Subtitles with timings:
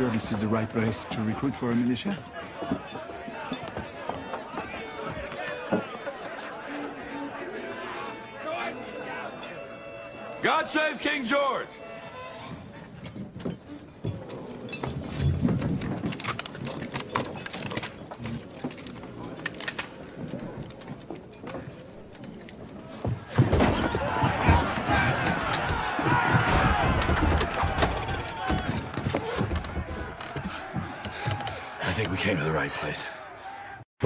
[0.00, 2.16] Sure this is the right place to recruit for a militia?
[10.40, 11.66] God save King George!
[31.90, 33.04] I think we came to the right place.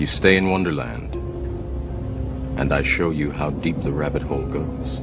[0.00, 1.14] you stay in Wonderland,
[2.58, 4.98] and I show you how deep the rabbit hole goes.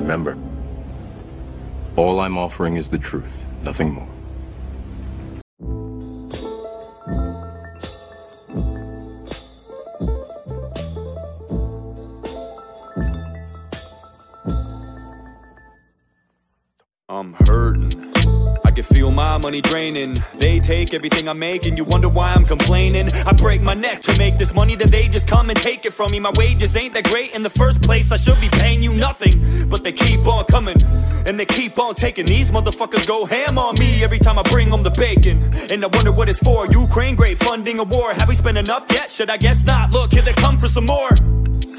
[0.00, 0.38] Remember,
[1.96, 4.08] all I'm offering is the truth, nothing more.
[17.10, 18.10] I'm hurting.
[18.64, 20.22] I can feel my money draining.
[20.70, 23.10] Take everything I make, and you wonder why I'm complaining.
[23.26, 25.92] I break my neck to make this money, that they just come and take it
[25.92, 26.20] from me.
[26.20, 28.12] My wages ain't that great in the first place.
[28.12, 30.80] I should be paying you nothing, but they keep on coming,
[31.26, 32.24] and they keep on taking.
[32.24, 35.42] These motherfuckers go ham on me every time I bring them the bacon.
[35.72, 36.68] And I wonder what it's for.
[36.68, 38.14] Ukraine, great funding a war.
[38.14, 39.10] Have we spent enough yet?
[39.10, 39.92] Should I guess not?
[39.92, 41.10] Look, here they come for some more.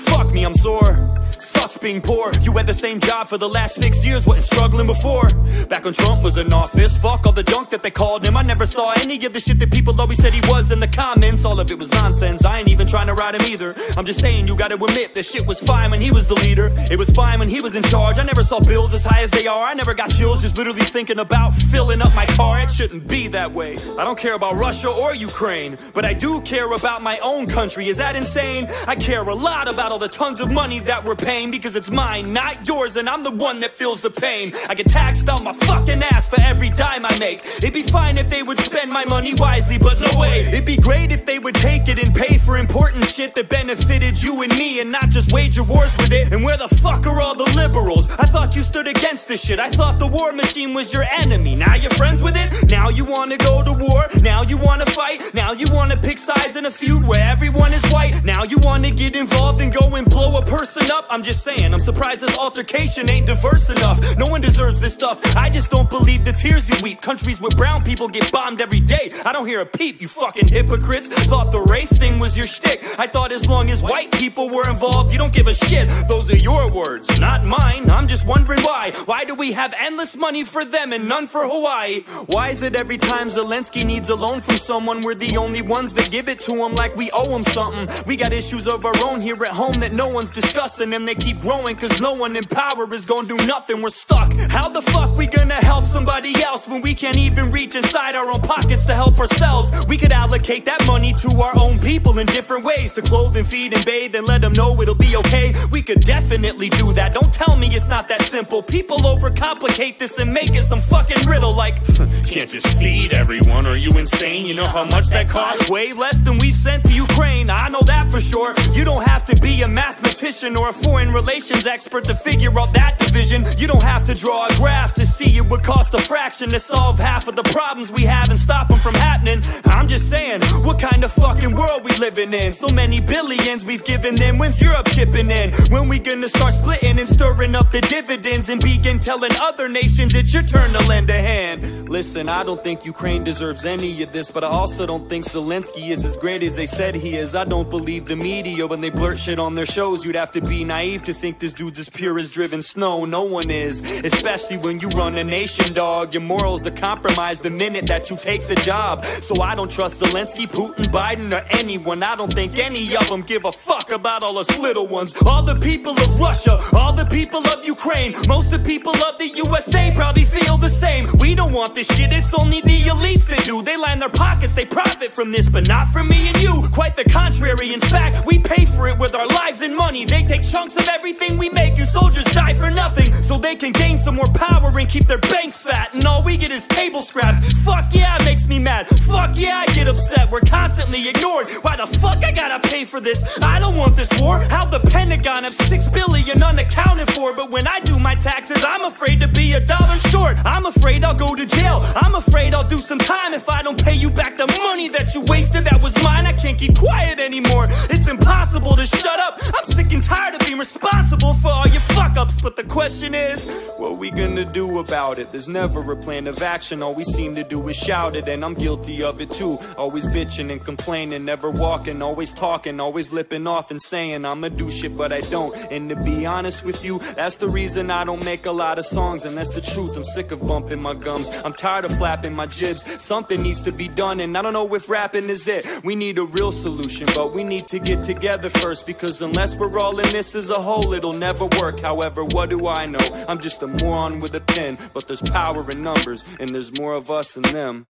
[0.01, 1.12] Fuck me, I'm sore.
[1.39, 2.31] Sucks being poor.
[2.41, 5.28] You had the same job for the last six years, wasn't struggling before.
[5.69, 8.38] Back when Trump was in office, fuck all the junk that they called him.
[8.38, 10.88] I never saw any of the shit that people always said he was in the
[10.88, 11.44] comments.
[11.45, 12.45] All of it was nonsense.
[12.45, 13.73] I ain't even trying to ride him either.
[13.97, 16.72] I'm just saying you gotta admit this shit was fine when he was the leader.
[16.91, 18.19] It was fine when he was in charge.
[18.19, 19.63] I never saw bills as high as they are.
[19.63, 22.59] I never got chills just literally thinking about filling up my car.
[22.59, 23.78] It shouldn't be that way.
[23.97, 27.88] I don't care about Russia or Ukraine, but I do care about my own country.
[27.88, 28.67] Is that insane?
[28.88, 31.91] I care a lot about all the tons of money that we're paying because it's
[31.91, 34.53] mine, not yours, and I'm the one that feels the pain.
[34.69, 37.40] I get taxed on my fucking ass for every dime I make.
[37.57, 40.46] It'd be fine if they would spend my money wisely, but no way.
[40.46, 44.22] It'd be great if they would take it and pay for important shit that benefited
[44.24, 46.31] you and me and not just wage your wars with it.
[46.31, 48.09] And where the fuck are all the liberals?
[48.12, 49.59] I thought you stood against this shit.
[49.59, 51.56] I thought the war machine was your enemy.
[51.56, 52.69] Now you're friends with it?
[52.69, 54.08] Now you wanna go to war?
[54.22, 55.34] Now you wanna fight?
[55.34, 58.23] Now you wanna pick sides in a feud where everyone is white?
[58.23, 61.05] Now you wanna get involved and go and blow a person up?
[61.09, 63.99] I'm just saying, I'm surprised this altercation ain't diverse enough.
[64.17, 65.19] No one deserves this stuff.
[65.35, 67.01] I just don't believe the tears you weep.
[67.01, 69.11] Countries where brown people get bombed every day.
[69.25, 71.07] I don't hear a peep, you fucking hypocrites.
[71.07, 72.81] Thought the race thing was your shtick.
[72.97, 75.87] I thought as long as white people were involved, you don't give a shit.
[76.07, 77.89] Those are your words, not mine.
[77.89, 78.91] I'm just wondering why.
[79.05, 82.01] Why do we have endless money for them and none for Hawaii?
[82.27, 85.93] Why is it every time Zelensky needs a loan from someone, we're the only ones
[85.95, 87.87] that give it to him like we owe him something?
[88.05, 91.15] We got issues of our own here at home that no one's discussing and they
[91.15, 93.81] keep growing cause no one in power is gonna do nothing.
[93.81, 94.33] We're stuck.
[94.49, 98.29] How the fuck we gonna help somebody else when we can't even reach inside our
[98.31, 99.85] own pockets to help ourselves?
[99.87, 103.45] We could allocate that money to our own people in different ways to clothe and
[103.45, 105.53] feed and bathe and let them know it'll be okay.
[105.71, 107.13] We could definitely do that.
[107.13, 108.61] Don't tell me it's not that simple.
[108.63, 111.75] People overcomplicate this and make it some fucking riddle like,
[112.25, 113.65] can't just feed everyone.
[113.65, 114.45] Are you insane?
[114.45, 115.69] You know how much that costs?
[115.69, 117.49] Way less than we've sent to Ukraine.
[117.49, 118.53] I know that for sure.
[118.73, 122.73] You don't have to be a mathematician or a foreign relations expert to figure out
[122.73, 123.45] that division.
[123.57, 126.59] You don't have to draw a graph to see it would cost a fraction to
[126.59, 129.41] solve half of the problems we have and stop them from happening.
[129.66, 132.53] I'm just saying, what kind of fucking world we living in?
[132.53, 134.37] So many billions we've given them.
[134.37, 135.52] When's Europe chipping in?
[135.69, 140.16] When we gonna start splitting and stirring up the dividends and begin telling other nations
[140.16, 141.90] it's your turn to lend a hand?
[141.90, 145.90] Listen, I don't think Ukraine deserves any of this, but I also don't think Zelensky
[145.90, 147.35] is as great as they said he is.
[147.35, 150.05] I don't believe the media when they blurt shit on their shows.
[150.05, 153.05] You'd have to be naive to think this dude's as pure as driven snow.
[153.05, 156.13] No one is, especially when you run a nation, dog.
[156.13, 159.03] Your morals are compromised the minute that you take the job.
[159.03, 162.03] So I don't trust Zelensky, Putin, Biden, or anyone.
[162.03, 165.13] I don't think any of them give a fuck about all us little ones.
[165.25, 169.17] All the people of Russia, all the people of Ukraine, most of the people of
[169.17, 171.07] the USA probably feel the same.
[171.19, 173.61] We don't want this shit, it's only the elites that do.
[173.61, 176.63] They line their pockets, they profit from this, but not from me and you.
[176.71, 180.05] Quite the contrary, in fact, we pay for it with our lives and money.
[180.05, 181.78] They take chunks of everything we make.
[181.78, 185.08] You soldiers die for nothing, so they they can gain some more power and keep
[185.08, 185.93] their banks fat.
[185.93, 187.66] And all we get is table scraps.
[187.66, 188.88] Fuck yeah, it makes me mad.
[188.88, 190.32] Fuck yeah, I get upset.
[190.32, 191.49] We're constantly ignored.
[191.64, 193.40] Why the fuck I gotta pay for this?
[193.41, 194.40] I don't want this war.
[194.40, 197.35] How the Pentagon have six billion unaccounted for.
[197.35, 200.37] But when I do my taxes, I'm afraid to be a dollar short.
[200.46, 201.82] I'm afraid I'll go to jail.
[201.97, 205.14] I'm afraid I'll do some time if I don't pay you back the money that
[205.14, 205.66] you wasted.
[205.66, 206.26] That was mine.
[206.26, 207.67] I can't keep quiet anymore.
[207.90, 209.30] It's impossible to shut up.
[209.53, 212.41] I'm sick and tired of being responsible for all your fuck ups.
[212.41, 213.45] But the question is,
[213.78, 215.31] what we gonna do about it?
[215.31, 216.81] There's never a plan of action.
[216.81, 219.57] All we seem to do is shout it, and I'm guilty of it too.
[219.78, 224.69] Always bitching and complaining, never walking, always talking, always lipping off and saying I'ma do
[224.69, 225.55] shit, but I don't.
[225.72, 228.85] And to be honest with you, that's the reason I don't make a lot of
[228.85, 229.95] songs, and that's the truth.
[229.95, 231.29] I'm sick of bumping my gums.
[231.45, 233.03] I'm tired of flapping my jibs.
[233.03, 235.66] Something needs to be done, and I don't know if rapping is it.
[235.84, 239.78] We need a real solution, but we need to get together first because unless we're
[239.79, 241.79] all in this as a whole, it'll never work.
[241.79, 243.26] However, what do I know?
[243.28, 246.94] I'm just a moron with a pen, but there's power in numbers, and there's more
[246.94, 247.88] of us than them.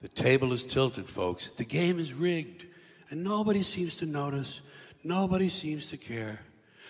[0.00, 1.48] The table is tilted, folks.
[1.48, 2.66] The game is rigged.
[3.10, 4.62] And nobody seems to notice.
[5.02, 6.40] Nobody seems to care.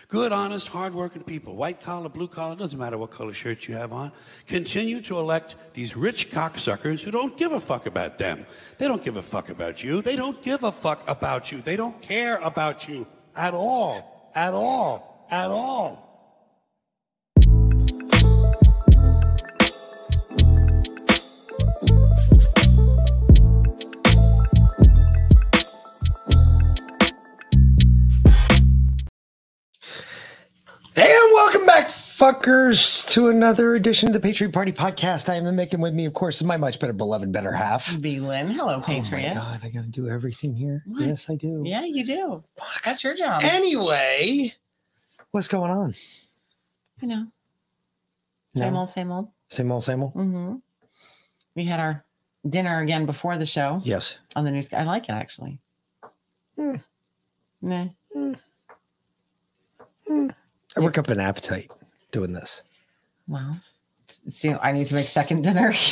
[0.08, 3.92] Good, honest, hardworking people, white collar, blue collar, doesn't matter what color shirt you have
[3.92, 4.10] on,
[4.48, 8.44] continue to elect these rich cocksuckers who don't give a fuck about them.
[8.78, 10.02] They don't give a fuck about you.
[10.02, 11.62] They don't give a fuck about you.
[11.62, 14.32] They don't care about you at all.
[14.34, 15.26] At all.
[15.30, 16.06] At all.
[30.96, 31.88] And welcome back,
[32.20, 35.30] fuckers, to another edition of the Patriot Party Podcast.
[35.30, 37.98] I am the making with me, of course, is my much better beloved, better half.
[37.98, 38.48] B Lynn.
[38.48, 40.82] Hello, Oh my god, I gotta do everything here.
[40.84, 41.00] What?
[41.00, 41.62] Yes, I do.
[41.64, 42.44] yeah, you do.
[42.84, 43.40] That's your job.
[43.42, 44.52] Anyway,
[45.30, 45.94] what's going on?
[47.00, 47.26] you know,
[48.54, 48.80] same No?
[48.80, 49.28] old, same old.
[49.48, 50.12] Same old, same old.
[50.14, 50.56] Mm-hmm.
[51.54, 52.04] We had our
[52.46, 54.18] dinner again before the show Yes.
[54.36, 54.70] on the news.
[54.74, 55.58] I like it actually.
[56.56, 56.74] Hmm.
[57.62, 57.86] Nah.
[60.76, 61.70] I work up an appetite
[62.12, 62.62] doing this.
[63.28, 63.60] Well,
[64.06, 65.72] so I need to make second dinner.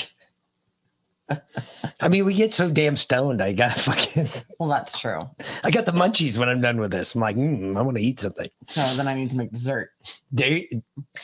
[2.01, 3.43] I mean, we get so damn stoned.
[3.43, 4.29] I got fucking,
[4.59, 5.21] well, that's true.
[5.63, 7.15] I got the munchies when I'm done with this.
[7.15, 8.49] I'm like, mm, I want to eat something.
[8.67, 9.91] So then I need to make dessert.
[10.33, 10.69] They,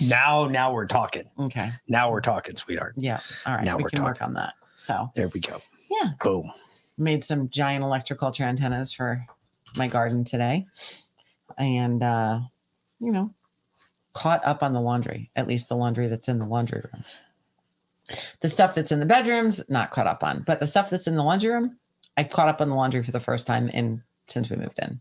[0.01, 1.25] now, now we're talking.
[1.39, 1.71] Okay.
[1.89, 2.95] Now we're talking, sweetheart.
[2.99, 3.21] Yeah.
[3.47, 3.65] All right.
[3.65, 4.37] Now we we're can work talking.
[4.37, 4.55] on that.
[4.77, 5.59] So There we go.
[5.91, 6.53] yeah, Boom.
[6.99, 9.25] made some giant electrical antennas for
[9.77, 10.65] my garden today
[11.59, 12.39] and uh
[13.01, 13.29] you know
[14.15, 17.05] caught up on the laundry at least the laundry that's in the laundry room
[18.41, 21.17] the stuff that's in the bedrooms not caught up on but the stuff that's in
[21.17, 21.77] the laundry room
[22.17, 25.01] i caught up on the laundry for the first time in since we moved in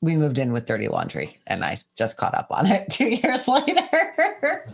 [0.00, 3.46] we moved in with dirty laundry and i just caught up on it two years
[3.46, 4.72] later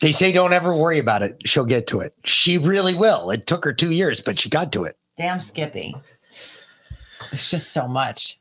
[0.00, 1.48] They say don't ever worry about it.
[1.48, 2.12] She'll get to it.
[2.24, 3.30] She really will.
[3.30, 4.98] It took her two years, but she got to it.
[5.16, 5.94] damn skippy
[7.32, 8.38] it's just so much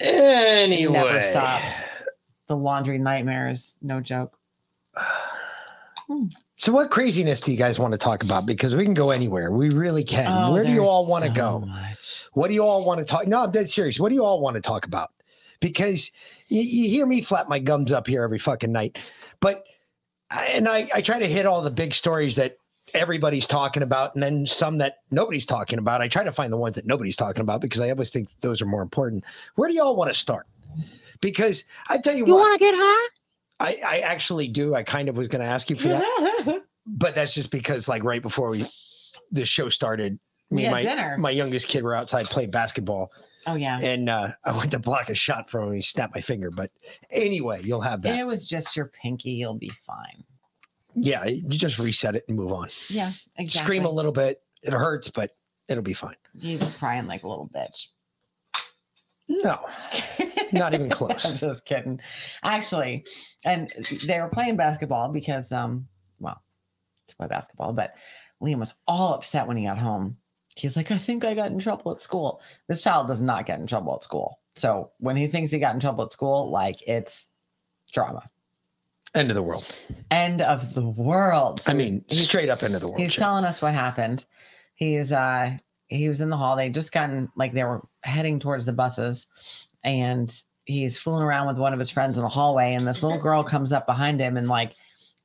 [0.00, 1.84] Anyway, It never stops.
[2.46, 4.38] The laundry nightmares, no joke.
[6.56, 8.46] So, what craziness do you guys want to talk about?
[8.46, 9.52] Because we can go anywhere.
[9.52, 10.26] We really can.
[10.26, 11.60] Oh, Where do you all want to go?
[11.60, 12.26] much.
[12.32, 13.28] What do you all want to talk?
[13.28, 14.00] No, I'm dead serious.
[14.00, 15.10] What do you all want to talk about?
[15.60, 16.10] Because
[16.46, 18.98] you, you hear me flap my gums up here every fucking night,
[19.40, 19.64] but
[20.30, 22.56] I, and I, I try to hit all the big stories that
[22.94, 26.00] everybody's talking about, and then some that nobody's talking about.
[26.02, 28.60] I try to find the ones that nobody's talking about because I always think those
[28.62, 29.24] are more important.
[29.56, 30.46] Where do y'all want to start?
[31.20, 33.08] Because I tell you, You want to get high?
[33.60, 34.74] I, I actually do.
[34.74, 38.04] I kind of was going to ask you for that, but that's just because like
[38.04, 38.66] right before we
[39.32, 40.18] the show started,
[40.50, 41.16] We and my dinner.
[41.18, 43.10] my youngest kid were outside playing basketball,
[43.48, 43.80] oh yeah.
[43.82, 45.74] and uh, I went to block a shot from him.
[45.74, 46.52] He snapped my finger.
[46.52, 46.70] But
[47.10, 48.16] anyway, you'll have that.
[48.16, 49.30] It was just your pinky.
[49.32, 50.22] You'll be fine.
[51.02, 52.68] Yeah, you just reset it and move on.
[52.88, 53.64] Yeah, exactly.
[53.64, 54.42] Scream a little bit.
[54.62, 55.36] It hurts, but
[55.68, 56.16] it'll be fine.
[56.38, 57.88] He was crying like a little bitch.
[59.28, 59.60] No,
[60.52, 61.24] not even close.
[61.24, 62.00] I'm just kidding.
[62.42, 63.04] Actually,
[63.44, 63.70] and
[64.06, 65.86] they were playing basketball because, um,
[66.18, 66.40] well,
[67.08, 67.94] to play basketball, but
[68.42, 70.16] Liam was all upset when he got home.
[70.56, 72.40] He's like, I think I got in trouble at school.
[72.68, 74.40] This child does not get in trouble at school.
[74.56, 77.28] So when he thinks he got in trouble at school, like it's
[77.92, 78.28] drama.
[79.14, 79.66] End of the world.
[80.10, 81.60] End of the world.
[81.60, 83.00] So I mean, straight up end of the world.
[83.00, 83.20] He's shit.
[83.20, 84.24] telling us what happened.
[84.74, 85.56] He's uh
[85.88, 86.56] he was in the hall.
[86.56, 89.26] They just gotten like they were heading towards the buses
[89.82, 90.34] and
[90.66, 93.42] he's fooling around with one of his friends in the hallway and this little girl
[93.42, 94.74] comes up behind him and like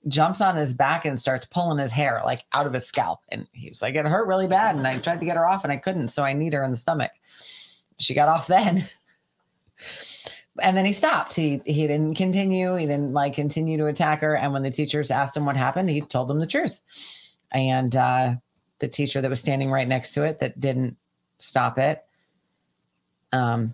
[0.08, 3.48] jumps on his back and starts pulling his hair like out of his scalp and
[3.52, 5.72] he was like it hurt really bad and I tried to get her off and
[5.72, 7.12] I couldn't so I need her in the stomach.
[8.00, 8.86] She got off then.
[10.62, 11.36] and then he stopped.
[11.36, 12.76] He he didn't continue.
[12.76, 14.36] He didn't like continue to attack her.
[14.36, 16.80] And when the teachers asked him what happened, he told them the truth.
[17.52, 18.36] And uh,
[18.80, 20.98] the teacher that was standing right next to it that didn't
[21.38, 22.04] stop it.
[23.32, 23.74] Um,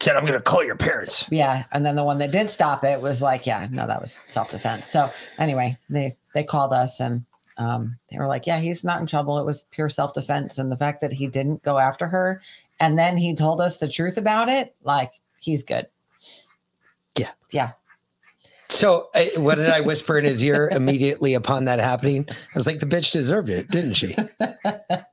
[0.00, 1.26] Said, I'm going to call your parents.
[1.30, 4.20] yeah, and then the one that did stop it was like, yeah, no, that was
[4.26, 4.86] self defense.
[4.86, 7.24] So anyway, they they called us and
[7.56, 9.38] um, they were like, yeah, he's not in trouble.
[9.38, 12.42] It was pure self defense, and the fact that he didn't go after her,
[12.80, 15.86] and then he told us the truth about it, like he's good.
[17.18, 17.30] Yeah.
[17.50, 17.72] Yeah.
[18.68, 22.26] So, uh, what did I whisper in his ear immediately upon that happening?
[22.28, 24.16] I was like, the bitch deserved it, didn't she?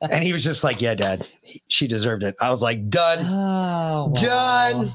[0.02, 1.28] and he was just like, yeah, dad,
[1.68, 2.36] she deserved it.
[2.42, 3.20] I was like, done.
[3.22, 4.14] Oh, wow.
[4.16, 4.94] Done.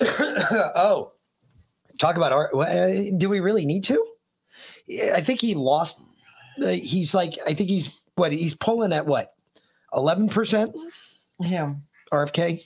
[0.76, 1.12] oh,
[1.98, 2.54] talk about art.
[2.54, 4.06] Uh, do we really need to?
[5.12, 6.00] I think he lost.
[6.62, 8.32] Uh, he's like, I think he's what?
[8.32, 9.34] He's pulling at what?
[9.94, 10.74] 11%
[11.40, 11.74] Yeah.
[12.12, 12.62] RFK?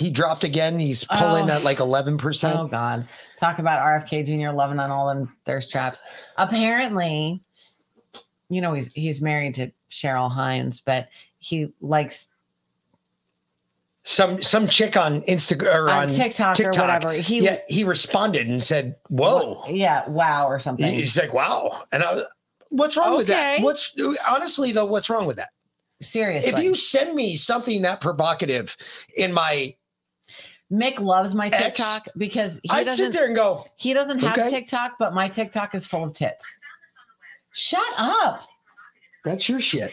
[0.00, 0.78] He dropped again.
[0.78, 1.54] He's pulling Oh.
[1.54, 2.56] at like 11%.
[2.56, 3.06] Oh God.
[3.36, 4.50] Talk about RFK Jr.
[4.50, 6.02] loving on all them thirst traps.
[6.38, 7.42] Apparently,
[8.48, 12.28] you know, he's he's married to Cheryl Hines, but he likes
[14.04, 17.12] Some some chick on Instagram or on on, TikTok, or whatever.
[17.12, 20.90] He yeah, he responded and said, "Whoa." yeah, wow or something.
[20.90, 22.24] He's like, "Wow." And I was,
[22.70, 23.60] what's wrong with that?
[23.60, 23.94] What's
[24.26, 25.50] honestly though, what's wrong with that?
[26.00, 26.50] Seriously.
[26.50, 28.74] If you send me something that provocative
[29.18, 29.74] in my
[30.72, 34.20] Mick loves my X, TikTok because he I'd sit doesn't there and go, he doesn't
[34.20, 34.50] have Okay.
[34.50, 36.44] TikTok, but my TikTok is full of tits.
[37.52, 38.42] Shut up.
[39.24, 39.92] "That's your shit.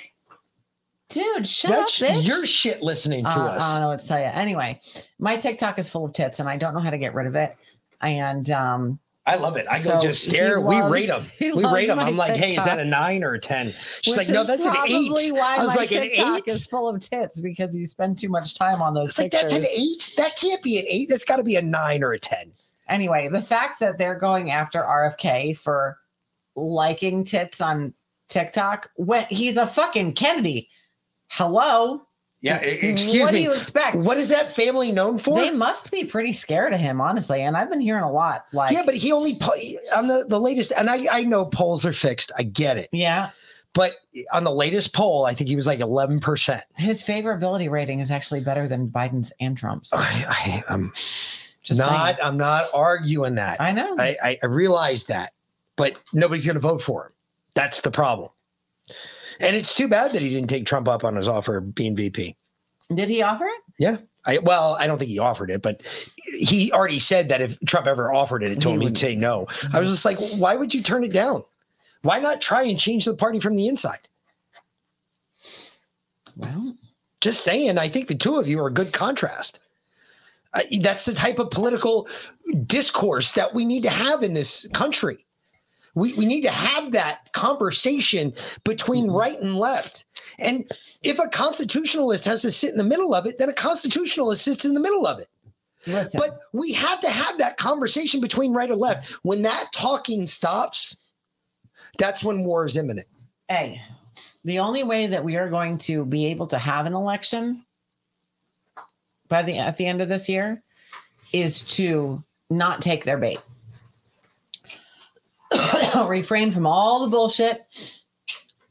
[1.09, 2.27] Dude, shut That's up, bitch.
[2.27, 4.25] your shit listening to Uh, us." I don't know what to tell you.
[4.25, 4.79] Anyway,
[5.19, 7.35] my TikTok is full of tits, and I don't know how to get rid of
[7.35, 7.55] it.
[8.01, 9.67] And um, I love it.
[9.69, 10.61] I So go just stare.
[10.61, 11.21] we rate them.
[11.41, 11.99] We rate them.
[11.99, 13.73] I'm like, hey, is that a nine or a ten?
[14.01, 15.33] She's which like, no, that's an eight.
[15.33, 16.51] Why I was my like, an TikTok eight.
[16.51, 19.53] is full of tits because you spend too much time on those It's like that's
[19.53, 20.13] an eight.
[20.15, 21.09] That can't be an eight.
[21.09, 22.53] That's got to be a nine or a ten.
[22.87, 25.97] Anyway, the fact that they're going after RFK for
[26.55, 27.93] liking tits on
[28.29, 30.69] TikTok when he's a fucking Kennedy.
[31.27, 32.06] Hello.
[32.39, 33.21] Yeah, excuse what me.
[33.21, 33.95] What do you expect?
[33.95, 35.39] What is that family known for?
[35.39, 37.41] They must be pretty scared of him, honestly.
[37.41, 38.45] And I've been hearing a lot.
[38.53, 39.39] Like, yeah, but he only
[39.95, 42.31] on the the latest, and I I know polls are fixed.
[42.37, 43.31] I get it, yeah,
[43.73, 43.93] but
[44.31, 46.63] on the latest poll, I think he was like eleven percent.
[46.75, 49.91] his favorability rating is actually better than Biden's and Trump's.
[49.91, 50.93] I, I am
[51.63, 52.17] Just not.
[52.17, 52.17] saying.
[52.23, 53.59] I'm not arguing that.
[53.59, 53.95] I know.
[53.97, 55.33] I, I, I realize that,
[55.75, 57.11] but nobody's going to vote for him.
[57.55, 58.29] That's the problem.
[59.39, 61.95] And it's too bad that he didn't take Trump up on his offer of being
[61.95, 62.35] VP.
[62.93, 63.61] Did he offer it?
[63.77, 63.97] Yeah.
[64.25, 65.81] I, well, I don't think he offered it, but
[66.37, 68.97] he already said that if Trump ever offered it, it told He him he'd wouldn't.
[68.97, 69.47] say no.
[69.73, 71.43] I was just like, why would you turn it down?
[72.01, 74.07] Why not try and change the party from the inside?
[76.35, 76.75] Well,
[77.21, 79.59] Just saying, I think the two of you are a good contrast.
[80.53, 82.07] Uh, that's the type of political
[82.65, 85.25] discourse that we need to have in this country.
[85.97, 88.31] We, we need to have that conversation
[88.63, 89.15] between mm-hmm.
[89.15, 90.05] right and left.
[90.37, 90.69] And
[91.01, 94.63] if a constitutionalist has to sit in the middle of it, then a constitutionalist sits
[94.63, 95.27] in the middle of it.
[95.87, 96.19] listen.
[96.19, 99.09] But we have to have that conversation between right or left.
[99.23, 101.13] When that talking stops,
[101.97, 103.07] that's when war is imminent.
[103.49, 103.81] hey,
[104.43, 107.65] the only way that we are going to be able to have an election
[109.29, 110.61] by the at the end of this year
[111.33, 113.39] is to not take their bait.
[116.07, 117.61] Refrain from all the bullshit.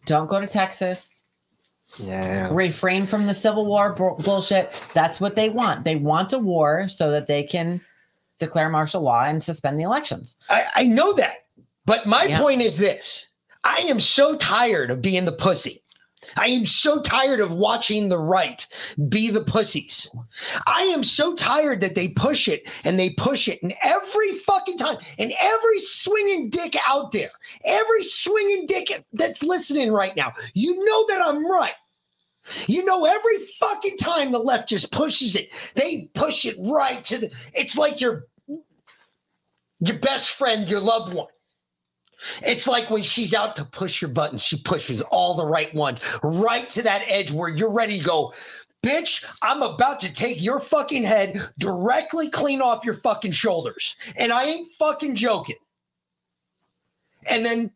[0.06, 1.22] Don't go to Texas.
[1.98, 2.48] Yeah.
[2.52, 4.72] Refrain from the Civil War bu- bullshit.
[4.92, 5.84] That's what they want.
[5.84, 7.80] They want a war so that they can
[8.38, 10.36] declare martial law and suspend the elections.
[10.50, 11.46] I, I know that.
[11.86, 12.40] But my Yeah.
[12.40, 13.28] point is this
[13.64, 15.82] I am so tired of being the pussy.
[16.36, 18.66] I am so tired of watching the right
[19.08, 20.10] be the pussies.
[20.66, 24.78] I am so tired that they push it and they push it, and every fucking
[24.78, 27.30] time, and every swinging dick out there,
[27.64, 31.74] every swinging dick that's listening right now, you know that I'm right.
[32.68, 37.18] You know, every fucking time the left just pushes it, they push it right to
[37.18, 37.34] the.
[37.54, 38.26] It's like your
[39.80, 41.28] your best friend, your loved one.
[42.44, 46.00] It's like when she's out to push your buttons, she pushes all the right ones
[46.22, 48.32] right to that edge where you're ready to go.
[48.82, 53.96] Bitch, I'm about to take your fucking head directly clean off your fucking shoulders.
[54.16, 55.56] And I ain't fucking joking.
[57.28, 57.72] And then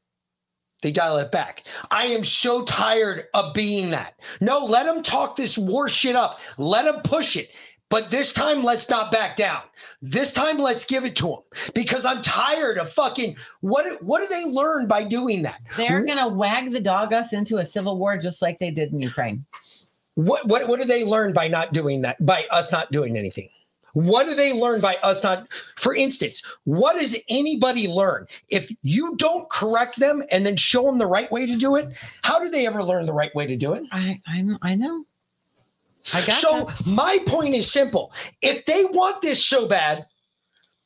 [0.83, 1.65] they dial it back.
[1.91, 4.15] I am so tired of being that.
[4.41, 6.39] No, let them talk this war shit up.
[6.59, 7.51] Let them push it.
[7.91, 9.63] But this time, let's not back down.
[10.01, 14.03] This time, let's give it to them because I'm tired of fucking what.
[14.03, 15.61] What do they learn by doing that?
[15.77, 19.01] They're gonna wag the dog us into a civil war just like they did in
[19.01, 19.45] Ukraine.
[20.15, 22.25] What what what do they learn by not doing that?
[22.25, 23.49] By us not doing anything?
[23.93, 25.49] What do they learn by us not?
[25.77, 30.99] For instance, what does anybody learn if you don't correct them and then show them
[30.99, 31.89] the right way to do it?
[32.23, 33.83] How do they ever learn the right way to do it?
[33.91, 35.05] I I, I know.
[36.13, 38.13] I got So my point is simple.
[38.43, 40.07] If they want this so bad,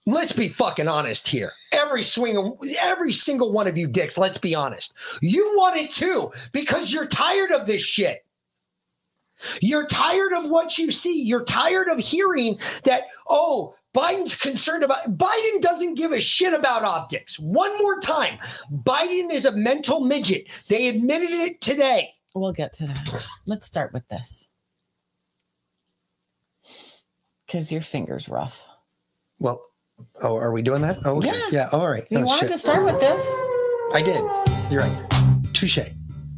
[0.07, 1.53] let's be fucking honest here.
[1.73, 4.95] Every swing, every single one of you dicks, let's be honest.
[5.23, 8.25] You want it too because you're tired of this shit.
[9.61, 11.21] You're tired of what you see.
[11.21, 16.83] You're tired of hearing that, oh, Biden's concerned about Biden doesn't give a shit about
[16.83, 17.39] optics.
[17.39, 18.39] One more time.
[18.73, 20.47] Biden is a mental midget.
[20.69, 22.13] They admitted it today.
[22.35, 23.25] We'll get to that.
[23.47, 24.49] Let's start with this.
[27.55, 28.67] Because your finger's rough.
[29.39, 29.65] Well,
[30.23, 30.99] oh, are we doing that?
[31.05, 31.29] Oh, okay.
[31.29, 31.49] Yeah.
[31.53, 31.69] Yeah.
[31.71, 32.05] All right.
[32.11, 32.51] You Oh, wanted shit.
[32.51, 33.25] to start with this?
[33.93, 34.25] I did.
[34.73, 35.45] You're right.
[35.53, 35.79] Touche.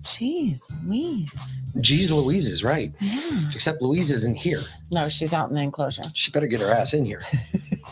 [0.02, 1.32] Jeez, Louise.
[1.78, 2.94] Jeez, Louise is right.
[3.00, 3.50] Yeah.
[3.54, 4.60] Except Louise isn't here.
[4.90, 6.02] No, she's out in the enclosure.
[6.12, 7.22] She better get her ass in here.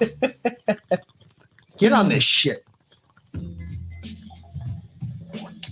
[1.78, 2.62] get on this shit.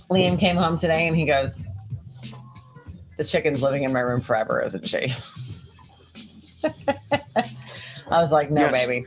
[0.09, 1.63] Liam came home today and he goes,
[3.17, 5.13] The chicken's living in my room forever, isn't she?
[6.63, 8.85] I was like, No, Yes.
[8.85, 9.05] baby.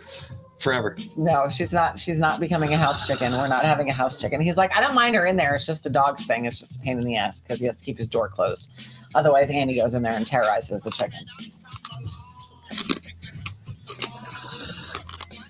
[0.58, 0.96] Forever.
[1.16, 1.98] No, she's not.
[1.98, 3.30] She's not becoming a house chicken.
[3.32, 4.40] We're not having a house chicken.
[4.40, 5.54] He's like, I don't mind her in there.
[5.54, 6.46] It's just the dog's thing.
[6.46, 8.70] It's just a pain in the ass because he has to keep his door closed.
[9.14, 11.20] Otherwise, Andy goes in there and terrorizes the chicken.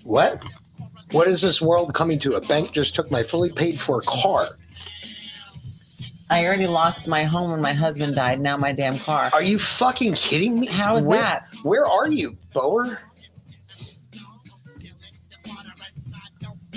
[0.03, 0.43] What?
[1.11, 2.33] What is this world coming to?
[2.35, 4.49] A bank just took my fully paid for car.
[6.29, 8.41] I already lost my home when my husband died.
[8.41, 9.29] Now my damn car.
[9.31, 10.67] Are you fucking kidding me?
[10.67, 11.46] How is Where- that?
[11.63, 12.99] Where are you, Bower?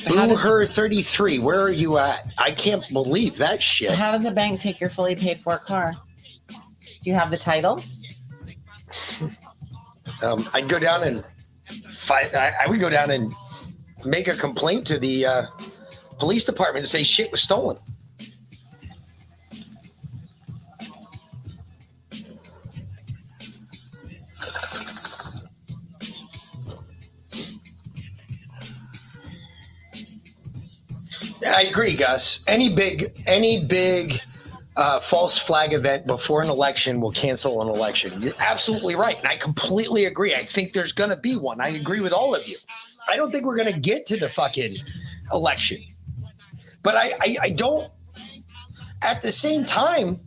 [0.07, 1.39] How Boo her 33.
[1.41, 2.33] Where are you at?
[2.39, 3.93] I can't believe that shit.
[3.93, 5.95] How does a bank take your fully paid for car?
[6.49, 7.81] Do you have the title?
[10.23, 11.25] Um, I'd go down and
[11.91, 12.35] fight.
[12.35, 13.33] I, I would go down and
[14.05, 15.47] make a complaint to the uh,
[16.19, 17.79] police department and say shit was stolen.
[31.51, 32.43] I agree, Gus.
[32.47, 34.21] Any big, any big
[34.77, 38.23] uh, false flag event before an election will cancel an election.
[38.23, 40.35] You're absolutely right, and I completely agree.
[40.35, 41.61] I think there's going to be one.
[41.61, 42.57] I agree with all of you.
[43.09, 44.77] I don't think we're going to get to the fucking
[45.33, 45.83] election,
[46.83, 47.91] but I, I, I don't.
[49.03, 50.21] At the same time,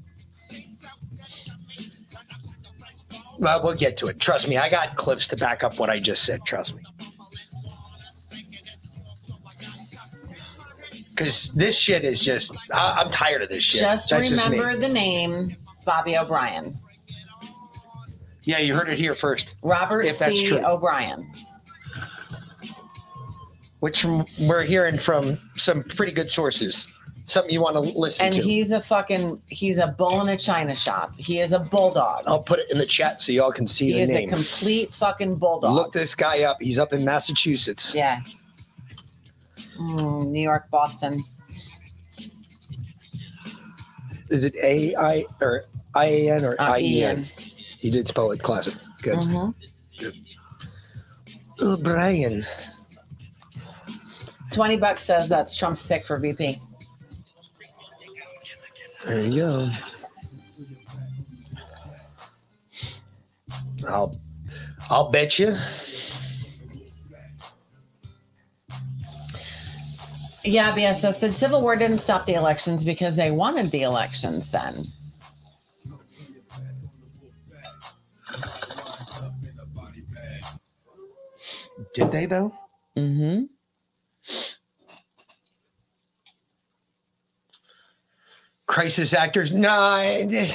[3.38, 4.20] well, we'll get to it.
[4.20, 6.44] Trust me, I got clips to back up what I just said.
[6.46, 6.84] Trust me.
[11.16, 13.82] Because this shit is just, I, I'm tired of this shit.
[13.82, 16.78] Just That's just remember the name Bobby O'Brien.
[18.42, 19.56] Yeah, you heard it here first.
[19.64, 20.48] Robert If that's C.
[20.48, 20.66] true.
[20.66, 21.32] O'Brien.
[23.80, 26.92] Which from- we're hearing from some pretty good sources.
[27.26, 28.42] Something you want to listen And to.
[28.42, 31.14] And he's a fucking he's a bull in a china shop.
[31.16, 32.24] He is a bulldog.
[32.28, 34.30] I'll put it in the chat so y'all can see he the is name.
[34.30, 35.74] a complete fucking bulldog.
[35.74, 36.58] Look this guy up.
[36.62, 37.94] He's up in Massachusetts.
[37.96, 38.20] Yeah.
[39.78, 41.20] Mm, New York, Boston.
[44.30, 47.28] Is it A I or I A N or Uh, I E N?
[47.80, 48.76] He did spell it classic.
[49.02, 49.18] Good.
[49.18, 49.54] Mhm.
[51.62, 52.46] O'Brien.
[54.52, 56.62] 20 bucks says that's Trump's pick for VP.
[59.06, 59.70] There you go.
[63.88, 64.16] I'll
[64.90, 65.58] I'll bet you.
[70.46, 74.52] Yeah, BS says the Civil War didn't stop the elections because they wanted the elections
[74.52, 74.86] then.
[81.94, 82.54] Did they though?
[82.98, 83.44] Mm-hmm.
[88.74, 89.54] crisis actors.
[89.54, 90.52] No, I-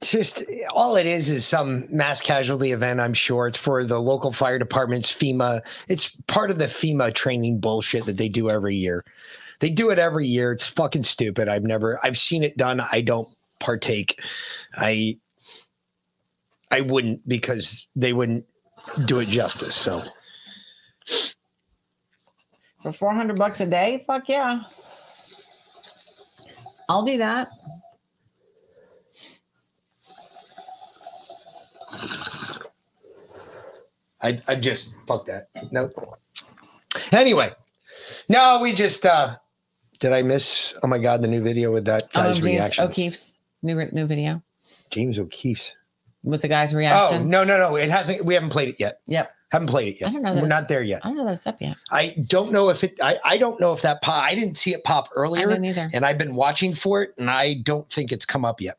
[0.00, 3.00] it's just all it is is some mass casualty event.
[3.00, 5.60] I'm sure it's for the local fire departments, FEMA.
[5.88, 9.04] It's part of the FEMA training bullshit that they do every year.
[9.58, 10.52] They do it every year.
[10.52, 11.48] It's fucking stupid.
[11.48, 12.80] I've never, I've seen it done.
[12.80, 14.22] I don't partake.
[14.74, 15.18] I,
[16.70, 18.46] I wouldn't because they wouldn't
[19.04, 19.76] do it justice.
[19.76, 20.02] So
[22.82, 24.02] For 400 bucks a day?
[24.06, 24.62] Fuck yeah.
[26.88, 27.50] I'll do that.
[34.22, 35.48] I, I just fuck that.
[35.70, 35.92] Nope.
[37.12, 37.52] Anyway,
[38.28, 39.36] no, we just uh
[39.98, 42.84] did I miss oh my god the new video with that Um, guy's James reaction?
[42.84, 44.42] O'Keefe's new new video
[44.90, 45.74] James O'Keefe's.
[46.22, 46.98] with the guy's reaction.
[46.98, 47.30] Oh reaction.
[47.30, 47.76] no no no!
[47.76, 48.24] It hasn't.
[48.24, 49.00] We haven't played it yet.
[49.06, 49.32] Yep.
[49.52, 50.10] Haven't played it yet.
[50.10, 51.00] I don't know that We're not there yet.
[51.02, 51.76] I don't know that it's up yet.
[51.90, 52.96] I don't know if it.
[53.02, 54.22] I, I don't know if that pop.
[54.22, 55.42] I didn't see it pop earlier.
[55.42, 55.90] I earlier, didn't either.
[55.94, 58.76] and I've been watching for it, and I don't think it's come up yet.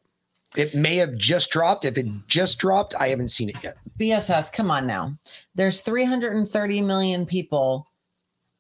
[0.56, 1.86] It may have just dropped.
[1.86, 3.78] If it just dropped, I haven't seen it yet.
[4.00, 5.18] BSS, come on now.
[5.56, 7.88] There's 330 million people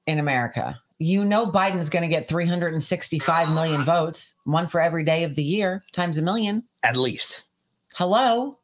[0.08, 0.80] in America.
[0.99, 5.43] You know Biden's going to get 365 million votes, one for every day of the
[5.43, 6.63] year, times a million.
[6.84, 7.47] At least.
[7.95, 8.60] Hello.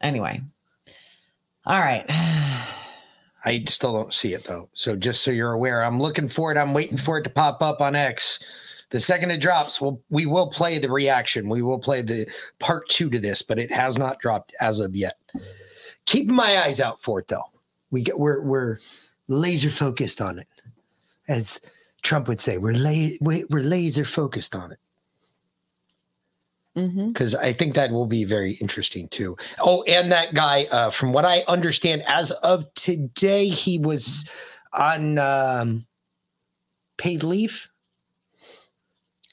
[0.00, 0.40] Anyway.
[1.66, 2.04] All right.
[3.44, 4.68] I still don't see it though.
[4.72, 6.58] So just so you're aware, I'm looking for it.
[6.58, 8.38] I'm waiting for it to pop up on X.
[8.90, 11.48] The second it drops, we'll, we will play the reaction.
[11.48, 12.26] We will play the
[12.58, 15.18] part two to this, but it has not dropped as of yet.
[16.06, 17.44] Keeping my eyes out for it though.
[17.90, 18.78] We get we're we're
[19.28, 20.48] laser focused on it,
[21.28, 21.60] as
[22.02, 22.56] Trump would say.
[22.58, 24.78] We're la- we- we're laser focused on it
[27.08, 29.36] because I think that will be very interesting too.
[29.60, 34.28] Oh, and that guy, uh, from what I understand, as of today, he was
[34.74, 35.86] on um,
[36.98, 37.68] paid leave.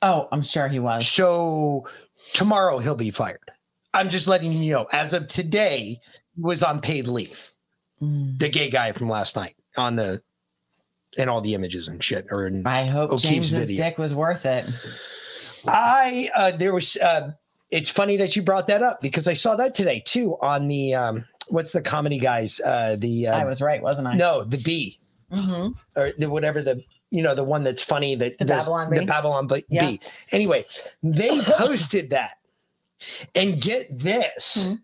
[0.06, 1.08] Oh, I'm sure he was.
[1.08, 1.88] So
[2.34, 3.52] tomorrow he'll be fired.
[3.92, 4.88] I'm just letting you know.
[4.92, 6.00] As of today,
[6.36, 7.52] he was on paid leave.
[8.00, 8.38] Mm.
[8.38, 10.22] The gay guy from last night on the
[11.18, 12.28] and all the images and shit.
[12.30, 13.84] Or in, I hope O'Keefe's James's video.
[13.84, 14.66] dick was worth it.
[15.68, 17.32] I uh there was uh
[17.72, 20.94] it's funny that you brought that up because I saw that today too on the
[20.94, 24.16] um what's the comedy guys uh the uh, I was right, wasn't I?
[24.18, 24.98] no the Bee
[25.32, 29.06] hmm or the whatever the you know the one that's funny that The Babylon the
[29.06, 29.66] Babylon Bee.
[29.70, 29.88] Yeah.
[29.88, 30.00] Bee.
[30.32, 30.66] Anyway,
[31.04, 32.38] they posted that,
[33.34, 34.76] and get this, Hmm.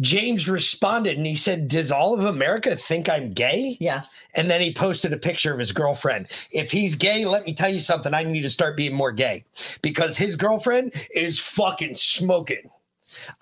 [0.00, 4.20] James responded and he said, "Does all of America think I'm gay?" Yes.
[4.34, 6.28] And then he posted a picture of his girlfriend.
[6.50, 8.14] If he's gay, let me tell you something.
[8.14, 9.44] I need to start being more gay
[9.82, 12.70] because his girlfriend is fucking smoking.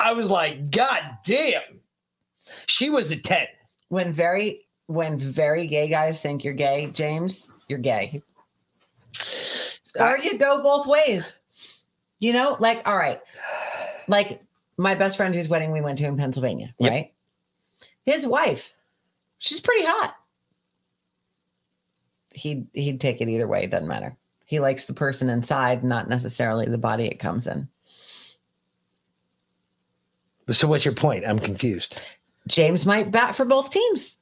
[0.00, 1.80] I was like, God damn.
[2.66, 3.46] She was a 10.
[3.88, 8.22] When very when very gay guys think you're gay, James, you're gay.
[10.00, 11.40] Or you go both ways.
[12.18, 13.20] You know, like all right.
[14.08, 14.42] Like
[14.76, 16.90] my best friend whose wedding we went to in Pennsylvania, Yep.
[16.90, 17.12] right?
[18.04, 18.74] His wife,
[19.38, 20.16] she's pretty hot.
[22.34, 24.16] He'd he'd take it either way, it doesn't matter.
[24.44, 27.68] He likes the person inside, not necessarily the body it comes in.
[30.50, 31.24] So, what's your point?
[31.24, 32.00] I'm confused.
[32.48, 34.18] James might bat for both teams.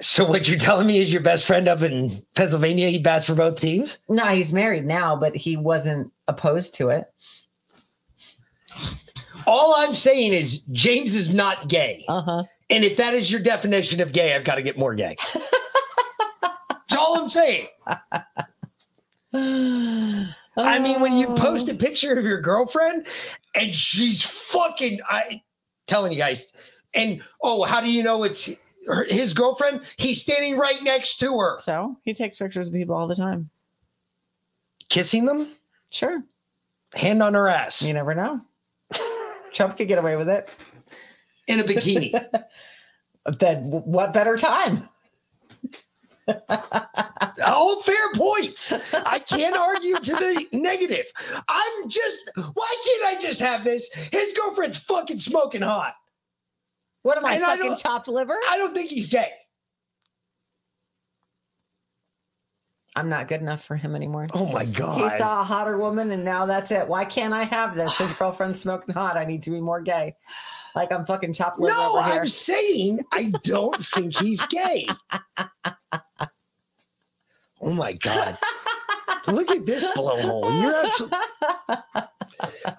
[0.00, 3.34] So, what you're telling me is your best friend up in Pennsylvania, he bats for
[3.34, 3.98] both teams?
[4.08, 7.04] No, he's married now, but he wasn't opposed to it.
[9.46, 12.04] All I'm saying is James is not gay.
[12.08, 12.44] Uh-huh.
[12.70, 15.16] And if that is your definition of gay, I've got to get more gay.
[15.34, 17.66] That's all I'm saying.
[19.34, 23.06] I mean, when you post a picture of your girlfriend
[23.54, 25.42] and she's fucking, I
[25.86, 26.52] telling you guys,
[26.94, 28.48] and oh, how do you know it's
[28.86, 29.82] her, his girlfriend?
[29.96, 33.50] He's standing right next to her, So he takes pictures of people all the time.
[34.88, 35.48] kissing them,
[35.92, 36.22] Sure.
[36.94, 38.40] hand on her ass You never know.
[39.52, 40.48] Trump could get away with it.
[41.46, 42.12] in a bikini.
[43.38, 44.88] Then what better time?
[47.46, 48.72] All fair points.
[48.94, 51.04] I can't argue to the negative.
[51.48, 52.18] I'm just,
[52.54, 53.92] why can't I just have this?
[54.10, 55.94] His girlfriend's fucking smoking hot.
[57.02, 58.36] What am I And I fucking don't- chopped liver?
[58.48, 59.30] I don't think he's gay.
[62.96, 64.26] I'm not good enough for him anymore.
[64.34, 65.12] Oh my god.
[65.12, 66.86] He saw a hotter woman and now that's it.
[66.88, 67.96] Why can't I have this?
[67.96, 69.16] His girlfriend's smoking hot.
[69.16, 70.16] I need to be more gay.
[70.74, 72.22] Like I'm fucking chopped liver no, over here.
[72.22, 74.88] I'm saying I don't think he's gay.
[77.60, 78.36] Oh my God.
[79.28, 80.60] Look at this blowhole.
[80.60, 81.18] You're absolutely.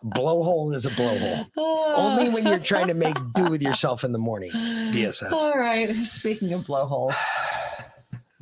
[0.05, 1.47] Blowhole is a blowhole.
[1.57, 4.51] Only when you're trying to make do with yourself in the morning.
[4.51, 5.31] BSS.
[5.31, 5.93] All right.
[5.95, 7.15] Speaking of blowholes.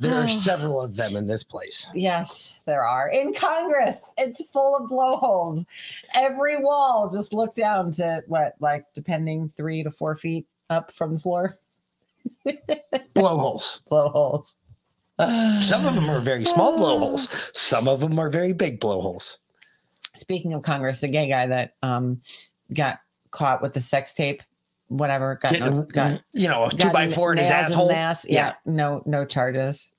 [0.00, 1.86] There are several of them in this place.
[1.94, 3.08] Yes, there are.
[3.10, 5.64] In Congress, it's full of blowholes.
[6.14, 11.14] Every wall just look down to what, like, depending three to four feet up from
[11.14, 11.54] the floor.
[13.14, 13.82] Blowholes.
[13.88, 14.56] Blowholes.
[15.60, 17.28] Some of them are very small blowholes.
[17.52, 19.38] Some of them are very big blowholes.
[20.20, 22.20] Speaking of Congress, the gay guy that um
[22.74, 24.42] got caught with the sex tape,
[24.88, 27.90] whatever, got, no, got you know, a two by four in his asshole.
[27.90, 28.26] ass.
[28.28, 29.92] Yeah, no, no charges.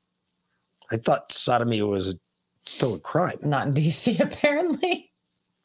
[0.91, 2.19] I thought sodomy was a,
[2.65, 3.39] still a crime.
[3.41, 5.11] Not in DC, apparently.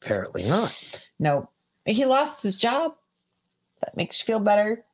[0.01, 1.01] Apparently not.
[1.19, 1.51] No,
[1.85, 2.95] he lost his job.
[3.81, 4.85] That makes you feel better.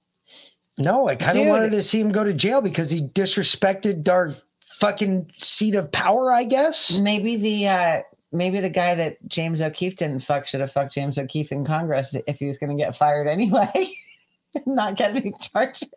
[0.78, 4.30] No, I kind of wanted to see him go to jail because he disrespected our
[4.78, 6.98] fucking seat of power, I guess.
[6.98, 11.18] Maybe the uh maybe the guy that James O'Keefe didn't fuck should have fucked James
[11.18, 13.92] O'Keefe in Congress if he was going to get fired anyway.
[14.66, 15.88] not get any charges.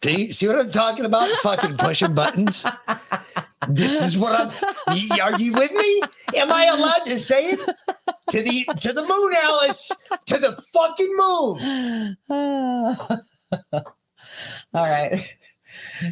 [0.00, 1.30] Do you see what I'm talking about?
[1.40, 2.66] Fucking pushing buttons.
[3.68, 4.50] This is what I'm.
[5.20, 6.02] Are you with me?
[6.36, 7.60] Am I allowed to say it?
[8.30, 9.90] To the to the moon, Alice.
[10.26, 12.16] To the fucking moon.
[14.74, 15.36] All right.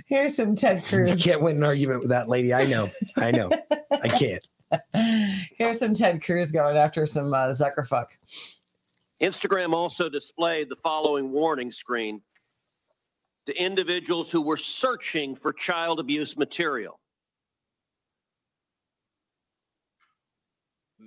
[0.06, 1.10] Here's some Ted Cruz.
[1.10, 2.54] You can't win an argument with that lady.
[2.54, 2.88] I know.
[3.16, 3.50] I know.
[3.90, 4.46] I can't.
[5.56, 8.06] Here's some Ted Cruz going after some uh, Zuckerfuck.
[9.22, 12.22] Instagram also displayed the following warning screen
[13.46, 16.98] to individuals who were searching for child abuse material.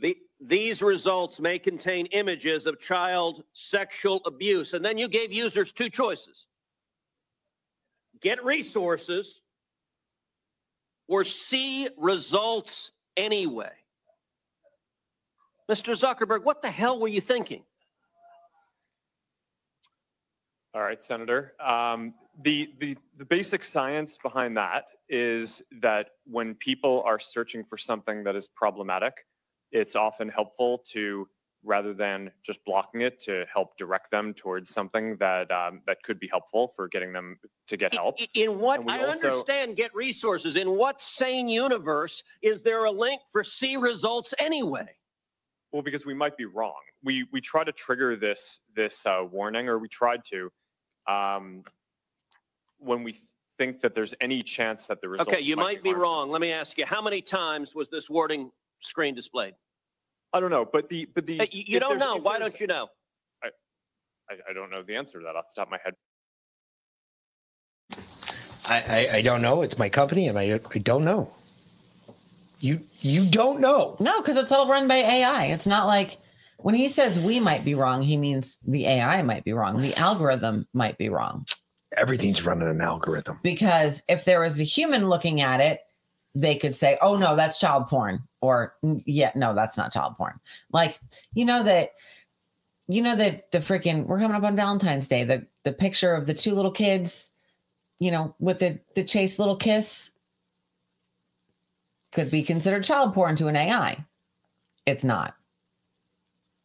[0.02, 4.74] The, these results may contain images of child sexual abuse.
[4.74, 6.48] And then you gave users two choices
[8.26, 9.40] get resources
[11.08, 13.72] or see results anyway.
[15.70, 15.96] Mr.
[15.96, 17.62] Zuckerberg, what the hell were you thinking?
[20.74, 21.54] All right, Senator.
[21.64, 27.78] Um, the, the, the basic science behind that is that when people are searching for
[27.78, 29.14] something that is problematic,
[29.72, 31.28] it's often helpful to,
[31.66, 36.20] rather than just blocking it, to help direct them towards something that um, that could
[36.20, 38.20] be helpful for getting them to get help.
[38.34, 40.56] In what I also- understand, get resources.
[40.56, 44.96] In what sane universe is there a link for see results anyway?
[45.72, 46.80] Well, because we might be wrong.
[47.04, 50.52] We we try to trigger this this uh, warning, or we tried to,
[51.08, 51.64] um,
[52.78, 53.18] when we
[53.58, 55.32] think that there's any chance that the results.
[55.32, 56.04] Okay, you might be harmful.
[56.04, 56.30] wrong.
[56.30, 58.52] Let me ask you: How many times was this warning
[58.82, 59.56] screen displayed?
[60.36, 62.18] I don't know, but the but the Hey, you you if don't there's- know.
[62.18, 62.88] if Why there's- don't you know?
[64.28, 65.94] I, I don't know the answer to that off the top of my head.
[68.68, 68.76] I,
[69.12, 69.62] I, I don't know.
[69.62, 71.32] It's my company, and I I don't know.
[72.60, 73.96] You you don't know.
[74.00, 75.46] No, because it's all run by AI.
[75.46, 76.18] It's not like
[76.58, 79.80] when he says we might be wrong, he means the AI might be wrong.
[79.80, 81.46] The algorithm might be wrong.
[81.96, 83.40] Everything's running an algorithm.
[83.44, 85.82] Because if there was a human looking at it,
[86.36, 88.22] they could say, oh, no, that's child porn.
[88.42, 90.40] Or, "Mm, yeah, no, that's not child porn.
[90.72, 91.00] Like,
[91.34, 91.92] you know, that.
[92.88, 95.24] You know that the freaking we're coming up on Valentine's Day.
[95.24, 97.32] The the picture of the two little kids,
[97.98, 100.12] you know, with the the chase little kiss
[102.12, 104.06] could be considered child porn to an AI.
[104.86, 105.36] It's not.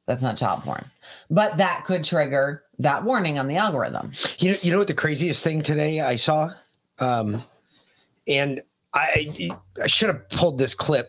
[0.07, 0.91] That's not child porn.
[1.31, 4.13] But that could trigger that warning on the algorithm.
[4.39, 6.51] You know, you know what the craziest thing today I saw,
[6.99, 7.43] um,
[8.27, 8.61] and
[8.95, 9.51] I
[9.83, 11.09] I should have pulled this clip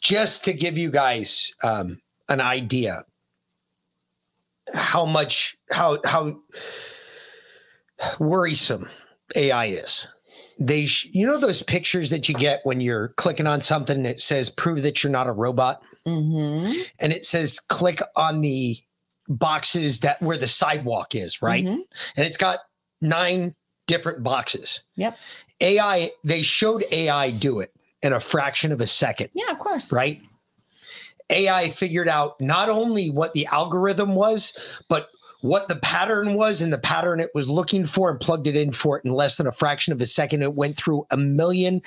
[0.00, 3.04] just to give you guys um, an idea
[4.74, 6.36] how much how how
[8.18, 8.88] worrisome
[9.36, 10.08] AI is.
[10.58, 14.06] They, sh- you know, those pictures that you get when you're clicking on something and
[14.06, 16.80] it says "prove that you're not a robot," Mm-hmm.
[17.00, 18.76] and it says click on the
[19.28, 21.64] boxes that where the sidewalk is, right?
[21.64, 21.78] Mhm.
[22.16, 22.58] And it's got
[23.00, 23.54] nine
[23.86, 24.80] different boxes.
[24.96, 25.16] Yep.
[25.62, 27.72] AI, they showed AI do it
[28.02, 29.92] in a fraction of a second, Yeah, of course.
[29.92, 30.20] right?
[31.30, 34.52] AI figured out not only what the algorithm was,
[34.88, 35.08] but
[35.42, 38.72] what the pattern was and the pattern it was looking for and plugged it in
[38.72, 40.42] for it in less than a fraction of a second.
[40.42, 41.82] It went through a million,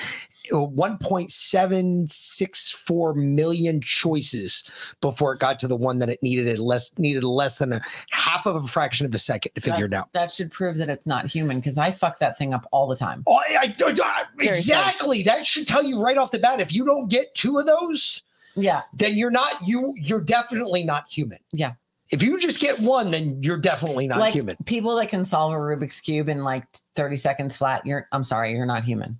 [0.53, 4.63] uh, 1.764 million choices
[5.01, 6.47] before it got to the one that it needed.
[6.47, 9.85] It less needed less than a half of a fraction of a second to figure
[9.85, 10.11] it out.
[10.13, 12.95] That should prove that it's not human because I fuck that thing up all the
[12.95, 13.23] time.
[13.27, 15.23] Oh, I, I- I- exactly.
[15.23, 16.59] That should tell you right off the bat.
[16.59, 18.21] If you don't get two of those,
[18.55, 18.81] Yeah.
[18.93, 19.93] then you're not you.
[19.97, 21.39] You're definitely not human.
[21.51, 21.73] Yeah.
[22.11, 24.55] If you just get one, then you're definitely not like human.
[24.65, 26.65] people that can solve a Rubik's Cube in like
[26.95, 29.19] 30 seconds flat, you're I'm sorry, you're not human.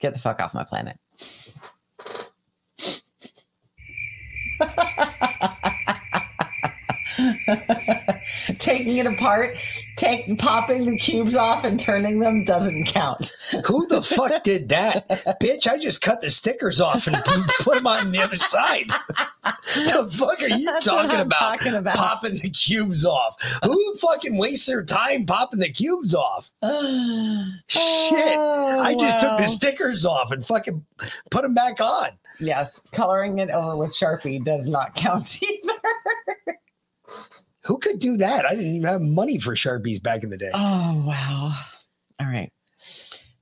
[0.00, 0.98] Get the fuck off my planet.
[8.58, 9.56] Taking it apart,
[9.96, 13.32] take popping the cubes off and turning them doesn't count.
[13.66, 15.08] Who the fuck did that,
[15.42, 15.66] bitch?
[15.66, 17.16] I just cut the stickers off and
[17.60, 18.90] put them on the other side.
[19.74, 21.38] The fuck are you talking about?
[21.38, 21.96] talking about.
[21.96, 23.36] Popping the cubes off.
[23.64, 26.50] Who fucking wastes their time popping the cubes off?
[27.68, 28.38] Shit.
[28.38, 30.84] I just took the stickers off and fucking
[31.30, 32.10] put them back on.
[32.38, 36.56] Yes, coloring it over with Sharpie does not count either.
[37.62, 38.46] Who could do that?
[38.46, 40.50] I didn't even have money for Sharpies back in the day.
[40.54, 41.52] Oh wow!
[42.20, 42.52] All right.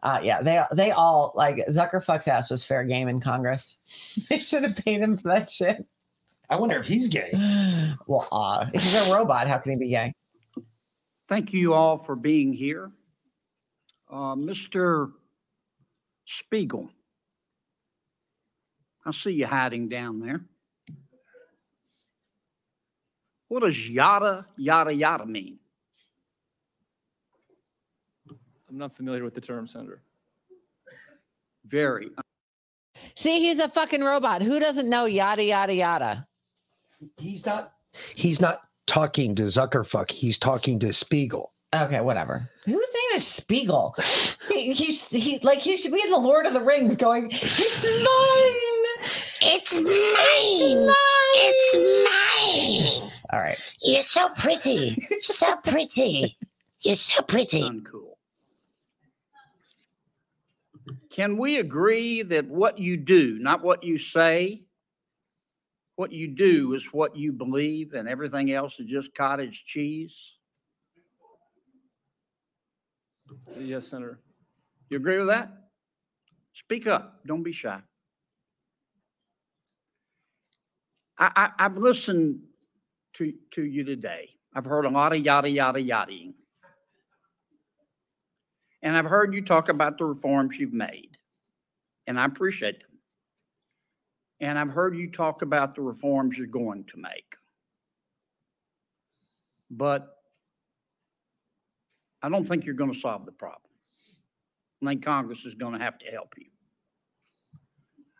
[0.03, 3.77] Uh, yeah, they they all like Zucker fucks ass was fair game in Congress.
[4.29, 5.85] they should have paid him for that shit.
[6.51, 7.31] I wonder if he's gay.
[8.07, 10.13] Well, uh, if he's a robot, how can he be gay?
[11.29, 12.91] Thank you all for being here.
[14.11, 15.13] Uh, Mr.
[16.27, 16.91] Spiegel,
[19.07, 20.45] I see you hiding down there.
[23.49, 25.59] What does yada, yada, yada mean?
[28.69, 30.03] I'm not familiar with the term, Senator.
[31.65, 32.11] Very.
[33.15, 34.43] See, he's a fucking robot.
[34.43, 36.27] Who doesn't know yada yada yada?
[37.19, 37.73] He's not.
[38.15, 40.11] He's not talking to Zuckerfuck.
[40.11, 41.53] He's talking to Spiegel.
[41.75, 42.49] Okay, whatever.
[42.65, 43.97] Whose name is Spiegel?
[44.49, 47.85] He, he's he like he should be in the Lord of the Rings, going, "It's
[47.85, 48.55] mine,
[49.41, 50.95] It's mine.
[51.37, 52.79] It's mine.
[52.79, 53.21] Jesus.
[53.33, 53.59] All right.
[53.83, 55.09] You're so pretty.
[55.23, 56.37] So pretty.
[56.81, 57.63] You're so pretty.
[57.63, 58.15] Uncool.
[61.11, 64.64] Can we agree that what you do, not what you say,
[65.97, 70.37] what you do is what you believe, and everything else is just cottage cheese?
[73.59, 74.21] Yes, Senator.
[74.91, 75.51] You agree with that?
[76.53, 77.21] Speak up.
[77.27, 77.81] Don't be shy.
[81.19, 82.41] I, I, I've listened
[83.15, 84.31] to, to you today.
[84.55, 86.35] I've heard a lot of yada, yada, yadaing.
[88.83, 91.17] And I've heard you talk about the reforms you've made,
[92.07, 92.94] and I appreciate them.
[94.41, 97.37] And I've heard you talk about the reforms you're going to make.
[99.71, 100.17] But
[102.23, 103.61] I don't think you're going to solve the problem.
[104.83, 106.47] I think Congress is going to have to help you.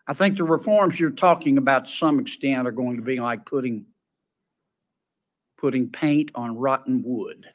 [0.07, 3.45] I think the reforms you're talking about to some extent are going to be like
[3.45, 3.85] putting
[5.57, 7.45] putting paint on rotten wood.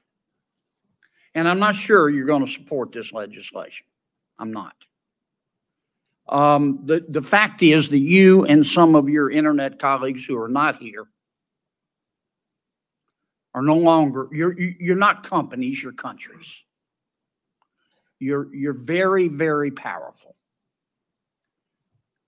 [1.35, 3.87] And I'm not sure you're going to support this legislation.
[4.39, 4.75] I'm not.
[6.31, 10.49] Um, the, the fact is that you and some of your internet colleagues who are
[10.49, 11.07] not here
[13.53, 16.65] are no longer, you're, you- you're not companies, you're countries.
[18.21, 20.37] You're, you're very, very powerful.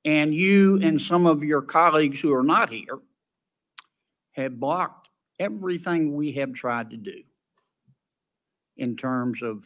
[0.05, 2.99] And you and some of your colleagues who are not here
[4.33, 7.23] have blocked everything we have tried to do
[8.79, 9.65] in terms of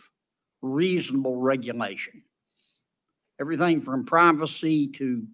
[0.61, 2.22] reasonable regulation.
[3.40, 5.27] Everything from privacy to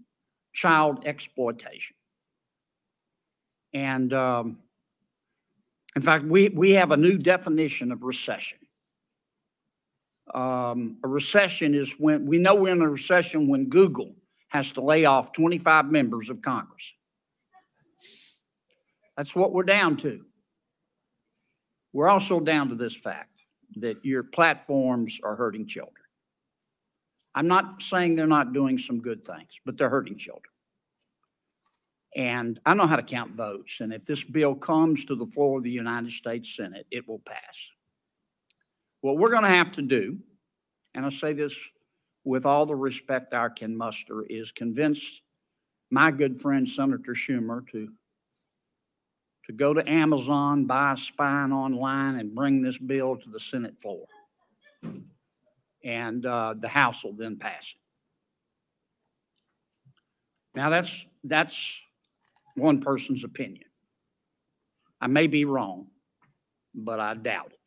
[0.52, 1.96] child exploitation.
[3.72, 4.58] And um,
[5.96, 8.58] in fact, we, we have a new definition of recession.
[10.34, 14.14] Um, a recession is when we know we're in a recession when Google
[14.48, 16.94] has to lay off 25 members of Congress.
[19.16, 20.24] That's what we're down to.
[21.92, 23.42] We're also down to this fact
[23.76, 26.01] that your platforms are hurting children.
[27.34, 30.52] I'm not saying they're not doing some good things, but they're hurting children.
[32.14, 35.58] And I know how to count votes, and if this bill comes to the floor
[35.58, 37.70] of the United States Senate, it will pass.
[39.00, 40.18] What we're going to have to do,
[40.94, 41.58] and I say this
[42.24, 45.22] with all the respect I can muster, is convince
[45.90, 47.88] my good friend Senator Schumer to
[49.46, 53.74] to go to Amazon, buy a spine online, and bring this bill to the Senate
[53.80, 54.06] floor.
[55.84, 57.80] And uh, the House will then pass it.
[60.54, 61.82] Now, that's, that's
[62.56, 63.64] one person's opinion.
[65.00, 65.88] I may be wrong,
[66.74, 67.58] but I doubt it.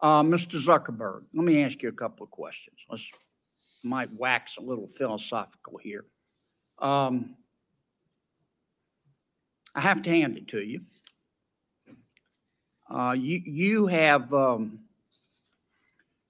[0.00, 0.62] Uh, Mr.
[0.62, 2.76] Zuckerberg, let me ask you a couple of questions.
[2.88, 3.10] Let's,
[3.82, 6.04] might wax a little philosophical here.
[6.80, 7.36] Um,
[9.74, 10.80] I have to hand it to you.
[12.90, 14.80] Uh, you, you have, um,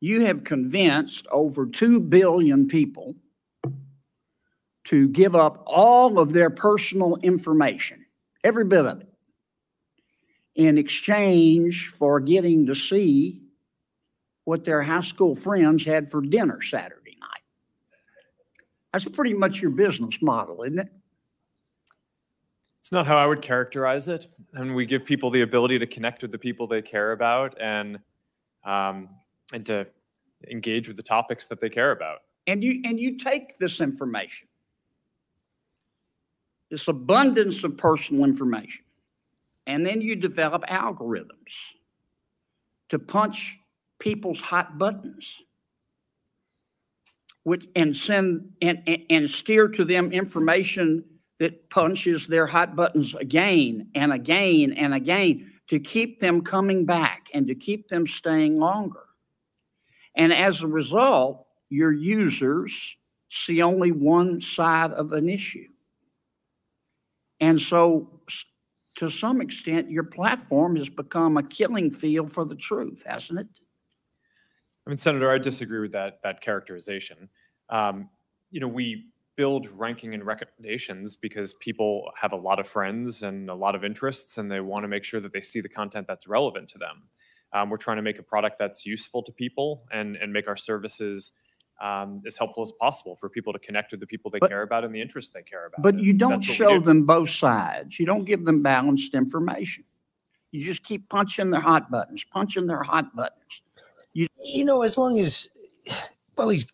[0.00, 3.14] you have convinced over 2 billion people
[4.84, 8.06] to give up all of their personal information,
[8.42, 9.08] every bit of it,
[10.54, 13.42] in exchange for getting to see
[14.44, 17.42] what their high school friends had for dinner Saturday night.
[18.92, 20.88] That's pretty much your business model, isn't it?
[22.80, 24.26] It's not how I would characterize it.
[24.54, 27.98] And we give people the ability to connect with the people they care about and
[28.64, 29.10] um,
[29.52, 29.86] and to
[30.50, 32.20] engage with the topics that they care about.
[32.46, 34.48] And you and you take this information,
[36.70, 38.84] this abundance of personal information,
[39.66, 41.74] and then you develop algorithms
[42.88, 43.58] to punch
[43.98, 45.42] people's hot buttons,
[47.42, 51.04] which and send and, and, and steer to them information
[51.38, 57.28] that punches their hot buttons again and again and again to keep them coming back
[57.34, 59.07] and to keep them staying longer.
[60.18, 62.96] And as a result, your users
[63.30, 65.68] see only one side of an issue.
[67.40, 68.20] And so,
[68.96, 73.46] to some extent, your platform has become a killing field for the truth, hasn't it?
[74.84, 77.28] I mean, Senator, I disagree with that that characterization.
[77.70, 78.08] Um,
[78.50, 79.04] you know, we
[79.36, 83.84] build ranking and recommendations because people have a lot of friends and a lot of
[83.84, 86.78] interests, and they want to make sure that they see the content that's relevant to
[86.78, 87.04] them.
[87.52, 90.56] Um, we're trying to make a product that's useful to people and and make our
[90.56, 91.32] services
[91.80, 94.62] um, as helpful as possible for people to connect with the people they But- care
[94.62, 95.80] about and the interests they care about.
[95.82, 96.84] But you don't that's what we show do.
[96.84, 97.98] them both sides.
[98.00, 99.84] You don't give them balanced information.
[100.50, 103.62] You just keep punching their hot buttons, punching their hot buttons.
[104.14, 105.48] you know, as long as,
[106.36, 106.66] well, he's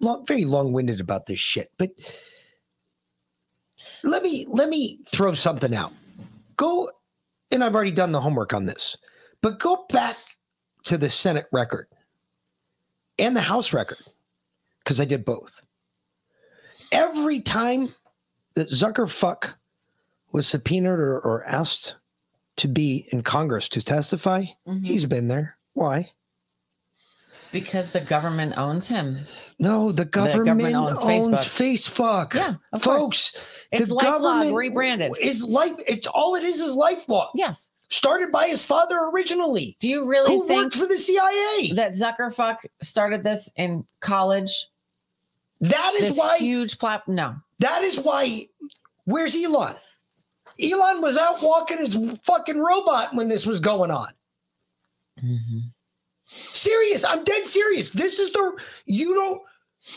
[0.00, 1.70] long, very long-winded about this shit.
[1.78, 1.90] But
[4.02, 5.92] let me let me throw something out.
[6.56, 6.90] Go,
[7.50, 8.96] and I've already done the homework on this,
[9.44, 10.16] but go back
[10.84, 11.86] to the Senate record
[13.18, 13.98] and the House record
[14.78, 15.60] because I did both.
[16.92, 17.90] Every time
[18.54, 19.52] that Zuckerfuck
[20.32, 21.96] was subpoenaed or, or asked
[22.56, 24.82] to be in Congress to testify, mm-hmm.
[24.82, 25.58] he's been there.
[25.74, 26.08] Why?
[27.52, 29.26] Because the government owns him.
[29.58, 32.32] No, the government, government owns, owns Facebook.
[32.32, 33.02] Yeah, of course.
[33.02, 33.66] folks.
[33.72, 35.12] It's the government rebranded.
[35.20, 35.74] Is life?
[35.86, 37.28] It's all it is is life LifeLog.
[37.34, 37.68] Yes.
[37.90, 39.76] Started by his father originally.
[39.78, 41.72] Do you really Who think worked for the CIA?
[41.74, 44.66] that Zuckerfuck started this in college?
[45.60, 46.38] That is This why.
[46.38, 47.16] huge platform.
[47.16, 47.36] No.
[47.60, 48.48] That is why.
[49.04, 49.76] Where's Elon?
[50.62, 54.08] Elon was out walking his fucking robot when this was going on.
[55.22, 55.58] Mm-hmm.
[56.26, 57.04] Serious.
[57.04, 57.90] I'm dead serious.
[57.90, 59.42] This is the you don't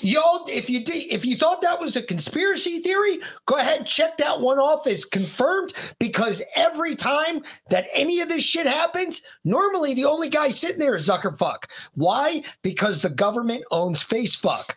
[0.02, 3.88] y'all if you did if you thought that was a conspiracy theory, go ahead and
[3.88, 9.22] check that one off as confirmed because every time that any of this shit happens,
[9.44, 11.64] normally the only guy sitting there is Zuckerfuck.
[11.96, 12.44] Why?
[12.62, 14.76] Because the government owns Facebook.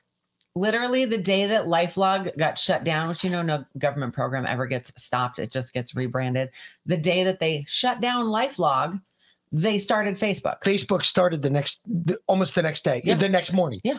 [0.56, 4.66] Literally, the day that LifeLog got shut down, which you know, no government program ever
[4.66, 6.50] gets stopped, it just gets rebranded.
[6.86, 9.00] The day that they shut down LifeLog,
[9.52, 10.60] they started Facebook.
[10.64, 13.14] Facebook started the next the, almost the next day, Yeah.
[13.14, 13.80] the next morning.
[13.84, 13.98] Yeah.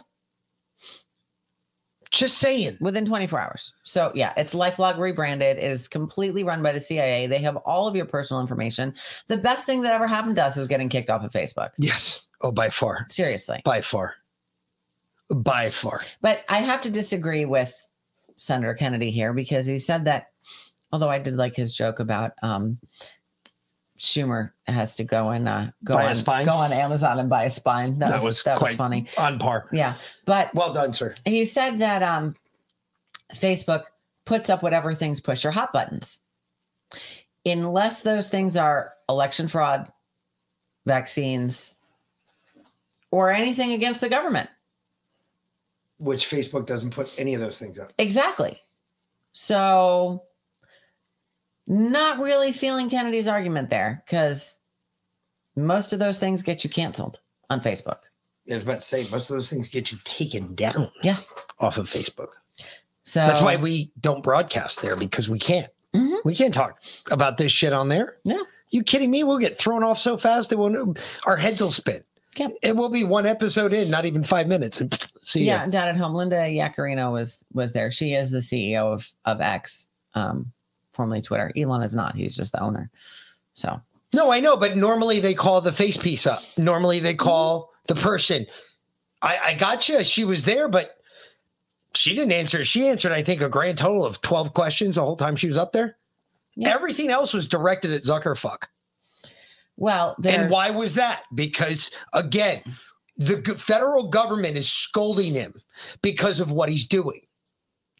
[2.11, 2.77] Just saying.
[2.81, 3.73] within 24 hours.
[3.83, 5.57] So yeah, it's LifeLog rebranded.
[5.57, 7.27] It is completely run by the CIA.
[7.27, 8.93] They have all of your personal information.
[9.27, 11.69] The best thing that ever happened to us was getting kicked off of Facebook.
[11.77, 12.27] Yes.
[12.41, 13.07] Oh, by far.
[13.09, 13.61] Seriously.
[13.63, 14.15] By far.
[15.33, 16.01] By far.
[16.21, 17.73] But I have to disagree with
[18.35, 20.27] Senator Kennedy here because he said that,
[20.91, 22.77] although I did like his joke about um,
[24.01, 26.45] Schumer has to go and uh, go Buy a on spine?
[26.45, 27.99] go on Amazon and buy a spine.
[27.99, 29.05] That, That was, was that was funny.
[29.17, 29.67] On par.
[29.71, 29.95] Yeah,
[30.25, 31.13] but Well done, sir.
[31.25, 32.35] he said that um,
[33.35, 33.83] Facebook
[34.25, 36.19] puts up whatever things push your hot buttons.
[37.45, 39.91] Unless those things are election fraud,
[40.85, 41.75] vaccines,
[43.11, 44.49] or anything against the government.
[45.99, 47.91] Which Facebook doesn't put any of those things up.
[47.99, 48.59] Exactly.
[49.33, 50.23] So,
[51.67, 54.59] not really feeling Kennedy's argument there because
[55.55, 57.99] most of those things get you canceled on Facebook.
[58.49, 60.91] I was about to say most of those things get you taken down.
[61.03, 61.17] Yeah.
[61.59, 62.29] Off of Facebook.
[63.03, 65.71] So That's why we don't broadcast there because we can't.
[65.95, 66.23] Mhm.
[66.23, 68.17] We can't talk about this shit on there.
[68.23, 68.41] Yeah.
[68.69, 69.23] You kidding me?
[69.23, 72.03] We'll get thrown off so fast it won't our heads will spin.
[72.37, 72.51] Yep.
[72.61, 74.79] It will be one episode in, not even five minutes.
[74.79, 75.69] And see yeah, ya.
[75.69, 77.91] down at home, Linda Yaccarino was was there.
[77.91, 80.51] She is the CEO of of X, um,
[81.01, 81.51] formerly Twitter.
[81.57, 82.15] Elon is not.
[82.15, 82.91] He's just the owner.
[83.53, 83.81] So
[84.13, 86.43] No, I know, but normally they call the face piece up.
[86.59, 87.93] Normally they call mm-hmm.
[87.95, 88.45] the person.
[89.23, 90.03] I, I got you.
[90.03, 90.97] She was there, but
[91.95, 92.63] she didn't answer.
[92.63, 95.57] She answered, I think, a grand total of 12 questions the whole time she was
[95.57, 95.97] up there.
[96.55, 96.69] Yeah.
[96.69, 98.65] Everything else was directed at Zuckerfuck.
[99.77, 101.23] well, And why was that?
[101.33, 102.61] Because again,
[103.17, 105.53] the federal government is scolding him
[106.03, 107.21] because of what he's doing.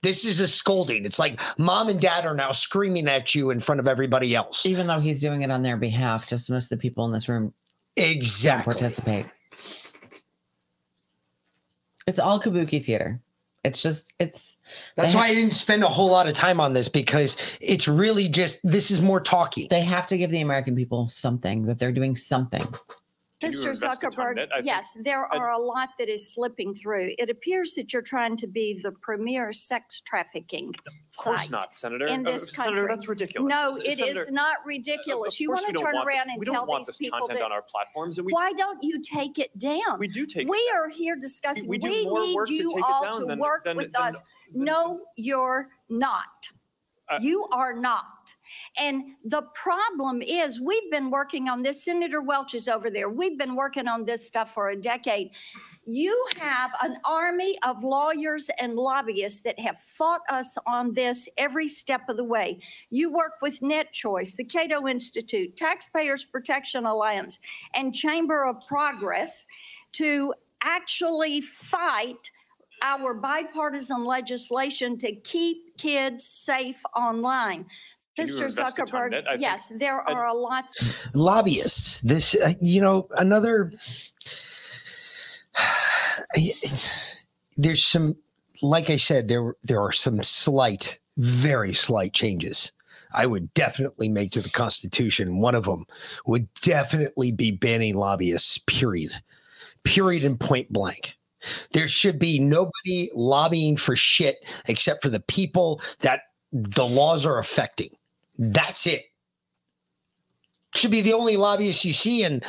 [0.04, 1.06] This is a scolding.
[1.06, 4.66] It's like mom and dad are now screaming at you in front of everybody else.
[4.66, 7.30] even though he's doing it on their behalf, just most of the people in this
[7.30, 7.54] room
[7.98, 8.74] Exactly.
[8.74, 9.26] participate.
[12.08, 13.22] It's all kabuki theater.
[13.64, 14.58] It's just it's
[14.96, 18.28] That's why I didn't spend a whole lot of time on this because it's really
[18.28, 19.68] just this is more talky.
[19.70, 22.64] they have to give the American people something that they're doing something.
[23.42, 23.68] Can you Mr.
[23.74, 24.50] invest the time in Zuckerberg, it?
[24.54, 27.16] Think- yes, there are a lot that is slipping through.
[27.18, 31.50] It appears that you're trying to be the premier sex trafficking Of course site.
[31.52, 32.06] not, Senator.
[32.06, 32.96] in Uh, this Senator, country.
[32.96, 33.50] that's ridiculous.
[33.50, 35.40] No, S- it Senator, is not of ridiculous.
[35.40, 37.18] You want to turn want around this, and we tell don't want these this people
[37.20, 39.98] content that, on our platforms, and we why don't you take it down?
[39.98, 40.44] we do take.
[40.44, 42.84] it We are here discussing, we we do more need work to you take it
[42.84, 44.22] all down to than- work than- with than- us.
[44.54, 46.52] No, you're not.
[47.10, 48.36] Uh, You are not.
[48.80, 51.84] And the problem is, we've been working on this.
[51.84, 53.10] Senator Welch is over there.
[53.10, 55.32] We've been working on this stuff for a decade.
[55.86, 61.68] You have an army of lawyers and lobbyists that have fought us on this every
[61.68, 62.60] step of the way.
[62.90, 67.40] You work with Net Choice, the Cato Institute, Taxpayers Protection Alliance,
[67.74, 69.48] and Chamber of Progress
[69.94, 72.32] to actually fight
[72.84, 77.66] our bipartisan legislation to keep kids safe online.
[78.16, 78.50] Can you Mr.
[78.50, 79.26] invest a ton in Zuckerberg, it?
[79.28, 80.66] I think- yes, there are a lot.
[81.14, 82.00] lobbyists.
[82.02, 83.72] This, uh, you know, another.
[87.58, 88.16] There's some,
[88.62, 92.72] like I said, there there are some slight, very slight changes.
[93.14, 95.40] I would definitely make to the Constitution.
[95.40, 95.86] One of them
[96.26, 98.58] would definitely be banning lobbyists.
[98.60, 99.14] Period.
[99.84, 100.24] Period.
[100.24, 101.18] And point blank.
[101.72, 106.22] There should be nobody lobbying for shit except for the people that
[106.54, 107.90] the laws are affecting.
[108.38, 109.04] That's it
[110.76, 112.24] should be the only lobbyists you see.
[112.24, 112.44] And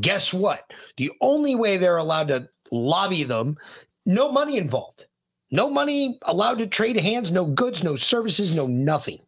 [0.00, 0.72] guess what?
[0.96, 3.56] The only way they're allowed to lobby them,
[4.04, 5.06] no money involved,
[5.50, 9.18] no money allowed to trade hands, no goods, no services, no nothing.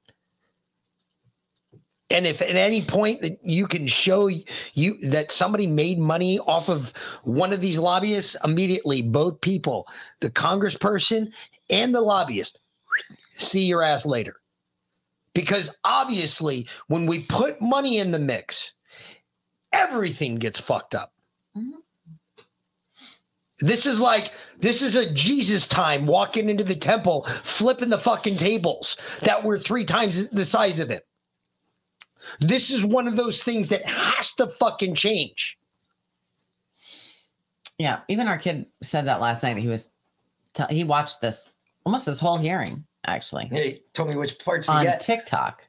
[2.11, 4.31] And if at any point that you can show
[4.73, 6.95] you that somebody made money off of
[7.25, 9.87] one of these lobbyists, immediately both people,
[10.21, 11.35] the congressperson
[11.69, 12.61] and the lobbyist,
[13.35, 14.41] see your ass later
[15.39, 18.73] because obviously when we put money in the mix
[19.73, 21.13] everything gets fucked up.
[21.57, 21.79] Mm-hmm.
[23.61, 28.37] This is like this is a jesus time walking into the temple flipping the fucking
[28.37, 31.07] tables that were three times the size of it.
[32.41, 35.57] This is one of those things that has to fucking change.
[37.79, 39.57] Yeah, even our kid said that last night.
[39.57, 39.89] He was,
[40.55, 41.53] t- he watched this
[41.87, 43.47] almost this whole hearing actually.
[43.47, 44.87] Hey, tell me which parts on.
[45.01, 45.69] TikTok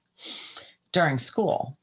[0.91, 1.77] during school,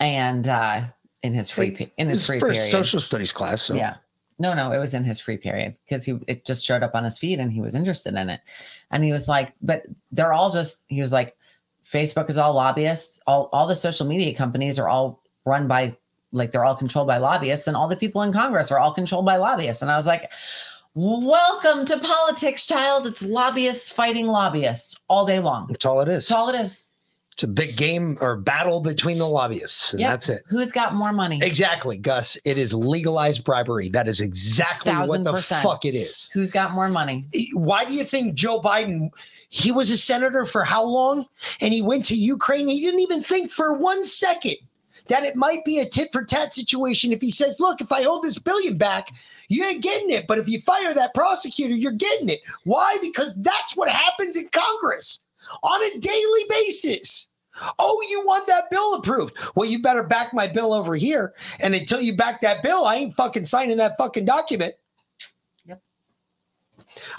[0.00, 0.82] and uh
[1.22, 2.56] in his free pe- in his free period.
[2.56, 3.96] social studies class so Yeah.
[4.38, 7.04] No, no, it was in his free period because he it just showed up on
[7.04, 8.40] his feed and he was interested in it.
[8.90, 11.36] And he was like, but they're all just he was like,
[11.84, 15.96] Facebook is all lobbyists, all all the social media companies are all run by
[16.32, 19.24] like they're all controlled by lobbyists, and all the people in Congress are all controlled
[19.24, 19.80] by lobbyists.
[19.80, 20.30] And I was like,
[20.98, 23.06] Welcome to politics, child.
[23.06, 25.66] It's lobbyists fighting lobbyists all day long.
[25.68, 26.86] that's all it is That's all it is.
[27.32, 30.10] it's a big game or battle between the lobbyists and Yep.
[30.10, 31.38] that's it Who's got more money?
[31.42, 32.38] Exactly, Gus.
[32.46, 33.90] It is legalized bribery.
[33.90, 35.62] That is exactly what the percent.
[35.62, 36.30] fuck it is.
[36.32, 37.26] Who's got more money?
[37.52, 39.10] Why do you think Joe Biden?
[39.50, 41.26] He was a senator for how long?
[41.60, 42.68] And he went to Ukraine.
[42.68, 44.56] He didn't even think for one second
[45.08, 47.12] that it might be a tit for tat situation.
[47.12, 49.12] If he says, "Look, if I hold this billion back,
[49.48, 50.26] you ain't getting it.
[50.26, 52.98] But if you fire that prosecutor, you're getting it." Why?
[53.00, 55.20] Because that's what happens in Congress
[55.62, 57.30] on a daily basis.
[57.78, 59.36] Oh, you want that bill approved?
[59.54, 61.34] Well, you better back my bill over here.
[61.60, 64.74] And until you back that bill, I ain't fucking signing that fucking document.
[65.64, 65.80] Yep.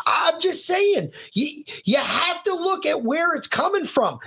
[0.05, 4.19] I'm just saying, you, you have to look at where it's coming from.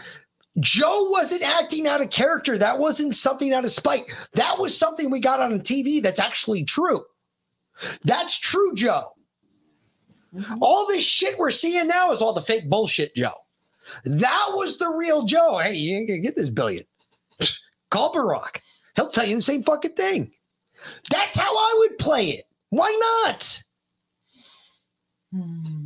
[0.59, 2.59] Joe wasn't acting out of character.
[2.59, 4.13] That wasn't something out of spite.
[4.33, 7.05] That was something we got on TV that's actually true.
[8.03, 9.13] That's true, Joe.
[10.35, 10.57] Mm-hmm.
[10.61, 13.33] All this shit we're seeing now is all the fake bullshit, Joe.
[14.05, 15.59] That was the real Joe.
[15.59, 16.85] Hey, you ain't gonna get this billion.
[17.91, 18.61] Call Barack.
[18.97, 20.33] He'll tell you the same fucking thing.
[21.11, 22.45] That's how I would play it.
[22.71, 23.63] Why not?
[25.33, 25.80] Hmm.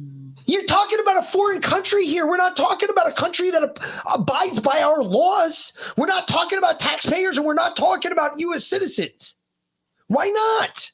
[0.46, 2.26] You're talking about a foreign country here.
[2.26, 3.80] We're not talking about a country that ab-
[4.12, 5.72] abides by our laws.
[5.96, 9.36] We're not talking about taxpayers and we're not talking about US citizens.
[10.08, 10.90] Why not?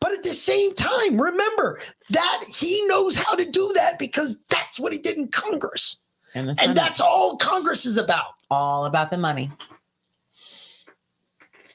[0.00, 4.80] But at the same time, remember that he knows how to do that because that's
[4.80, 5.98] what he did in Congress.
[6.34, 8.34] And, And that's all Congress is about.
[8.50, 9.50] all about the money.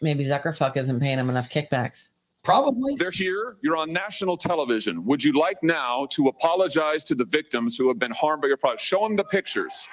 [0.02, 2.10] Maybe Zuckerfuck isn't paying him enough kickbacks.
[2.44, 2.96] Probably.
[2.96, 3.58] They're here.
[3.62, 5.06] You're on national television.
[5.06, 8.58] Would you like now to apologize to the victims who have been harmed by your
[8.58, 8.82] product?
[8.82, 9.88] Show them the pictures.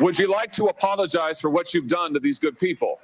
[0.00, 2.98] Would you like to apologize for what you've done to these good people?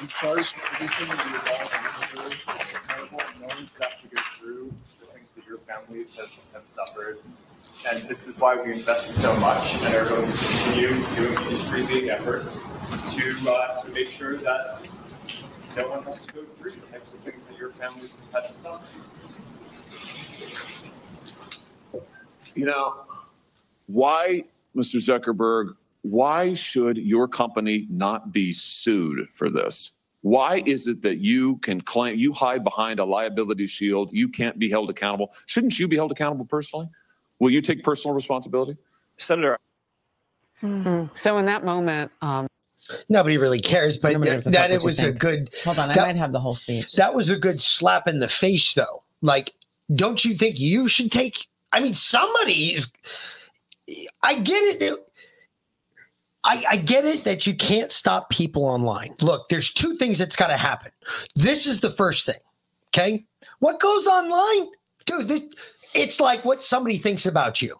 [0.00, 2.44] I'm sorry for everything that you involved in this is
[2.88, 3.20] terrible.
[3.40, 7.18] No one's got to go through the things that your families have, have suffered.
[7.90, 12.10] And this is why we invested so much and are going to continue doing industry-leading
[12.10, 12.60] efforts
[13.14, 14.78] to uh, to make sure that
[15.76, 18.52] no one has to go through the types of things that your families have had
[18.52, 18.84] to suffer.
[22.54, 23.04] You know,
[23.86, 24.44] why,
[24.76, 24.96] Mr.
[24.96, 29.98] Zuckerberg, why should your company not be sued for this?
[30.22, 34.58] Why is it that you can claim, you hide behind a liability shield, you can't
[34.58, 35.32] be held accountable?
[35.46, 36.88] Shouldn't you be held accountable personally?
[37.38, 38.76] Will you take personal responsibility?
[39.16, 39.58] Senator,
[40.60, 42.46] So in that moment, um,
[43.08, 45.54] Nobody really cares, but Nobody th- that it what you was a good.
[45.64, 46.94] Hold on, I that- might have the whole speech.
[46.94, 49.02] That was a good slap in the face, though.
[49.22, 49.52] Like,
[49.94, 51.46] don't you think you should take?
[51.72, 52.92] I mean, somebody is.
[54.22, 54.80] I get it.
[54.80, 55.04] that-
[56.44, 59.14] I, I get it that you can't stop people online.
[59.20, 60.90] Look, there's two things that's got to happen.
[61.36, 62.40] This is the first thing.
[62.88, 63.24] Okay.
[63.60, 64.68] What goes online,
[65.06, 65.28] dude?
[65.28, 65.48] This,
[65.94, 67.78] it's like what somebody thinks about you.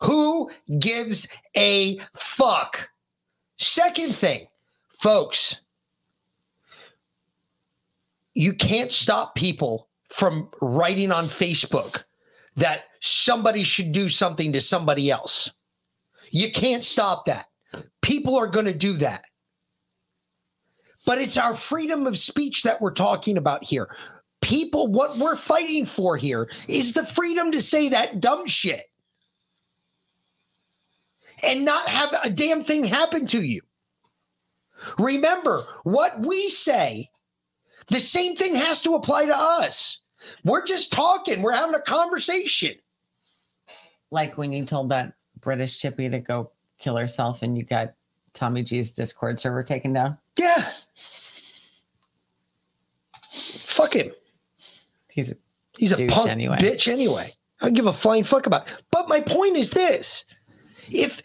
[0.00, 2.90] Who gives a fuck?
[3.58, 4.46] Second thing,
[5.00, 5.60] folks,
[8.34, 12.04] you can't stop people from writing on Facebook
[12.56, 15.50] that somebody should do something to somebody else.
[16.30, 17.46] You can't stop that.
[18.02, 19.24] People are going to do that.
[21.06, 23.94] But it's our freedom of speech that we're talking about here.
[24.40, 28.82] People, what we're fighting for here is the freedom to say that dumb shit
[31.46, 33.60] and not have a damn thing happen to you.
[34.98, 37.08] Remember, what we say,
[37.88, 40.00] the same thing has to apply to us.
[40.44, 42.74] We're just talking, we're having a conversation.
[44.10, 47.94] Like when you told that British chippy to go kill herself and you got
[48.32, 50.18] Tommy G's Discord server taken down.
[50.38, 50.68] Yeah.
[53.30, 54.12] Fuck him.
[55.08, 55.36] He's a
[55.76, 56.56] He's a punk anyway.
[56.58, 57.30] bitch anyway.
[57.60, 58.68] I don't give a flying fuck about.
[58.68, 58.82] It.
[58.90, 60.24] But my point is this:
[60.90, 61.22] if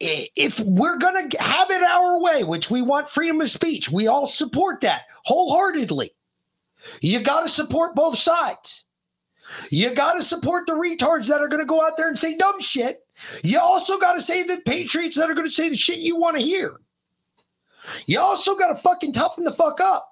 [0.00, 4.26] if we're gonna have it our way, which we want freedom of speech, we all
[4.26, 6.10] support that wholeheartedly.
[7.00, 8.86] You got to support both sides.
[9.70, 12.36] You got to support the retards that are going to go out there and say
[12.36, 13.06] dumb shit.
[13.42, 16.16] You also got to say the patriots that are going to say the shit you
[16.16, 16.80] want to hear.
[18.06, 20.08] You also got to fucking toughen the fuck up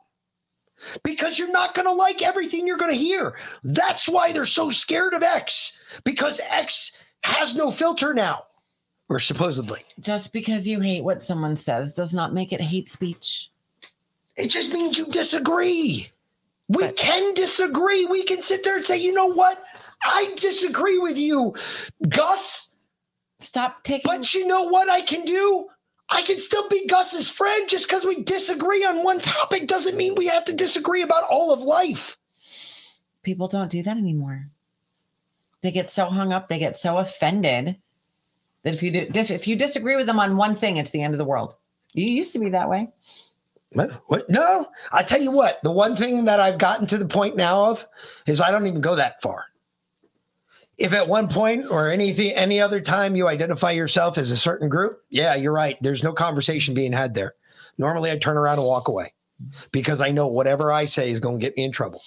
[1.03, 3.39] because you're not going to like everything you're going to hear.
[3.62, 8.45] That's why they're so scared of X because X has no filter now,
[9.11, 9.80] or supposedly.
[9.98, 13.50] Just because you hate what someone says does not make it hate speech.
[14.36, 16.08] It just means you disagree.
[16.68, 18.06] We can disagree.
[18.06, 19.62] We can sit there and say, you know what?
[20.02, 21.54] I disagree with you,
[22.08, 22.76] Gus.
[23.40, 24.08] Stop taking.
[24.08, 25.66] But you know what I can do?
[26.08, 30.14] I can still be Gus's friend just because we disagree on one topic doesn't mean
[30.14, 32.16] we have to disagree about all of life.
[33.22, 34.46] People don't do that anymore.
[35.62, 37.76] They get so hung up, they get so offended
[38.62, 41.02] that if you do, dis- if you disagree with them on one thing, it's the
[41.02, 41.56] end of the world.
[41.92, 42.88] You used to be that way.
[43.72, 43.90] What?
[44.06, 44.28] what?
[44.28, 45.62] No, I tell you what.
[45.62, 47.86] The one thing that I've gotten to the point now of
[48.26, 49.46] is I don't even go that far.
[50.76, 54.68] If at one point or anything, any other time you identify yourself as a certain
[54.68, 55.76] group, yeah, you're right.
[55.82, 57.34] There's no conversation being had there.
[57.76, 59.12] Normally, I turn around and walk away
[59.72, 62.02] because I know whatever I say is going to get me in trouble.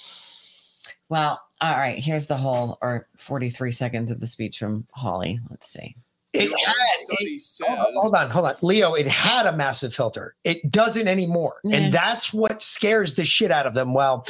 [1.09, 2.03] Well, all right.
[2.03, 5.39] Here's the whole or 43 seconds of the speech from Hawley.
[5.49, 5.95] Let's see.
[6.33, 6.75] It Your had,
[7.09, 8.93] it- says hold, hold on, hold on, Leo.
[8.95, 10.35] It had a massive filter.
[10.43, 11.77] It doesn't anymore, Yeah.
[11.77, 13.93] and that's what scares the shit out of them.
[13.93, 14.25] Well,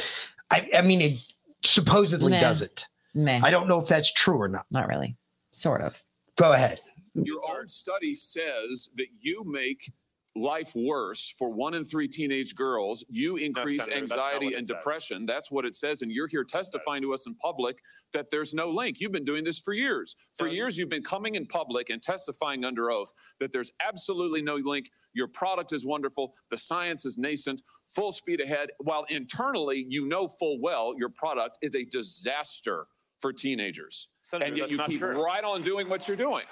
[0.50, 1.18] I, I mean, it
[1.64, 2.40] supposedly Nah.
[2.40, 2.86] doesn't.
[3.14, 3.40] Meh.
[3.42, 4.66] I don't know if that's true or not.
[4.70, 5.16] Not really.
[5.52, 5.96] Sort of.
[6.36, 6.80] Go ahead.
[7.14, 9.92] Your own study says that you make
[10.36, 13.04] life worse for one in three teenage girls.
[13.08, 14.76] You increase Senator, anxiety and says.
[14.76, 15.26] depression.
[15.26, 16.02] That's what it says.
[16.02, 17.78] And you're here testifying to us in public
[18.12, 19.00] that there's no link.
[19.00, 20.16] You've been doing this for years.
[20.36, 24.56] For years, you've been coming in public and testifying under oath that there's absolutely no
[24.56, 24.90] link.
[25.12, 26.34] Your product is wonderful.
[26.50, 28.70] The science is nascent, full speed ahead.
[28.78, 32.86] While internally, you know full well your product is a disaster
[33.18, 34.08] for teenagers.
[34.22, 35.22] Senator, and yet you keep true.
[35.22, 36.44] right on doing what you're doing.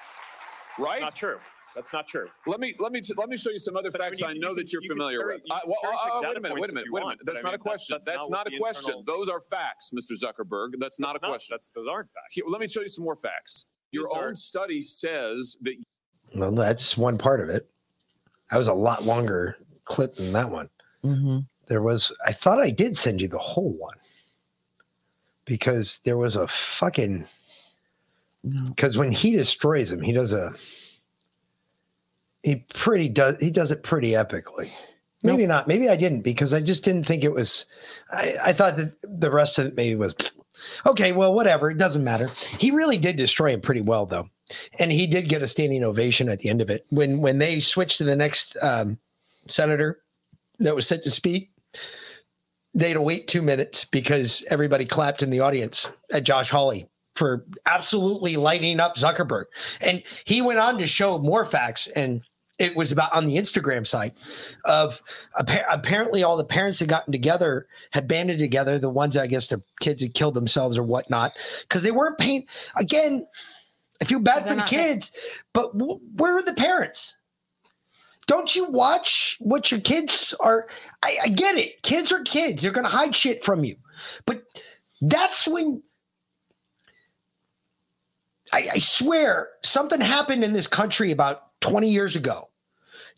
[0.78, 1.00] Right?
[1.00, 1.38] That's not true.
[1.74, 2.28] That's not true.
[2.46, 4.32] Let me let me let me show you some other But I facts mean, I
[4.34, 5.42] you know can- that you're you can familiar cherry- with.
[5.46, 6.86] you I, can well, cherry-pick uh, data wait a minute, wait points a if minute,
[6.86, 7.26] you wait a want, minute.
[7.26, 7.94] but That's I not a mean, that's- question.
[7.94, 8.94] that's That's, not not what a the question.
[8.98, 10.12] internal- Those are facts, Mr.
[10.22, 10.68] Zuckerberg.
[10.78, 11.54] That's not That's a question.
[11.54, 12.32] That's those aren't facts.
[12.34, 13.66] Here, let me show you some more facts.
[13.90, 15.74] Your These are- own study says that
[16.34, 17.70] Well, that's one part of it.
[18.50, 20.68] That was a lot longer clip than that one.
[21.04, 21.38] Mm-hmm.
[21.68, 23.96] There was, I thought I did send you the whole one
[25.46, 27.26] because there was a fucking,
[28.68, 30.52] because when he destroys him, he does a,
[32.42, 34.70] he pretty does, he does it pretty epically.
[35.24, 35.68] Maybe not.
[35.68, 37.66] Maybe I didn't because I just didn't think it was,
[38.10, 40.16] I, I thought that the rest of it maybe was,
[40.84, 41.70] okay, well, whatever.
[41.70, 42.28] It doesn't matter.
[42.58, 44.28] He really did destroy him pretty well though.
[44.80, 46.84] And he did get a standing ovation at the end of it.
[46.90, 48.98] When, when they switched to the next um,
[49.46, 50.00] senator
[50.58, 51.50] that was set to speak,
[52.74, 56.88] they had to wait two minutes because everybody clapped in the audience at Josh Hawley
[57.14, 59.44] for absolutely lighting up Zuckerberg.
[59.80, 62.22] And he went on to show more facts and
[62.62, 64.12] it was about on the Instagram side
[64.64, 65.02] of
[65.38, 69.48] appa- apparently all the parents had gotten together, had banded together, the ones I guess
[69.48, 71.32] their kids had killed themselves or whatnot,
[71.62, 72.46] because they weren't paying.
[72.76, 73.26] Again,
[74.00, 75.16] I feel bad for the not paying- kids,
[75.52, 77.16] but w- where are the parents?
[78.28, 80.68] Don't you watch what your kids are?
[81.02, 81.82] I, I get it.
[81.82, 82.62] Kids are kids.
[82.62, 83.74] They're going to hide shit from you.
[84.26, 84.44] But
[85.00, 85.82] that's when
[88.52, 92.48] I, I swear something happened in this country about 20 years ago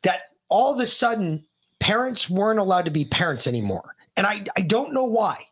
[0.04, 1.44] that all of a sudden
[1.80, 3.96] parents weren't allowed to be parents anymore.
[4.16, 5.44] And I, I don't know why.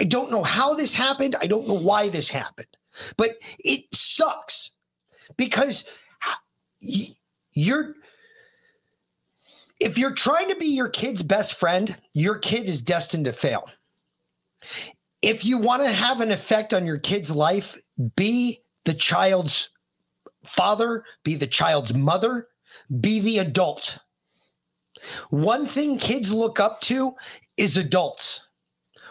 [0.00, 1.36] I don't know how this happened.
[1.40, 2.68] I don't know why this happened,
[3.16, 4.72] but it sucks
[5.36, 5.88] because
[7.52, 7.94] you're
[9.78, 13.68] if you're trying to be your kid's best friend, your kid is destined to fail.
[15.20, 17.76] If you want to have an effect on your kid's life,
[18.16, 19.68] be the child's
[20.46, 22.48] father, be the child's mother,
[23.00, 23.98] be the adult.
[25.30, 27.14] One thing kids look up to
[27.56, 28.46] is adults.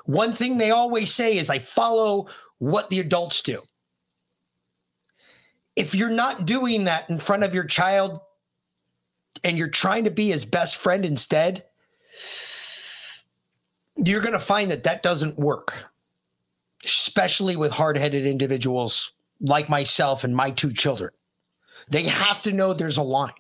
[0.06, 2.28] One thing they always say is, I follow
[2.60, 3.62] what the adults do.
[5.76, 8.20] If you're not doing that in front of your child
[9.44, 11.66] and you're trying to be his best friend instead,
[13.98, 15.74] you're going to find that that doesn't work,
[16.84, 19.12] especially with hard headed individuals
[19.42, 21.12] like myself and my two children.
[21.90, 23.34] They have to know there's a line.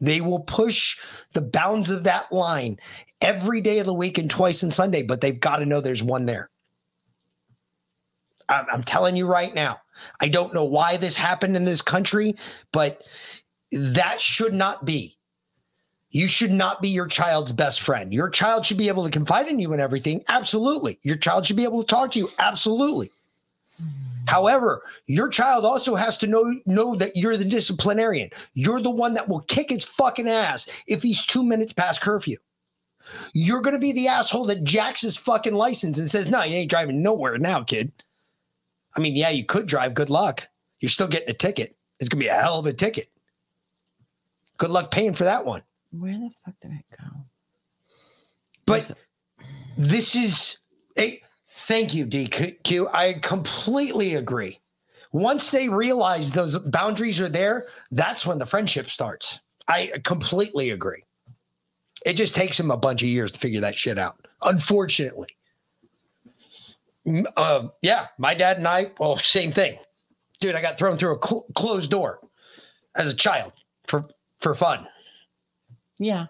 [0.00, 0.98] They will push
[1.32, 2.78] the bounds of that line
[3.20, 6.02] every day of the week and twice on Sunday, but they've got to know there's
[6.02, 6.50] one there.
[8.48, 9.80] I'm, telling you right now,
[10.20, 12.34] I don't know why this happened in this country,
[12.72, 13.02] but
[13.72, 15.18] that should not be.
[16.10, 18.10] You should not be your child's best friend.
[18.10, 20.24] Your child should be able to confide in you and everything.
[20.28, 20.98] Absolutely.
[21.02, 22.30] Your child should be able to talk to you.
[22.38, 23.10] Absolutely.
[24.28, 28.28] However, your child also has to know know that you're the disciplinarian.
[28.52, 32.36] You're the one that will kick his fucking ass if he's two minutes past curfew.
[33.32, 36.56] You're going to be the asshole that jacks his fucking license and says, "No, you
[36.56, 37.90] ain't driving nowhere now, kid."
[38.94, 39.94] I mean, yeah, you could drive.
[39.94, 40.46] Good luck.
[40.80, 41.74] You're still getting a ticket.
[41.98, 43.08] It's going to be a hell of a ticket.
[44.58, 45.62] Good luck paying for that one.
[45.90, 47.08] Where the fuck did I go?
[48.66, 48.92] But
[49.78, 50.58] this is
[50.98, 51.18] a
[51.68, 52.92] thank you, DQ.
[52.92, 54.58] I completely agree.
[55.12, 59.38] Once they realize those boundaries are there, that's when the friendship starts.
[59.68, 61.04] I completely agree.
[62.04, 65.28] It just takes him a bunch of years to figure that shit out, unfortunately.
[67.36, 69.78] Um, yeah, my dad and I, well, same thing.
[70.40, 72.20] Dude, I got thrown through a cl- closed door
[72.96, 73.52] as a child
[73.86, 74.04] for
[74.38, 74.86] for fun.
[75.98, 76.26] Yeah.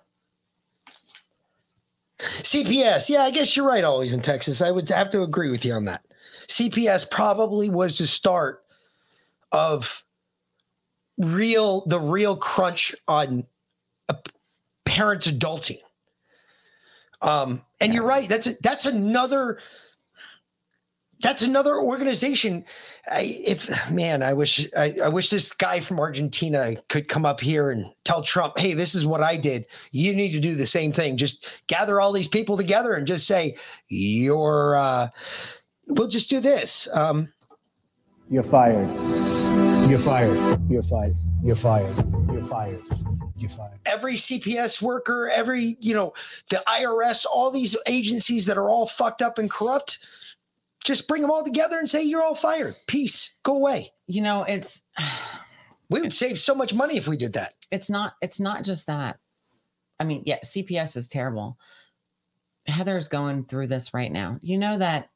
[2.19, 3.09] CPS.
[3.09, 3.85] Yeah, I guess you're right.
[3.85, 4.61] Always in Texas.
[4.61, 6.05] I would have to agree with you on that.
[6.49, 8.65] CPS probably was the start
[9.53, 10.05] of
[11.19, 13.47] real the real crunch on
[14.09, 14.17] a
[14.85, 15.79] parents adulting.
[17.21, 18.29] Um, and you're right.
[18.29, 19.59] That's that's another
[21.21, 22.65] that's another organization.
[23.11, 27.41] I, if man, I wish I, I wish this guy from Argentina could come up
[27.41, 29.67] here and tell Trump, "Hey, this is what I did.
[29.91, 31.17] You need to do the same thing.
[31.17, 33.57] Just gather all these people together and just say,
[33.89, 34.77] you're.
[34.77, 35.09] Uh,
[35.89, 37.33] we'll just do this." Um,
[38.31, 38.89] You're fired.
[39.89, 40.61] You're fired.
[40.71, 41.15] You're fired.
[41.43, 41.97] You're fired.
[42.31, 42.81] You're fired.
[43.37, 43.79] You're fired.
[43.87, 46.13] every CPS worker, every you know,
[46.51, 49.99] the IRS, all these agencies that are all fucked up and corrupt.
[50.85, 52.75] Just bring them all together and say you're all fired.
[52.87, 53.33] Peace.
[53.43, 53.91] Go away.
[54.07, 54.83] You know, it's
[55.91, 57.55] we would save so much money if we did that.
[57.71, 59.19] It's not it's not just that.
[60.01, 61.59] I mean, yeah, CPS is terrible.
[62.67, 64.39] Heather's going through this right now.
[64.41, 65.11] You know that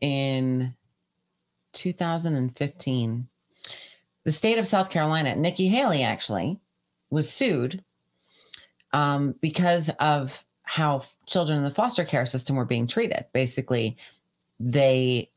[0.00, 0.74] in
[1.72, 3.28] 2015,
[4.24, 6.60] the state of South Carolina, Nikki Haley actually
[7.10, 7.82] was sued
[8.92, 13.24] um, because of how children in the foster care system were being treated.
[13.32, 13.96] Basically,
[14.60, 15.30] they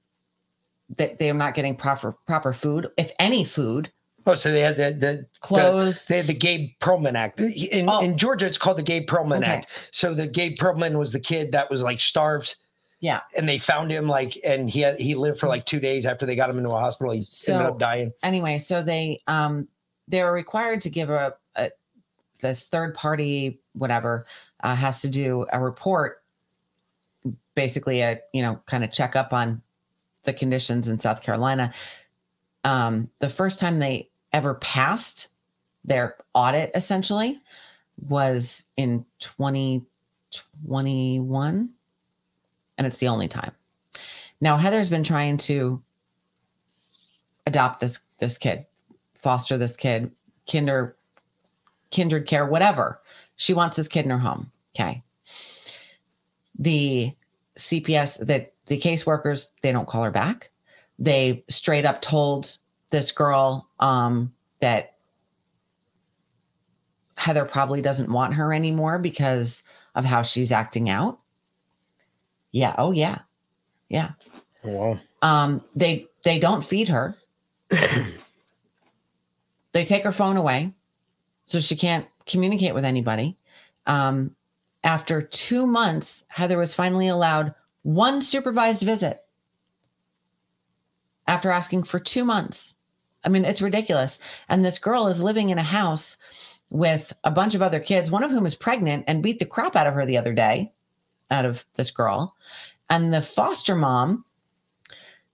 [0.97, 3.91] they they are not getting proper proper food, if any food.
[4.25, 6.05] Oh, so they had the the Clothes.
[6.05, 8.45] The, they had the Gabe Perlman Act in in Georgia.
[8.45, 9.51] It's called the Gabe Perlman Okay.
[9.51, 9.89] Act.
[9.91, 12.55] So the Gabe Perlman was the kid that was like starved.
[12.99, 13.19] Yeah.
[13.35, 16.25] And they found him like, and he had, he lived for like two days after
[16.25, 17.11] they got him into a hospital.
[17.11, 18.13] He ended So up dying.
[18.23, 19.67] anyway, so they um
[20.07, 21.69] they're required to give a, a
[22.39, 24.25] this third party whatever
[24.63, 26.22] uh, has to do a report,
[27.55, 29.61] basically a you know kind of check up on
[30.23, 31.71] the conditions in South Carolina.
[32.63, 35.27] Um, the first time they ever passed
[35.85, 37.39] their audit essentially
[38.07, 41.69] was in 2021
[42.77, 43.51] and it's the only time.
[44.41, 45.81] Now Heather's been trying to
[47.45, 48.65] adopt this this kid,
[49.15, 50.11] foster this kid,
[50.49, 50.95] kinder
[51.91, 53.01] kindred care, whatever.
[53.35, 54.51] She wants this kid in her home.
[54.75, 55.03] Okay.
[56.57, 57.13] The
[57.57, 60.51] CPS that the caseworkers, they don't call her back.
[60.99, 62.57] They straight up told
[62.91, 64.93] this girl um that
[67.17, 69.63] Heather probably doesn't want her anymore because
[69.95, 71.19] of how she's acting out.
[72.51, 72.75] Yeah.
[72.77, 73.19] Oh yeah.
[73.89, 74.11] Yeah.
[74.63, 74.99] Wow.
[75.21, 77.15] Um, they they don't feed her.
[79.71, 80.71] they take her phone away,
[81.45, 83.37] so she can't communicate with anybody.
[83.85, 84.35] Um,
[84.83, 87.53] after two months, Heather was finally allowed
[87.83, 89.21] One supervised visit
[91.27, 92.75] after asking for two months.
[93.23, 94.19] I mean, it's ridiculous.
[94.49, 96.17] And this girl is living in a house
[96.69, 99.75] with a bunch of other kids, one of whom is pregnant and beat the crap
[99.75, 100.73] out of her the other day,
[101.31, 102.35] out of this girl.
[102.89, 104.25] And the foster mom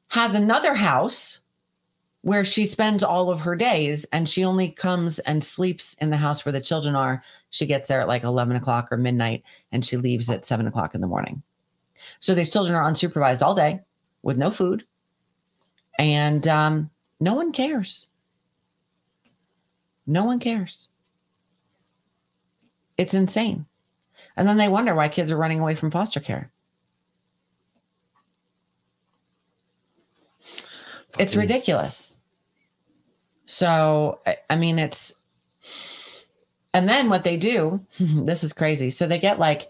[0.09, 1.39] has another house
[2.21, 6.17] where she spends all of her days and she only comes and sleeps in the
[6.17, 7.23] house where the children are.
[7.49, 10.95] She gets there at like 11 o'clock or midnight and she leaves at seven o'clock
[10.95, 11.41] in the morning.
[12.19, 13.79] So these children are unsupervised all day
[14.21, 14.85] with no food
[15.97, 16.89] and um,
[17.19, 18.07] no one cares.
[20.05, 20.89] No one cares.
[22.97, 23.65] It's insane.
[24.35, 26.51] And then they wonder why kids are running away from foster care.
[31.17, 32.13] It's ridiculous.
[33.45, 35.15] So, I- I mean, it's,
[36.73, 38.89] and then what they do, this is crazy.
[38.89, 39.69] So they get like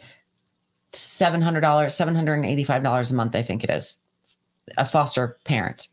[0.92, 3.98] $700, $785 a month, I think it is,
[4.78, 5.88] a foster parent,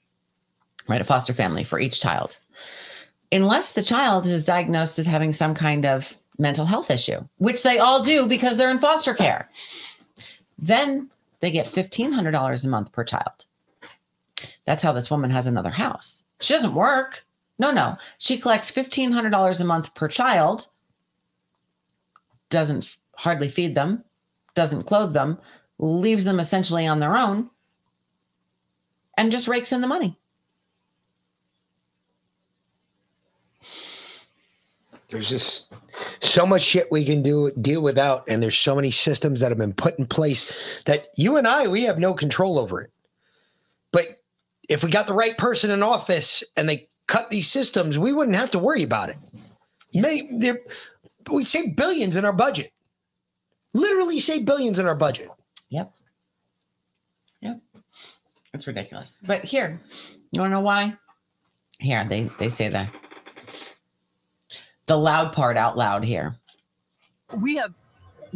[0.88, 1.00] right?
[1.00, 2.38] A foster family for each child.
[3.32, 7.78] Unless the child is diagnosed as having some kind of mental health issue, which they
[7.78, 9.48] all do because they're in foster care.
[10.58, 13.45] Then they get $1,500 a month per child.
[14.66, 16.24] That's how this woman has another house.
[16.40, 17.24] She doesn't work.
[17.58, 17.96] No, no.
[18.18, 20.66] She collects $1,500 a month per child,
[22.50, 24.04] doesn't hardly feed them,
[24.54, 25.38] doesn't clothe them,
[25.78, 27.48] leaves them essentially on their own,
[29.16, 30.18] and just rakes in the money.
[35.08, 35.72] There's just
[36.20, 39.58] so much shit we can do deal without, and there's so many systems that have
[39.58, 42.90] been put in place that you and I we have no control over it.
[43.92, 44.20] But
[44.68, 48.36] if we got the right person in office and they cut these systems, we wouldn't
[48.36, 49.16] have to worry about it.
[49.94, 50.60] May there-
[51.30, 52.72] we save billions in our budget.
[53.74, 55.28] Literally save billions in our budget.
[55.70, 55.92] Yep.
[57.40, 57.60] Yep.
[58.54, 59.20] It's ridiculous.
[59.22, 59.80] But here,
[60.30, 60.96] you want to know why?
[61.78, 62.88] Here, they they say the
[64.86, 66.36] the loud part out loud here.
[67.36, 67.74] we have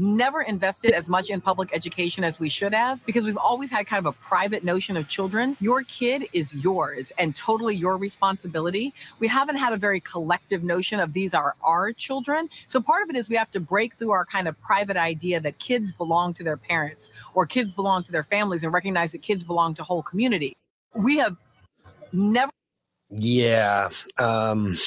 [0.01, 3.87] never invested as much in public education as we should have because we've always had
[3.87, 5.57] kind of a private notion of children.
[5.61, 8.95] Your kid is yours and totally your responsibility.
[9.19, 12.49] We haven't had a very collective notion of these are our children.
[12.69, 15.41] So part of it is we have to break through our kind of private idea
[15.41, 19.23] that kids belong to their parents or kids belong to their families and recognize that
[19.23, 20.57] kids belong to whole community.
[20.95, 21.37] We have
[22.13, 22.51] never
[23.11, 23.91] Yeah.
[24.19, 24.79] Um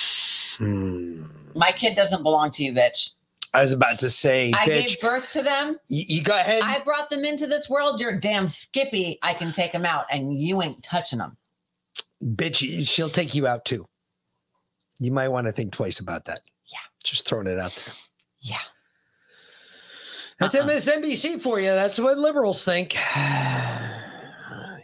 [0.57, 1.23] hmm.
[1.55, 3.11] My kid doesn't belong to you, bitch.
[3.53, 4.87] I was about to say, I bitch.
[4.87, 5.77] gave birth to them.
[5.87, 6.63] You, you go ahead.
[6.63, 7.99] I brought them into this world.
[8.01, 9.19] You're damn skippy.
[9.21, 11.37] I can take them out, and you ain't touching them.
[12.23, 13.87] bitch, she'll take you out too.
[14.99, 16.41] You might want to think twice about that.
[16.65, 16.79] Yeah.
[17.03, 17.93] Just throwing it out there.
[18.39, 18.57] Yeah.
[20.39, 20.67] That's Uh-uh.
[20.67, 21.67] MSNBC for you.
[21.67, 22.93] That's what liberals think.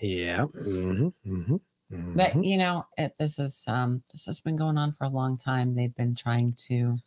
[0.02, 0.46] yeah.
[0.46, 1.56] hmm hmm
[1.90, 5.38] But you know, it, this is um this has been going on for a long
[5.38, 5.74] time.
[5.74, 6.98] They've been trying to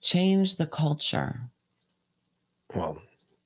[0.00, 1.40] change the culture.
[2.74, 3.00] Well,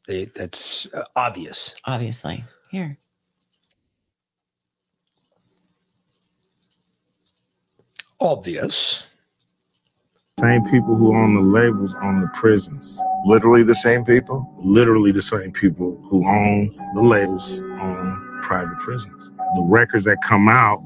[0.08, 1.74] they, that's uh, obvious.
[1.84, 2.98] Obviously, here.
[8.20, 9.04] Obvious.
[10.40, 12.98] Same people who own the labels own the prisons.
[13.26, 14.52] Literally the same people?
[14.58, 19.30] Literally the same people who own the labels own private prisons.
[19.54, 20.82] The records that come out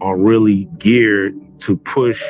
[0.00, 2.22] are really geared to push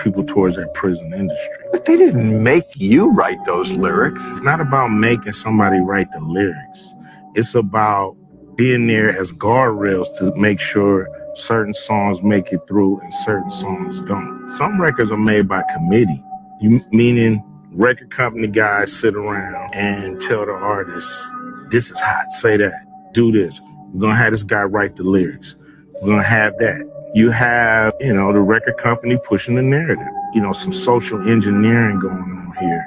[0.00, 1.56] people towards that prison industry.
[1.72, 4.20] But they didn't make you write those lyrics.
[4.26, 6.94] It's not about making somebody write the lyrics.
[7.34, 8.16] It's about
[8.56, 14.00] being there as guardrails to make sure certain songs make it through and certain songs
[14.02, 14.48] don't.
[14.50, 16.22] Some records are made by committee,
[16.60, 17.42] you meaning
[17.72, 21.24] record company guys sit around and tell the artist,
[21.70, 23.60] this is hot, say that, do this.
[23.92, 25.56] We're gonna have this guy write the lyrics.
[26.02, 26.82] We're gonna have that.
[27.14, 30.06] You have, you know, the record company pushing the narrative.
[30.32, 32.86] You know, some social engineering going on here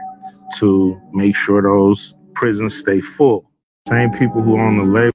[0.57, 3.49] to make sure those prisons stay full.
[3.87, 5.13] Same people who own the label.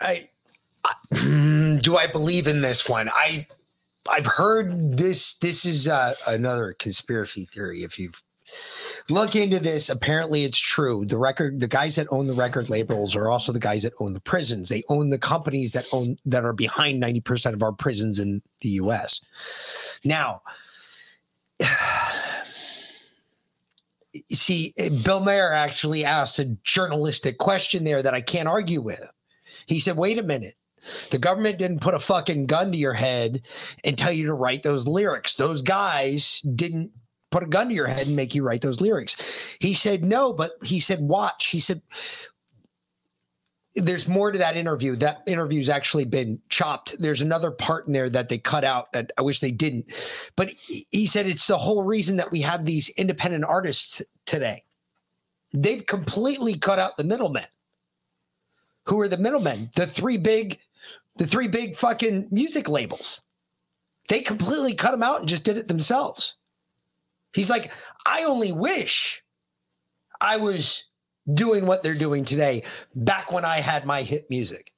[0.00, 0.28] I,
[0.84, 3.08] I do I believe in this one?
[3.14, 3.46] I
[4.08, 5.34] I've heard this.
[5.38, 7.82] This is uh, another conspiracy theory.
[7.82, 8.12] If you
[9.08, 11.04] look into this, apparently it's true.
[11.04, 14.12] The record, the guys that own the record labels are also the guys that own
[14.12, 14.68] the prisons.
[14.68, 18.42] They own the companies that own that are behind ninety percent of our prisons in
[18.60, 19.20] the U.S.
[20.04, 20.42] Now,
[24.30, 24.74] see,
[25.04, 29.02] Bill Maher actually asked a journalistic question there that I can't argue with.
[29.66, 30.54] He said, wait a minute.
[31.10, 33.42] The government didn't put a fucking gun to your head
[33.84, 35.34] and tell you to write those lyrics.
[35.34, 36.90] Those guys didn't
[37.32, 39.16] put a gun to your head and make you write those lyrics.
[39.58, 41.46] He said, no, but he said, watch.
[41.46, 41.82] He said,
[43.74, 44.94] there's more to that interview.
[44.96, 46.94] That interview's actually been chopped.
[46.98, 49.86] There's another part in there that they cut out that I wish they didn't.
[50.36, 54.62] But he said it's the whole reason that we have these independent artists today.
[55.54, 57.46] They've completely cut out the middlemen.
[58.84, 59.70] Who are the middlemen?
[59.74, 60.58] The three big,
[61.16, 63.22] the three big fucking music labels.
[64.08, 66.36] They completely cut them out and just did it themselves.
[67.34, 67.72] He's like,
[68.06, 69.22] I only wish
[70.20, 70.84] I was
[71.34, 72.62] doing what they're doing today
[72.94, 74.72] back when I had my hit music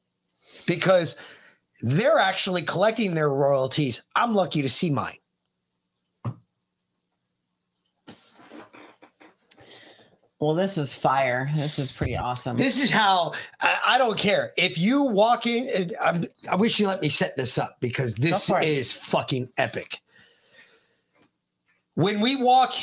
[0.66, 1.16] because
[1.82, 4.02] they're actually collecting their royalties.
[4.14, 5.18] I'm lucky to see mine.
[10.40, 11.50] Well, this is fire.
[11.56, 12.56] This is pretty awesome.
[12.56, 13.32] This is how
[13.62, 15.92] I, I don't care if you walk in.
[16.02, 20.00] I'm, I wish you let me set this up because this is fucking epic.
[21.94, 22.74] When we walk,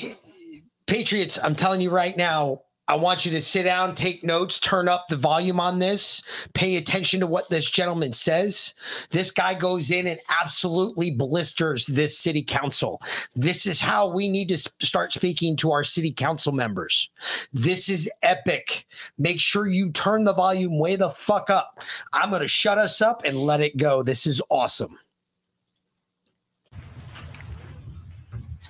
[0.87, 4.87] Patriots, I'm telling you right now, I want you to sit down, take notes, turn
[4.87, 8.73] up the volume on this, pay attention to what this gentleman says.
[9.11, 13.01] This guy goes in and absolutely blisters this city council.
[13.35, 17.09] This is how we need to start speaking to our city council members.
[17.53, 18.85] This is epic.
[19.17, 21.79] Make sure you turn the volume way the fuck up.
[22.13, 24.03] I'm going to shut us up and let it go.
[24.03, 24.97] This is awesome.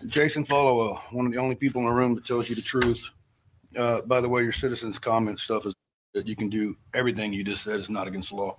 [0.08, 3.10] Jason Followell, one of the only people in the room that tells you the truth.
[3.78, 5.74] Uh, by the way, your citizens' comment stuff is
[6.14, 8.58] that you can do everything you just said is not against the law.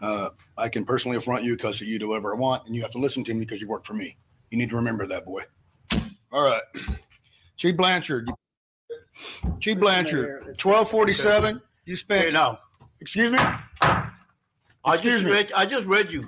[0.00, 2.90] Uh, I can personally affront you because you do whatever I want, and you have
[2.92, 4.16] to listen to me because you work for me.
[4.50, 5.42] You need to remember that, boy.
[6.32, 6.62] All right,
[7.56, 8.30] Chief Blanchard.
[9.58, 11.60] Chief Blanchard, twelve forty-seven.
[11.84, 12.56] You spent no.
[13.00, 13.38] Excuse me.
[13.42, 14.10] I
[14.86, 15.30] Excuse just me.
[15.32, 15.52] read.
[15.54, 16.26] I just read you.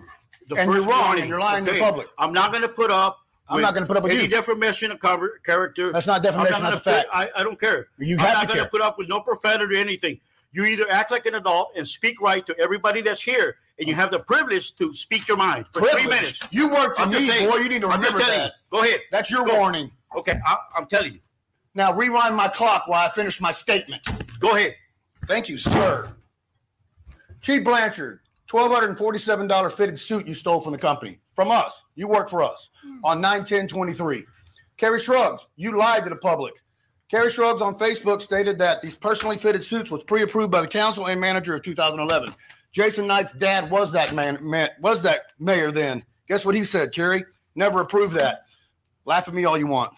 [0.49, 1.23] The And you're first wrong, warning.
[1.23, 2.09] and you're lying to the public.
[2.19, 3.19] I'm not going to put up.
[3.53, 4.29] I'm not gonna put up with any you.
[4.29, 5.93] defamation of cover, character.
[5.93, 7.09] That's not defamation, that's a fact.
[7.13, 7.89] I, I don't care.
[7.99, 10.21] You I'm not going to put up with no profanity or anything.
[10.53, 13.95] You either act like an adult and speak right to everybody that's here, and you
[13.95, 16.11] have the privilege to speak your mind for three Privilege.
[16.21, 16.41] minutes.
[16.51, 17.57] You work to I'm me, saying- boy.
[17.57, 18.45] You need to remember that.
[18.47, 18.51] you.
[18.79, 19.01] Go ahead.
[19.11, 19.59] That's your Go.
[19.59, 19.91] warning.
[20.17, 21.21] Okay, I, I'm telling you.
[21.75, 24.03] Now rewind my clock while I finish my statement.
[24.41, 24.75] Go ahead.
[25.25, 26.11] Thank you, sir.
[27.41, 28.21] Chief Blanchard,
[28.53, 31.85] twelve hundred and forty-seven dollar fitted suit you stole from the company from us.
[31.95, 33.03] You work for us hmm.
[33.03, 34.27] on nine ten twenty-three.
[34.77, 36.53] Kerry Scruggs, you lied to the public.
[37.11, 41.07] Kerry Scruggs on Facebook stated that these personally fitted suits was pre-approved by the council
[41.07, 42.35] and manager of 2011.
[42.73, 46.03] Jason Knight's dad was that man, man was that mayor then.
[46.29, 47.25] Guess what he said, Kerry?
[47.55, 48.43] Never approved that.
[49.07, 49.95] Laugh at me all you want.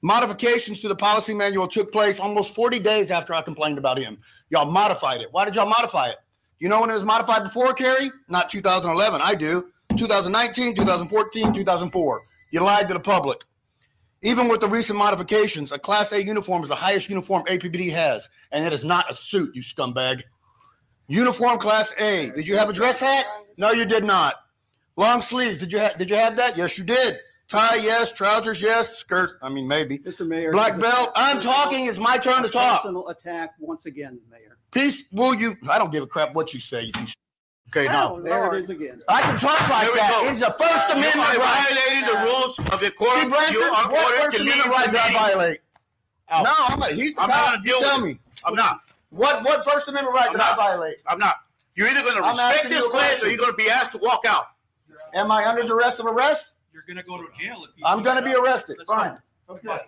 [0.00, 4.16] Modifications to the policy manual took place almost 40 days after I complained about him.
[4.48, 5.28] Y'all modified it.
[5.30, 6.16] Why did y'all modify it?
[6.62, 8.12] You know when it was modified before, Kerry?
[8.28, 9.20] Not 2011.
[9.20, 9.72] I do.
[9.96, 12.20] 2019, 2014, 2004.
[12.52, 13.42] You lied to the public.
[14.22, 18.30] Even with the recent modifications, a Class A uniform is the highest uniform APBD has,
[18.52, 20.22] and it is not a suit, you scumbag.
[21.08, 22.30] Uniform Class A.
[22.30, 23.26] Did you have a dress hat?
[23.58, 24.36] No, you did not.
[24.96, 25.58] Long sleeves.
[25.58, 26.56] Did you ha- did you have that?
[26.56, 27.18] Yes, you did.
[27.48, 28.12] Tie, yes.
[28.12, 28.98] Trousers, yes.
[28.98, 29.32] Skirt.
[29.42, 29.98] I mean, maybe.
[29.98, 30.24] Mr.
[30.24, 30.52] Mayor.
[30.52, 31.10] Black belt.
[31.16, 31.86] I'm talking.
[31.86, 32.82] It's my turn to talk.
[32.82, 34.58] Personal attack once again, Mayor.
[34.72, 35.04] Peace.
[35.12, 35.56] Will you?
[35.68, 36.82] I don't give a crap what you say.
[36.82, 37.14] You piece-
[37.68, 39.00] Okay, Oh, now there it is again.
[39.08, 40.20] I can talk like that.
[40.22, 40.28] go.
[40.28, 41.64] It's a First You Amendment are right.
[41.72, 43.12] violating the rules of the court.
[43.18, 45.22] See, Blanchard, You are what ordered First to leave Amendment the right did I meeting.
[45.22, 45.60] violate?
[46.28, 46.44] Out.
[46.44, 46.90] No, I'm not.
[46.92, 47.52] He's the I'm cop.
[47.54, 48.10] not deal tell with me.
[48.12, 48.18] it.
[48.44, 48.80] I'm not.
[49.08, 50.52] What what First Amendment right I'm did not.
[50.58, 50.96] I violate?
[51.06, 51.36] I'm not.
[51.74, 53.98] You're either going to respect this you place or you're going to be asked to
[53.98, 54.48] walk out.
[55.14, 56.48] Am I under duress of arrest?
[56.74, 57.84] You're going to go to jail if you.
[57.86, 58.76] I'm going to be arrested.
[58.86, 59.16] Fine.
[59.48, 59.78] Okay.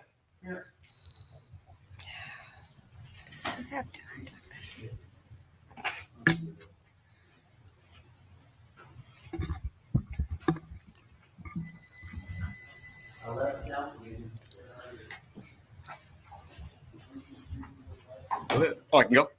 [18.55, 19.29] Oh, I can go.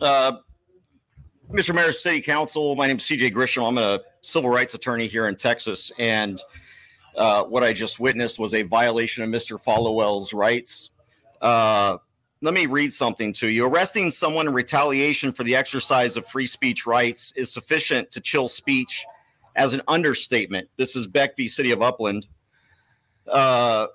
[0.00, 0.32] Uh,
[1.50, 1.74] Mr.
[1.74, 3.66] Mayor, City Council, my name is CJ Grisham.
[3.66, 5.92] I'm a civil rights attorney here in Texas.
[5.98, 6.40] And
[7.16, 9.60] uh, what I just witnessed was a violation of Mr.
[9.60, 10.90] Followell's rights.
[11.42, 11.98] Uh,
[12.40, 13.66] let me read something to you.
[13.66, 18.48] Arresting someone in retaliation for the exercise of free speech rights is sufficient to chill
[18.48, 19.04] speech
[19.56, 20.68] as an understatement.
[20.76, 21.48] This is Beck v.
[21.48, 22.26] City of Upland.
[23.26, 23.88] Uh,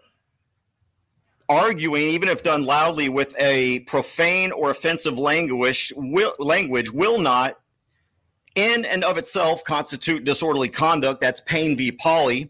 [1.50, 7.60] arguing, even if done loudly with a profane or offensive language, will, language will not,
[8.56, 11.22] in and of itself, constitute disorderly conduct.
[11.22, 11.92] That's Payne v.
[11.92, 12.50] Pauley.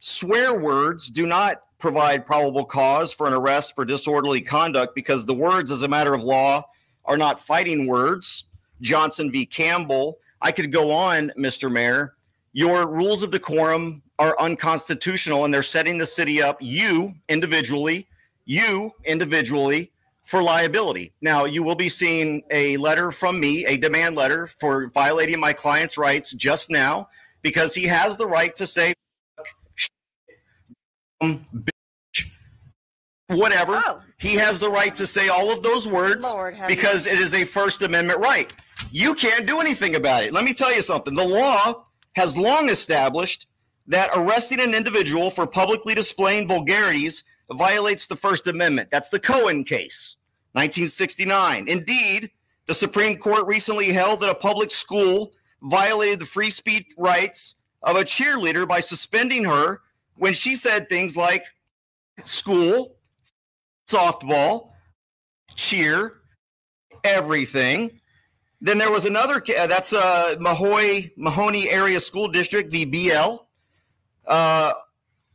[0.00, 5.34] Swear words do not provide probable cause for an arrest for disorderly conduct because the
[5.34, 6.62] words, as a matter of law,
[7.04, 8.44] are not fighting words.
[8.80, 9.46] Johnson v.
[9.46, 10.18] Campbell.
[10.40, 11.70] I could go on, Mr.
[11.70, 12.14] Mayor.
[12.52, 18.08] Your rules of decorum are unconstitutional and they're setting the city up, you individually,
[18.48, 19.92] you individually,
[20.24, 21.12] for liability.
[21.20, 25.52] Now, you will be seeing a letter from me, a demand letter for violating my
[25.52, 27.08] client's rights just now,
[27.40, 28.92] because he has the right to say,
[31.22, 32.26] bitch,
[33.28, 33.82] whatever.
[33.86, 34.00] Oh.
[34.18, 37.44] He has the right to say all of those words Lord because it is a
[37.44, 38.52] First Amendment right.
[38.90, 40.32] You can't do anything about it.
[40.32, 41.14] Let me tell you something.
[41.14, 41.84] The law
[42.16, 43.46] has long established
[43.86, 48.90] that arresting an individual for publicly displaying vulgarities violates the First Amendment.
[48.90, 50.16] That's the Cohen case,
[50.52, 51.68] 1969.
[51.68, 52.30] Indeed,
[52.66, 55.32] the Supreme Court recently held that a public school
[55.62, 59.80] violated the free speech rights of a cheerleader by suspending her
[60.16, 61.44] when she said things like
[62.24, 62.96] school,
[63.88, 64.70] softball,
[65.54, 66.20] cheer,
[67.04, 68.00] everything.
[68.60, 69.40] Then there was another.
[69.40, 73.38] ca- That's uh, Mahoy Mahanoy Area School District (VBL).
[74.26, 74.72] Uh,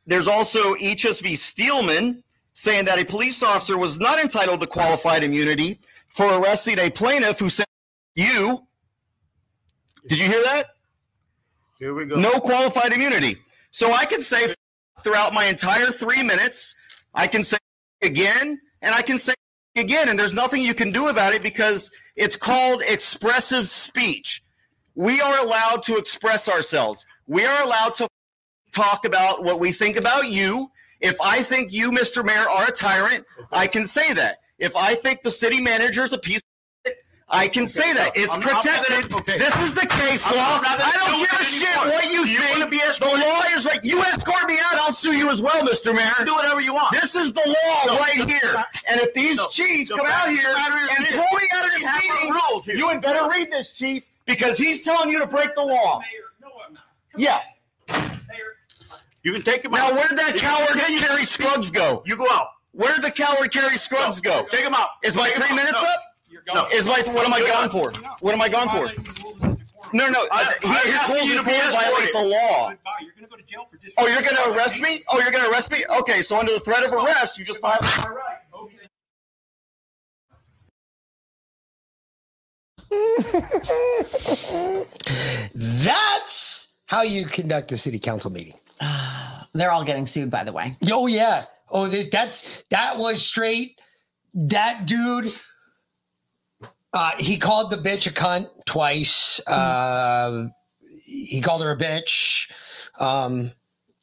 [0.06, 1.38] there's also HSV.
[1.38, 2.24] Steelman
[2.54, 5.80] saying that a police officer was not entitled to qualified immunity
[6.10, 7.66] for arresting a plaintiff who said
[8.16, 8.68] you.
[10.08, 10.68] Did you hear that?
[11.80, 12.16] Here we go.
[12.16, 13.38] No qualified immunity.
[13.72, 14.54] So I can say
[15.04, 16.76] throughout my entire three minutes,
[17.14, 17.58] I can say
[18.04, 19.34] again, and I can say
[19.76, 24.44] again, and there's nothing you can do about it because it's called expressive speech.
[24.96, 27.06] We are allowed to express ourselves.
[27.26, 28.08] We are allowed to
[28.74, 30.70] talk about what we think about you.
[31.00, 32.26] If I think you, Mr.
[32.26, 34.40] Mayor, are a tyrant, I can say that.
[34.58, 36.42] If I think the city manager is a piece
[37.30, 38.12] I can say that.
[38.16, 39.14] It's I'm not gonna- protected.
[39.14, 39.38] okay.
[39.40, 40.62] This is the case I'm law.
[40.62, 41.94] not gonna I don't do give a shit anymore.
[41.96, 42.60] what you Do you think.
[42.60, 43.80] wanna be the law is right.
[43.84, 45.96] You escort me out, I'll sue you as well, Mr.
[45.96, 46.12] Mayor.
[46.26, 46.92] Do whatever you want.
[46.94, 48.64] This is the law No, right the- here.
[48.88, 51.66] And if these no, chiefs the come fact out of here and pull me out
[51.66, 55.18] of We this meeting, rules you had better read this, chief, because he's telling you
[55.18, 56.02] to break the law.
[56.02, 56.60] Mayor,
[57.18, 57.40] Yeah.
[59.24, 59.94] You can take him Now, out.
[59.94, 61.48] where'd that You coward can continue to Kerry speak.
[61.48, 62.04] Scruggs go?
[62.06, 62.48] You go out.
[62.74, 64.46] Where'd the coward Kerry Scruggs go?
[64.52, 64.90] Take him out.
[65.04, 65.56] Is my three out.
[65.56, 65.80] minutes No.
[65.80, 66.04] up?
[66.56, 66.68] No.
[66.78, 67.92] Is my what am I You're gone for?
[68.20, 68.92] What am I gone for?
[69.94, 70.28] No, no.
[70.32, 72.74] I- uh, he- I'm his rules to and violate the law.
[73.00, 75.04] You're going to go to jail for dis- Oh, you're going to arrest me?
[75.10, 75.86] Oh, you're going to arrest me?
[76.00, 78.06] Okay, so under the threat of arrest, you just violated.
[85.54, 88.54] That's how you conduct a city council meeting.
[89.54, 90.76] They're all getting sued, by the way.
[90.92, 91.46] Oh yeah.
[91.70, 93.80] Oh, th- that's that was straight.
[94.34, 95.32] That dude.
[96.92, 99.40] Uh, he called the bitch a cunt twice.
[99.48, 100.48] Uh,
[101.06, 102.52] he called her a bitch.
[103.00, 103.52] Um,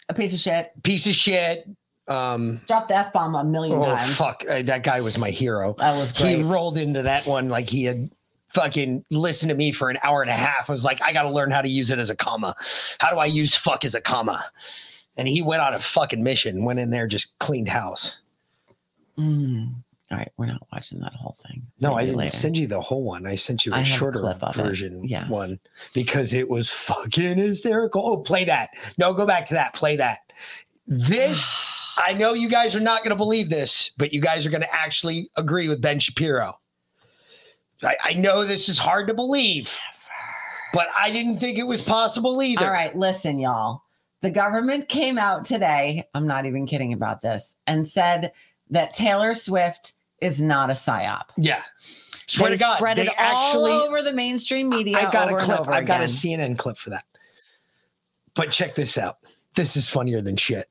[0.08, 0.72] a piece of shit.
[0.82, 1.68] Piece of shit.
[2.08, 4.16] Um, Dropped the f bomb a million oh times.
[4.16, 4.42] fuck!
[4.48, 5.74] Uh, that guy was my hero.
[5.78, 8.10] That was He rolled into that one like he had
[8.54, 10.68] fucking listened to me for an hour and a half.
[10.68, 12.54] I was like, I got to learn how to use it as a comma.
[12.98, 14.44] How do I use fuck as a comma?
[15.16, 16.64] And he went on a fucking mission.
[16.64, 18.20] Went in there, just cleaned house.
[19.18, 19.74] Mm.
[20.10, 21.62] All right, we're not watching that whole thing.
[21.80, 22.30] No, I didn't later.
[22.30, 23.26] send you the whole one.
[23.26, 24.54] I sent you a I a shorter it.
[24.56, 25.30] version Yes.
[25.30, 25.60] one
[25.94, 28.02] because it was fucking hysterical.
[28.04, 28.70] Oh, play that.
[28.98, 29.72] No, go back to that.
[29.74, 30.18] Play that.
[30.88, 31.54] This,
[31.96, 34.62] I know you guys are not going to believe this, but you guys are going
[34.62, 36.58] to actually agree with Ben Shapiro.
[37.82, 39.78] I, I know this is hard to believe,
[40.72, 42.66] but I didn't think it was possible either.
[42.66, 43.82] All right, listen, y'all.
[44.22, 48.32] The government came out today, I'm not even kidding about this, and said
[48.68, 51.30] that Taylor Swift is not a psyop.
[51.38, 51.62] Yeah.
[52.26, 54.98] Swear they to God, spread they it actually- all over the mainstream media.
[54.98, 55.68] I've got over a clip.
[55.68, 56.04] I've got a.
[56.04, 57.04] CNN clip for that.
[58.34, 59.16] But check this out.
[59.56, 60.69] This is funnier than shit.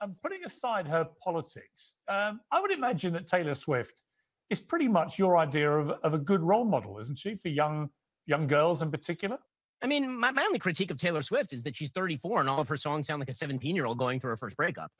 [0.00, 4.04] And putting aside her politics, um, I would imagine that Taylor Swift
[4.48, 7.90] is pretty much your idea of, of a good role model, isn't she, for young
[8.26, 9.38] young girls in particular?
[9.80, 12.60] I mean, my, my only critique of Taylor Swift is that she's 34 and all
[12.60, 14.90] of her songs sound like a 17 year old going through her first breakup.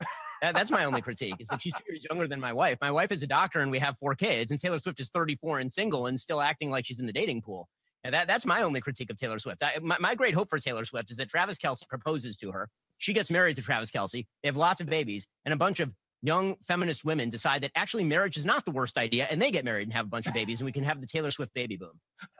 [0.41, 2.77] That- that's my only critique is that she's two years younger than my wife.
[2.79, 5.59] My wife is a doctor and we have four kids, and Taylor Swift is 34
[5.59, 7.67] and single and still acting like she's in the dating pool.
[8.05, 9.61] And that, that's my only critique of Taylor Swift.
[9.61, 12.69] I, my, my great hope for Taylor Swift is that Travis Kelce proposes to her.
[12.99, 14.25] She gets married to Travis Kelce.
[14.43, 18.03] They have lots of babies, and a bunch of young feminist women decide that actually
[18.03, 20.33] marriage is not the worst idea, and they get married and have a bunch of
[20.33, 21.99] babies, and we can have the Taylor Swift baby boom.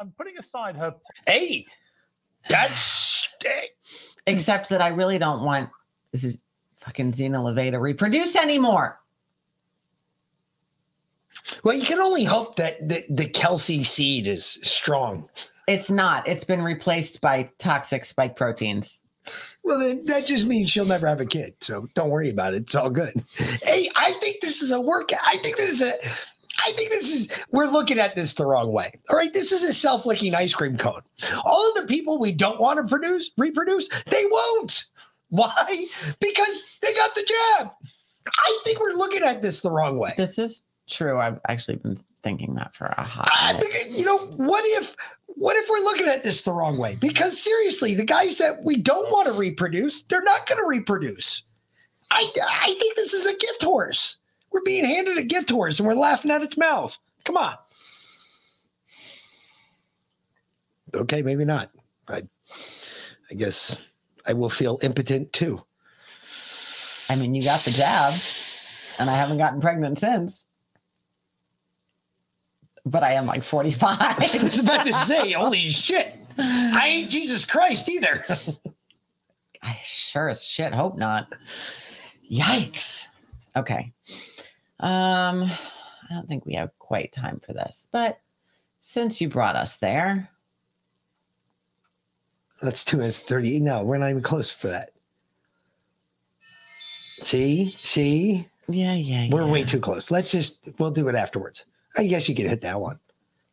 [0.00, 0.94] I'm putting aside her
[1.26, 1.66] Hey,
[2.48, 3.28] that's
[4.26, 5.70] Except that I really don't want
[6.12, 6.38] this is
[6.80, 9.00] fucking Xena LeVay to reproduce anymore.
[11.64, 15.28] Well, you can only hope that the, the Kelce seed is strong.
[15.66, 16.26] It's not.
[16.28, 19.02] It's been replaced by toxic spike proteins.
[19.62, 21.54] Well, then that just means she'll never have a kid.
[21.60, 22.62] So don't worry about it.
[22.62, 23.12] It's all good.
[23.62, 25.10] Hey, I think this is a work.
[25.24, 25.92] I think this is a.
[26.66, 27.44] I think this is.
[27.52, 28.92] We're looking at this the wrong way.
[29.10, 31.02] All right, this is a self-licking ice cream cone.
[31.44, 34.84] All of the people we don't want to produce, reproduce, they won't.
[35.30, 35.86] Why?
[36.20, 37.22] Because they got the
[37.58, 37.70] jab.
[38.26, 40.14] I think we're looking at this the wrong way.
[40.16, 41.18] This is true.
[41.18, 43.68] I've actually been thinking that for a hot I minute.
[43.70, 44.96] think, you know, what if
[45.38, 46.96] what if we're looking at this the wrong way?
[47.00, 51.44] Because seriously, the guys that we don't want to reproduce, they're not going to reproduce.
[52.10, 54.16] I I think this is a gift horse.
[54.50, 56.98] We're being handed a gift horse and we're laughing at its mouth.
[57.24, 57.54] Come on.
[60.94, 61.70] Okay, maybe not.
[62.08, 62.22] I
[63.30, 63.76] I guess
[64.26, 65.62] I will feel impotent too.
[67.08, 68.20] I mean, you got the jab,
[68.98, 70.46] and I haven't gotten pregnant since.
[72.86, 73.98] But I am like 45.
[74.00, 76.14] I was about to say, holy shit.
[76.38, 78.24] I ain't Jesus Christ either.
[79.62, 81.32] I sure as shit hope not.
[82.30, 83.04] Yikes.
[83.56, 83.92] Okay.
[84.80, 88.20] Um, I don't think we have quite time for this, but
[88.80, 90.30] since you brought us there,
[92.62, 93.60] That's two minutes 30.
[93.60, 94.90] No, we're not even close for that.
[96.38, 97.66] See?
[97.70, 98.46] See?
[98.68, 99.28] Yeah, yeah.
[99.30, 100.10] We're way too close.
[100.10, 101.64] Let's just we'll do it afterwards.
[101.96, 102.98] I guess you could hit that one.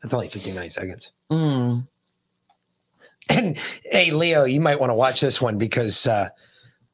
[0.02, 1.14] That's only 59 seconds.
[1.32, 1.88] mm,
[3.30, 6.30] And hey, Leo, you might want to watch this one because uh,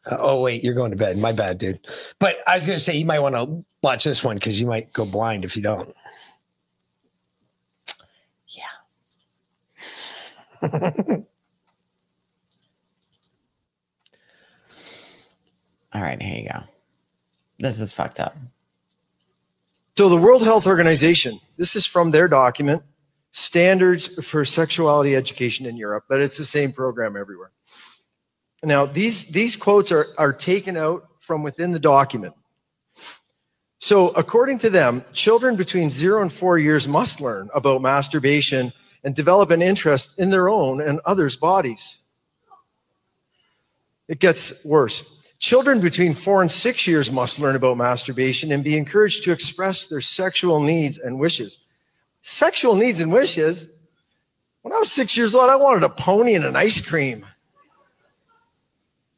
[0.10, 1.18] uh, oh wait, you're going to bed.
[1.18, 1.80] My bad, dude.
[2.20, 4.94] But I was gonna say you might want to watch this one because you might
[4.94, 5.94] go blind if you don't.
[8.48, 8.64] Yeah.
[15.94, 16.60] all right, here you go.
[17.60, 18.36] This is fucked up.
[20.02, 22.82] So the World Health Organization, this is from their document,
[23.30, 27.52] Standards for Sexuality Education in Europe, but it's the same program everywhere.
[28.64, 32.34] Now, these, these quotes are, are taken out from within the document.
[33.78, 38.74] So according to them, children between zero and four years must learn about masturbation
[39.04, 42.00] and develop an interest in their own and others' bodies.
[44.08, 45.21] It gets worse.
[45.42, 49.88] Children between four and six years must learn about masturbation and be encouraged to express
[49.88, 51.58] their sexual needs and wishes.
[52.22, 53.68] Sexual needs and wishes?
[54.62, 57.26] When I was six years old, I wanted a pony and an ice cream.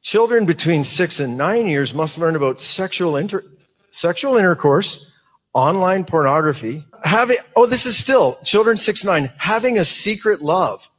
[0.02, 3.44] Children between six and nine years must learn about sexual, inter-
[3.92, 5.06] sexual intercourse,
[5.54, 10.90] online pornography, having, oh, this is still children six, nine, having a secret love.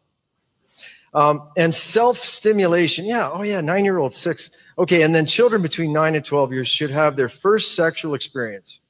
[1.14, 3.06] Um, and self stimulation.
[3.06, 3.30] Yeah.
[3.32, 3.62] Oh, yeah.
[3.62, 4.50] Nine year old, six.
[4.78, 5.02] Okay.
[5.02, 8.80] And then children between nine and 12 years should have their first sexual experience.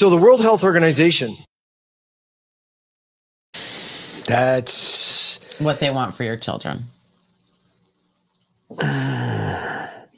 [0.00, 1.36] So the World Health Organization.
[4.26, 6.84] That's what they want for your children.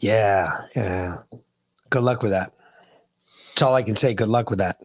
[0.00, 1.16] Yeah, yeah.
[1.90, 2.52] Good luck with that.
[3.48, 4.14] That's all I can say.
[4.14, 4.78] Good luck with that.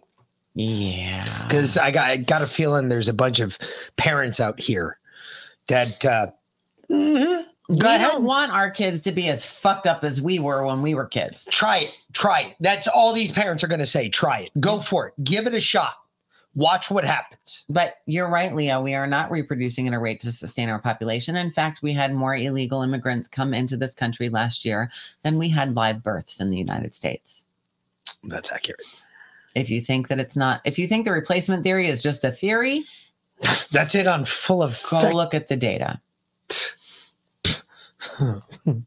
[0.55, 1.43] Yeah.
[1.43, 3.57] Because I got I got a feeling there's a bunch of
[3.97, 4.97] parents out here
[5.68, 6.27] that uh
[7.69, 7.81] mhm.
[7.81, 8.02] We ahead.
[8.11, 11.06] don't want our kids to be as fucked up as we were when we were
[11.06, 11.48] kids.
[11.52, 12.06] Try it.
[12.14, 12.56] Try it.
[12.60, 14.10] That's all these parents are gonna say.
[14.10, 14.52] Try it.
[14.60, 15.14] Go for it.
[15.23, 15.94] Give it a shot.
[16.56, 17.65] Watch what happens.
[17.68, 18.80] But you're right, Leo.
[18.81, 21.35] We are not reproducing at a rate to sustain our population.
[21.35, 24.91] In fact, we had more illegal immigrants come into this country last year
[25.23, 27.45] than we had live births in the United States.
[28.23, 28.81] That's accurate.
[29.56, 32.31] If you think that it's not, if you think the replacement theory is just a
[32.31, 32.84] theory,
[33.72, 34.80] that's it on full of.
[34.90, 35.99] Go fact- look at the data.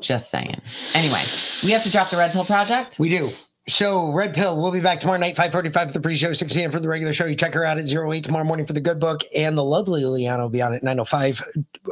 [0.00, 0.60] Just saying.
[0.94, 1.22] Anyway,
[1.62, 2.98] we have to drop the Red Pill Project.
[2.98, 3.30] We do.
[3.68, 6.72] So Red Pill, we'll be back tomorrow night, 545 for the pre-show, 6 p.m.
[6.72, 7.26] for the regular show.
[7.26, 9.22] You check her out at 08 tomorrow morning for the good book.
[9.36, 11.42] And the lovely Liliana will be on at 905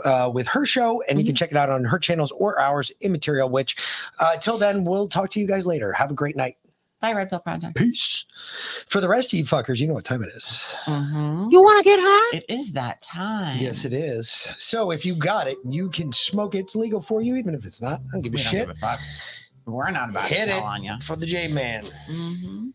[0.05, 1.01] uh, with her show.
[1.09, 3.77] And you can check it out on her channels or ours, Immaterial Witch.
[4.19, 5.93] Uh, till then, we'll talk to you guys later.
[5.93, 6.57] Have a great night.
[7.01, 7.77] Bye, Red Pill Project.
[7.77, 8.27] Peace.
[8.89, 10.77] For the rest of you fuckers, you know what time it is.
[10.86, 11.51] Mhm.
[11.51, 12.36] You want to get high?
[12.36, 13.59] It is that time.
[13.59, 14.28] Yes, it is.
[14.59, 16.59] So if you got it, you can smoke it.
[16.59, 18.01] It's legal for you, even if it's not.
[18.01, 18.66] I don't give a We shit.
[18.68, 19.01] give a fuck.
[19.64, 20.93] We're not about Hit to it tell on you.
[21.02, 21.85] for the J Man.
[22.10, 22.68] Mm-hmm.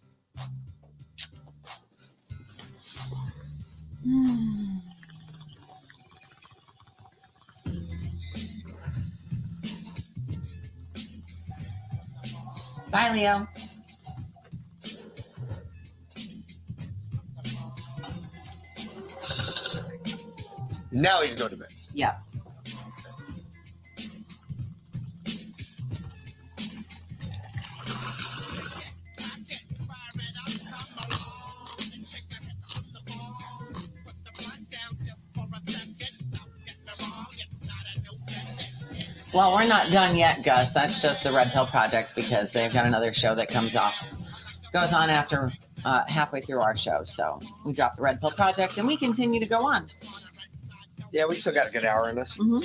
[12.91, 13.47] Bye, Leo.
[20.91, 21.67] Now he's going to bed.
[21.93, 22.15] Yeah.
[39.35, 40.71] Well, we're not done yet, Gus.
[40.71, 44.07] That's just the Red Pill Project because they've got another show that comes off,
[44.71, 45.51] goes on after
[45.83, 47.01] uh, halfway through our show.
[47.03, 49.89] So we drop the Red Pill Project and we continue to go on.
[51.15, 52.35] Yeah, we still got a good hour in us.
[52.35, 52.59] Mm-hmm.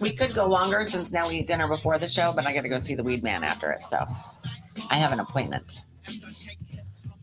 [0.00, 2.62] We could go longer since now we eat dinner before the show, but I got
[2.62, 3.80] to go see the Weed Man after it.
[3.80, 4.04] So
[4.90, 5.84] I have an appointment.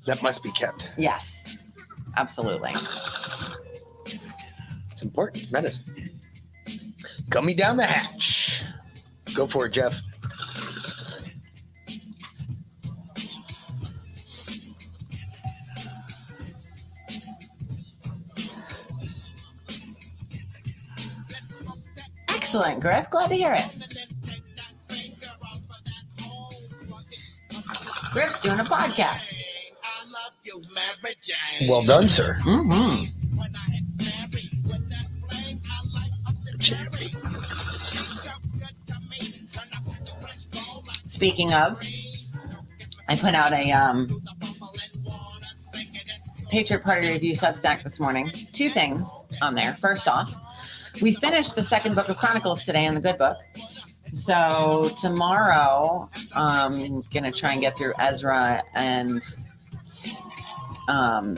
[0.06, 0.94] That must be kept.
[0.98, 1.58] Yes,
[2.16, 2.72] absolutely.
[4.90, 5.44] It's important.
[5.44, 6.22] It's medicine.
[7.28, 8.64] Gummy down the hatch.
[9.36, 10.00] Go for it, Jeff.
[22.56, 23.10] Excellent, Griff.
[23.10, 23.70] Glad to hear it.
[28.14, 29.38] Griff's doing a podcast.
[31.68, 32.38] Well done, sir.
[32.44, 33.04] Mm-hmm.
[41.08, 41.82] Speaking of,
[43.10, 44.08] I put out a um,
[46.50, 48.32] Patriot Party Review Substack this morning.
[48.54, 49.74] Two things on there.
[49.74, 50.34] First off,
[51.02, 53.38] we finished the second book of Chronicles today in the good book.
[54.14, 59.22] So tomorrow, I'm gonna try and get through Ezra and
[60.88, 61.36] um,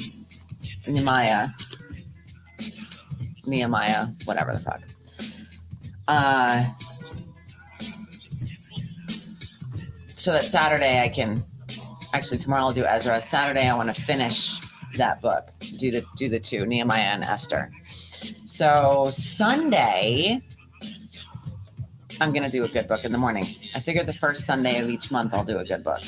[0.88, 1.50] Nehemiah,
[3.48, 4.82] Nehemiah, whatever the fuck.
[6.08, 6.70] Uh,
[10.08, 11.44] so that Saturday I can
[12.14, 13.22] actually tomorrow I'll do Ezra.
[13.22, 14.60] Saturday I want to finish
[14.98, 17.72] that book, do the do the two Nehemiah and Esther.
[18.58, 20.42] So Sunday
[22.20, 23.46] I'm gonna do a good book in the morning.
[23.76, 26.02] I figure the first Sunday of each month I'll do a good book,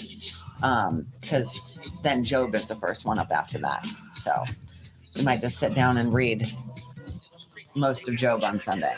[0.63, 3.85] um, because then Job is the first one up after that.
[4.13, 4.33] So
[5.15, 6.51] we might just sit down and read
[7.75, 8.95] most of Job on Sunday.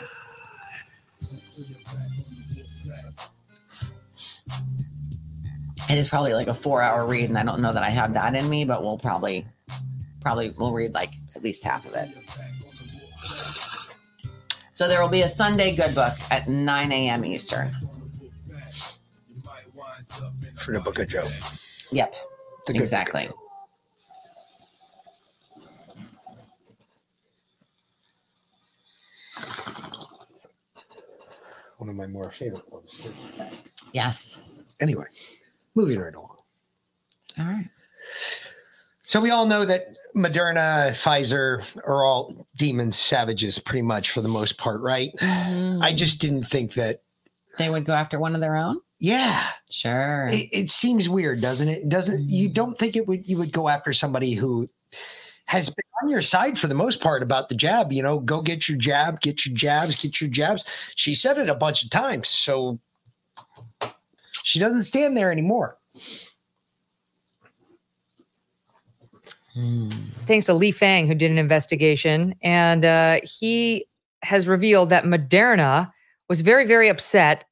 [5.90, 8.34] It is probably like a four-hour read, and I don't know that I have that
[8.34, 9.46] in me, but we'll probably
[10.22, 12.08] probably we'll read like at least half of it.
[14.72, 17.24] So there will be a Sunday good book at 9 a.m.
[17.26, 17.74] Eastern.
[20.56, 21.28] For the book of Job.
[21.90, 22.14] Yep.
[22.68, 23.28] Exactly.
[31.76, 32.98] One of my more favorite ones.
[32.98, 33.12] too.
[33.92, 34.38] Yes.
[34.80, 35.06] Anyway,
[35.74, 36.36] moving right along.
[37.38, 37.68] All right.
[39.04, 44.28] So we all know that Moderna, Pfizer are all demons, savages, pretty much for the
[44.28, 45.10] most part, right?
[45.20, 45.96] I mm.
[45.96, 47.02] just didn't think that
[47.58, 48.80] they would go after one of their own.
[48.98, 50.28] Yeah, sure.
[50.32, 51.88] It, it seems weird, doesn't it?
[51.88, 52.54] Doesn't you mm.
[52.54, 54.68] don't think it would you would go after somebody who
[55.46, 57.92] has been on your side for the most part about the jab?
[57.92, 60.64] You know, go get your jab, get your jabs, get your jabs.
[60.94, 62.78] She said it a bunch of times, so
[64.44, 65.78] she doesn't stand there anymore.
[70.26, 73.86] Thanks to Lee Fang, who did an investigation, and uh, he
[74.22, 75.90] has revealed that Moderna
[76.28, 77.44] was very, very upset,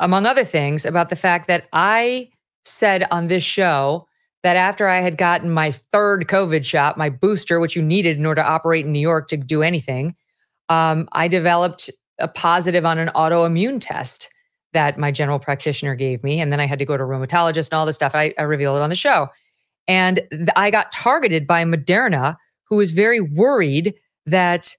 [0.00, 2.30] among other things, about the fact that I
[2.64, 4.06] said on this show
[4.42, 8.26] that after I had gotten my third COVID shot, my booster, which you needed in
[8.26, 10.14] order to operate in New York to do anything,
[10.68, 14.30] um, I developed a positive on an autoimmune test
[14.72, 16.40] that my general practitioner gave me.
[16.40, 18.14] And then I had to go to a rheumatologist and all this stuff.
[18.14, 19.28] I, I revealed it on the show.
[19.88, 23.94] And th- I got targeted by Moderna, who was very worried
[24.26, 24.74] that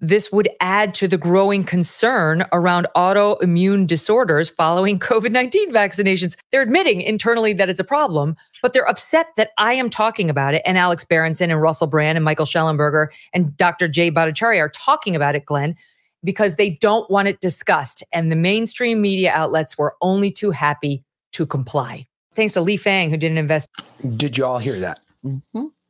[0.00, 6.36] this would add to the growing concern around autoimmune disorders following COVID 19 vaccinations.
[6.50, 10.54] They're admitting internally that it's a problem, but they're upset that I am talking about
[10.54, 10.62] it.
[10.64, 13.88] And Alex Berenson and Russell Brand and Michael Shellenberger and Dr.
[13.88, 15.76] Jay Bhattacharya are talking about it, Glenn,
[16.24, 18.02] because they don't want it discussed.
[18.12, 22.06] And the mainstream media outlets were only too happy to comply.
[22.40, 23.68] Thanks to Lee Fang, who did an invest.
[24.16, 25.00] Did you all hear that?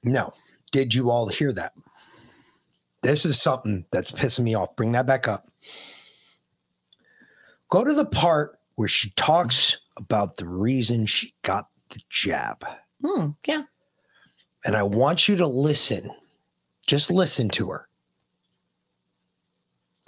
[0.02, 0.34] No.
[0.72, 1.74] Did you all hear that?
[3.02, 4.74] This is something that's pissing me off.
[4.74, 5.48] Bring that back up.
[7.68, 12.66] Go to the part where she talks about the reason she got the jab.
[13.00, 13.62] Hmm, yeah.
[14.64, 16.10] And I want you to listen.
[16.84, 17.86] Just listen to her.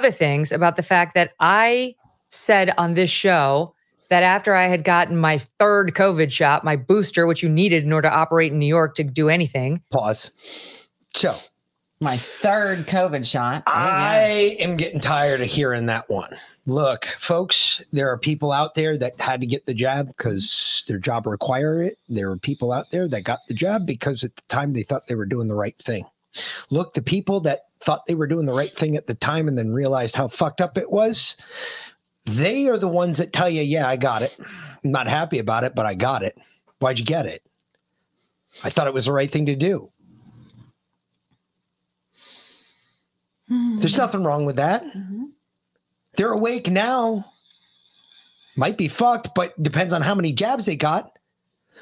[0.01, 1.95] other things about the fact that I
[2.31, 3.77] said on this show
[4.13, 7.95] that after I had gotten my third COVID shot, my booster, which you needed in
[7.95, 9.83] order to operate in New York to do anything.
[9.91, 10.31] Pause.
[11.15, 11.35] So,
[11.99, 13.63] my third COVID shot.
[13.67, 16.37] I am getting tired of hearing that one.
[16.67, 20.99] Look, folks, there are people out there that had to get the jab because their
[20.99, 21.99] job required it.
[22.11, 25.07] There are people out there that got the jab because at the time they thought
[25.09, 26.05] they were doing the right thing.
[26.69, 29.57] Look, the people that thought they were doing the right thing at the time and
[29.57, 31.37] then realized how fucked up it was,
[32.25, 34.37] they are the ones that tell you, yeah, I got it.
[34.85, 36.37] I'm not happy about it, but I got it.
[36.79, 37.43] Why'd you get it?
[38.65, 39.91] I thought it was the right thing to do.
[43.49, 43.81] Hmm.
[43.81, 44.85] There's nothing wrong with that.
[44.85, 45.25] Mm-hmm.
[46.17, 47.33] They're awake now.
[48.57, 51.19] Might be fucked, but depends on how many jabs they got.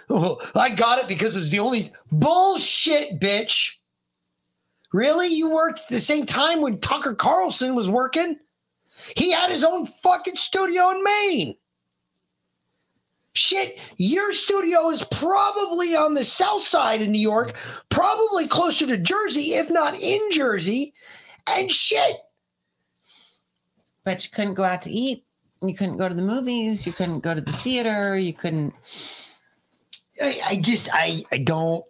[0.09, 3.77] Oh, I got it because it was the only bullshit, bitch.
[4.93, 5.29] Really?
[5.29, 8.39] You worked at the same time when Tucker Carlson was working?
[9.17, 11.57] He had his own fucking studio in Maine.
[13.35, 17.57] Shit, your studio is probably on the south side of New York,
[17.89, 20.95] probably closer to Jersey, if not in Jersey.
[21.49, 22.17] And shit,
[24.05, 25.25] But you couldn't go out to eat.
[25.63, 26.87] You couldn't go to the movies.
[26.87, 28.19] You couldn't go to the theater.
[28.19, 28.75] You couldn't.
[30.23, 31.85] I, I just I I don't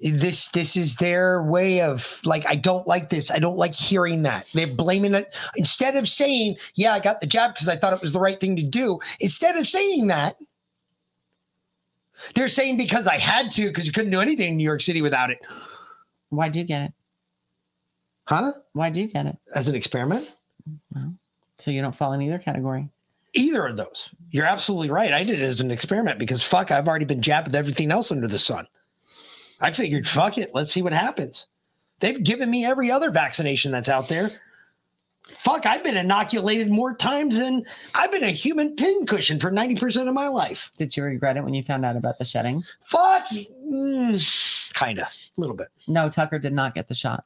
[0.00, 3.30] this this is their way of like I don't like this.
[3.30, 4.46] I don't like hearing that.
[4.52, 8.02] They're blaming it instead of saying, "Yeah, I got the job because I thought it
[8.02, 10.36] was the right thing to do." Instead of saying that,
[12.34, 15.02] they're saying because I had to because you couldn't do anything in New York City
[15.02, 15.38] without it.
[16.30, 16.92] Why'd you get it?
[18.24, 18.52] Huh?
[18.72, 19.36] Why'd you get it?
[19.54, 20.36] As an experiment?
[20.94, 21.14] well,
[21.58, 22.88] So you don't fall in either category.
[23.34, 24.10] Either of those.
[24.30, 25.12] You're absolutely right.
[25.12, 28.10] I did it as an experiment because fuck, I've already been jabbed with everything else
[28.10, 28.66] under the sun.
[29.60, 31.48] I figured, fuck it, let's see what happens.
[32.00, 34.30] They've given me every other vaccination that's out there.
[35.28, 37.64] Fuck, I've been inoculated more times than
[37.94, 40.70] I've been a human pincushion for 90% of my life.
[40.76, 42.62] Did you regret it when you found out about the shedding?
[42.84, 45.68] Fuck, mm, kind of, a little bit.
[45.88, 47.24] No, Tucker did not get the shot.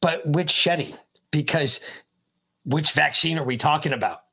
[0.00, 0.94] But which shedding?
[1.30, 1.80] Because
[2.64, 4.24] which vaccine are we talking about?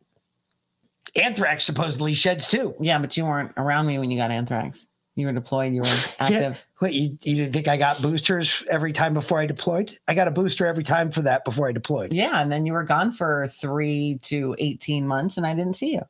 [1.16, 2.76] Anthrax supposedly sheds too.
[2.80, 4.89] Yeah, but you weren't around me when you got anthrax.
[5.20, 5.74] You were deployed.
[5.74, 5.88] You were
[6.20, 6.66] active.
[6.82, 6.88] Yeah.
[6.88, 9.98] Wait, you, you didn't think I got boosters every time before I deployed?
[10.08, 12.14] I got a booster every time for that before I deployed.
[12.14, 15.94] Yeah, and then you were gone for three to eighteen months, and I didn't see
[15.94, 16.02] you.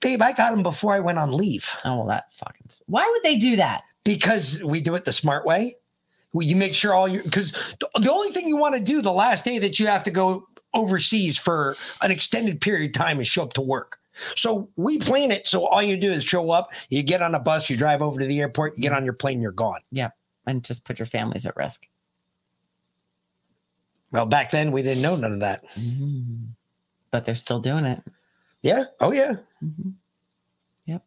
[0.00, 1.68] Babe, I got them before I went on leave.
[1.84, 2.66] Oh well, that fucking.
[2.86, 3.82] Why would they do that?
[4.04, 5.76] Because we do it the smart way.
[6.34, 9.44] You make sure all your because the only thing you want to do the last
[9.44, 13.42] day that you have to go overseas for an extended period of time is show
[13.42, 13.98] up to work.
[14.34, 17.40] So we plan it so all you do is show up, you get on a
[17.40, 19.80] bus, you drive over to the airport, you get on your plane, you're gone.
[19.90, 20.10] Yeah,
[20.46, 21.88] and just put your families at risk.
[24.10, 25.64] Well, back then we didn't know none of that.
[25.74, 26.44] Mm-hmm.
[27.10, 28.02] But they're still doing it.
[28.62, 28.84] Yeah.
[29.00, 29.36] Oh yeah.
[29.64, 29.90] Mm-hmm.
[30.86, 31.02] Yep.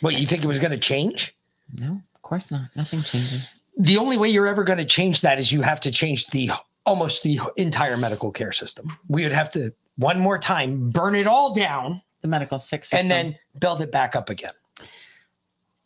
[0.00, 1.36] What you think it was going to change?
[1.78, 2.68] No, of course not.
[2.74, 3.64] Nothing changes.
[3.78, 6.50] The only way you're ever going to change that is you have to change the
[6.84, 8.96] almost the entire medical care system.
[9.08, 13.10] We would have to one more time burn it all down, The medical six, and
[13.10, 14.52] then build it back up again.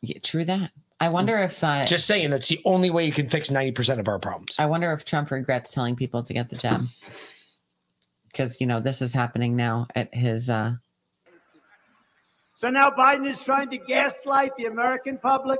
[0.03, 0.71] yeah, true that.
[1.01, 4.01] I wonder if uh, Just saying, that's the only way you can fix ninety percent
[4.01, 4.55] of our problems.
[4.59, 6.87] I wonder if Trump regrets telling people to get the jab.
[8.27, 10.51] Because you know this is happening now at his.
[10.51, 10.75] uh
[12.55, 15.59] So now Biden is trying to gaslight the American public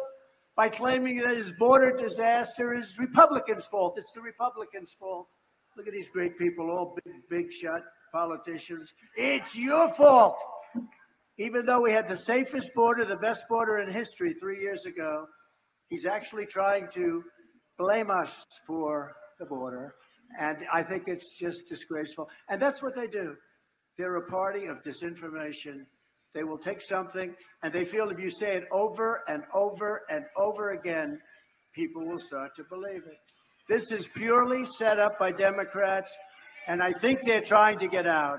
[0.57, 3.99] by claiming that his border disaster is Republicans' fault.
[3.99, 5.29] It's the Republicans' fault.
[5.77, 7.83] Look at these great people, all big, big shot
[8.13, 8.95] politicians.
[9.17, 10.39] It's your fault.
[11.39, 15.27] Even though we had the safest border, the best border in history three years ago,
[15.89, 17.23] he's actually trying to
[17.79, 19.95] blame us for the border.
[20.41, 22.29] And I think it's just disgraceful.
[22.49, 23.37] And that's what they do.
[23.99, 25.85] They're a party of disinformation.
[26.35, 30.25] They will take something and they feel if you say it over and over and
[30.37, 31.19] over again,
[31.75, 33.19] people will start to believe it.
[33.69, 36.17] This is purely set up by Democrats,
[36.69, 38.39] and I think they're trying to get out.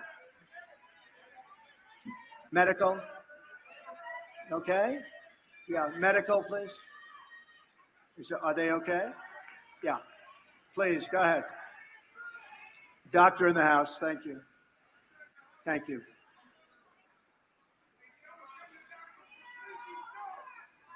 [2.52, 3.00] Medical?
[4.52, 5.00] Okay?
[5.68, 6.78] Yeah, medical, please.
[8.18, 9.10] Is, are they okay?
[9.84, 9.98] Yeah.
[10.74, 11.44] Please, go ahead.
[13.12, 14.40] Doctor in the house, thank you.
[15.66, 16.02] Thank you.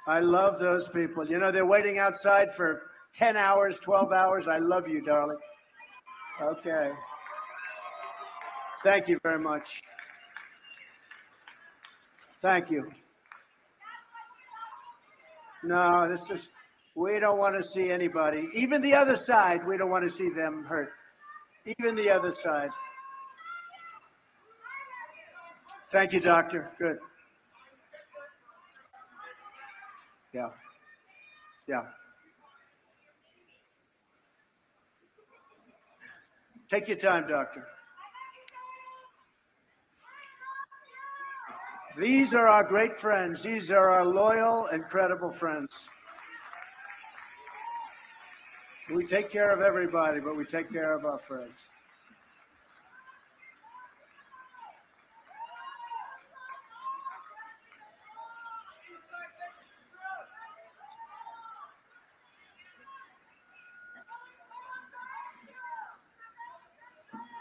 [0.08, 1.28] I love those people.
[1.28, 2.82] You know, they're waiting outside for
[3.18, 4.48] 10 hours, 12 hours.
[4.48, 5.38] I love you, darling.
[6.42, 6.92] Okay.
[8.84, 9.82] Thank you very much.
[12.42, 12.92] Thank you.
[15.64, 16.50] No, this is,
[16.96, 20.30] we don't want to see anybody, even the other side, we don't want to see
[20.30, 20.92] them hurt.
[21.66, 22.72] Even the other side.
[25.92, 26.72] Thank you, doctor.
[26.80, 26.98] Good.
[30.34, 30.50] Yeah.
[31.68, 31.84] Yeah.
[36.70, 37.68] Take your time, doctor.
[42.02, 43.44] These are our great friends.
[43.44, 45.88] These are our loyal and credible friends.
[48.92, 51.54] We take care of everybody, but we take care of our friends.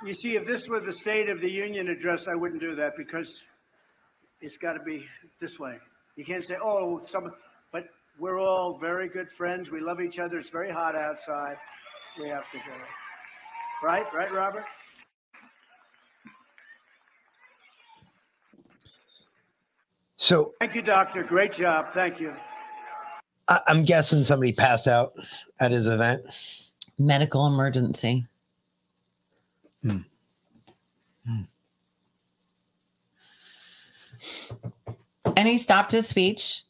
[0.04, 2.92] You see, if this were the State of the Union address, I wouldn't do that
[2.98, 3.42] because
[4.40, 5.06] it's got to be
[5.40, 5.78] this way.
[6.16, 7.32] You can't say, "Oh, some,"
[7.72, 7.84] but
[8.18, 9.70] we're all very good friends.
[9.70, 10.38] We love each other.
[10.38, 11.56] It's very hot outside.
[12.18, 12.74] We have to go.
[13.82, 14.64] Right, right, Robert.
[20.16, 21.22] So Thank you, doctor.
[21.22, 21.94] Great job.
[21.94, 22.34] Thank you.
[23.48, 25.14] I, I'm guessing somebody passed out
[25.60, 26.22] at his event.
[26.98, 28.26] Medical emergency.
[29.82, 30.00] Hmm.
[35.36, 36.62] And he stopped his speech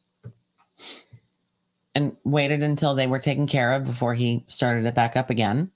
[1.95, 5.71] and waited until they were taken care of before he started it back up again.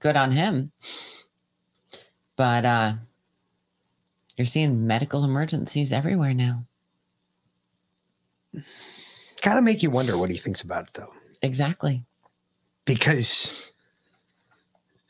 [0.00, 0.72] Good on him.
[2.36, 2.92] But uh
[4.36, 6.64] you're seeing medical emergencies everywhere now.
[8.54, 11.12] It's got to make you wonder what he thinks about it, though.
[11.42, 12.04] Exactly.
[12.84, 13.72] Because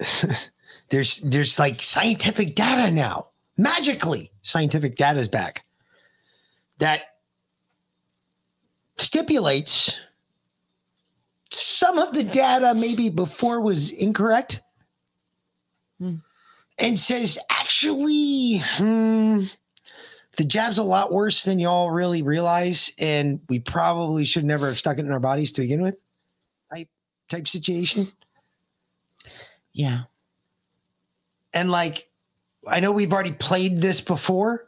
[0.88, 3.28] there's there's like scientific data now.
[3.58, 5.62] Magically, scientific data is back
[6.78, 7.02] that
[8.96, 9.98] stipulates
[11.50, 14.60] some of the data maybe before was incorrect
[16.78, 19.44] and says actually hmm,
[20.36, 24.78] the jab's a lot worse than y'all really realize and we probably should never have
[24.78, 25.96] stuck it in our bodies to begin with
[26.72, 26.88] type
[27.28, 28.06] type situation
[29.72, 30.02] Yeah.
[31.54, 32.08] and like
[32.66, 34.64] i know we've already played this before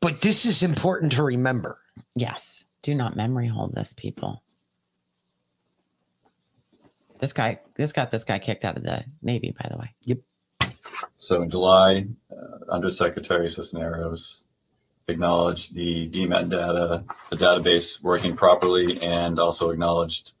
[0.00, 1.80] but this is important to remember
[2.14, 2.66] Yes.
[2.82, 4.42] Do not memory hold this, people.
[7.18, 9.94] This guy, this got this guy kicked out of the Navy, by the way.
[10.02, 10.18] Yep.
[11.16, 14.44] So in July, uh, Undersecretary Cisneros
[15.08, 20.32] acknowledged the DMED data, the database working properly, and also acknowledged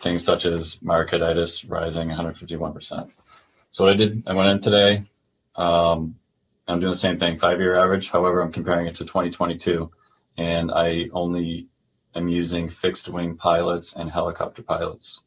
[0.00, 3.10] things such as myocarditis rising 151%.
[3.70, 5.04] So what I did, I went in today.
[5.56, 6.16] Um,
[6.72, 8.08] I'm doing the same thing, five-year average.
[8.08, 9.90] However, I'm comparing it to 2022,
[10.38, 11.68] and I only
[12.14, 15.22] am using fixed-wing pilots and helicopter pilots,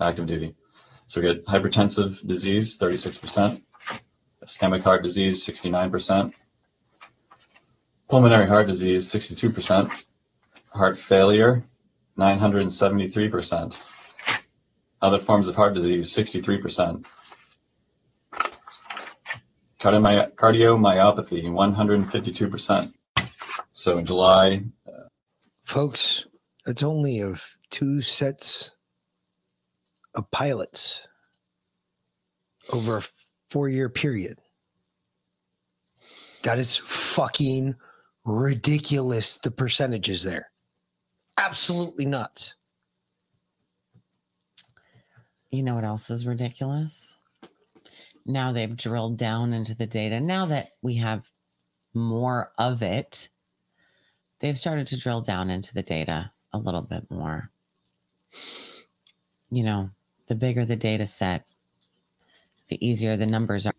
[0.00, 0.54] active duty.
[1.06, 3.62] So we get hypertensive disease, 36%,
[4.42, 6.32] ischemic heart disease, 69%,
[8.08, 9.90] pulmonary heart disease, 62%,
[10.70, 11.62] heart failure,
[12.18, 13.92] 973%,
[15.02, 17.06] other forms of heart disease, 63%,
[19.80, 22.92] Cardiomy- cardiomyopathy, 152%.
[23.72, 25.08] So in July, uh,
[25.64, 26.26] folks
[26.66, 28.72] it's only of two sets
[30.14, 31.06] of pilots
[32.72, 33.02] over a
[33.50, 34.38] four year period
[36.42, 37.74] that is fucking
[38.24, 40.50] ridiculous the percentages there
[41.36, 42.54] absolutely nuts
[45.50, 47.15] You know what else is ridiculous?
[48.26, 50.18] Now they've drilled down into the data.
[50.20, 51.30] Now that we have
[51.94, 53.28] more of it,
[54.40, 57.50] they've started to drill down into the data a little bit more.
[59.50, 59.90] You know,
[60.26, 61.46] the bigger the data set,
[62.68, 63.74] the easier the numbers are.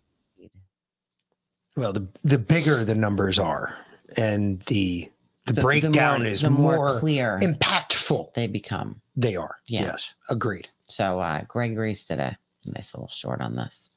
[1.76, 3.76] well the the bigger the numbers are
[4.16, 5.12] and the
[5.46, 9.58] the, The- the breakdown more- is the more more clear impactful they become they are
[9.68, 9.82] Yeah.
[9.84, 13.90] yes agreed So uh, Greg Reese did a nice little short on this.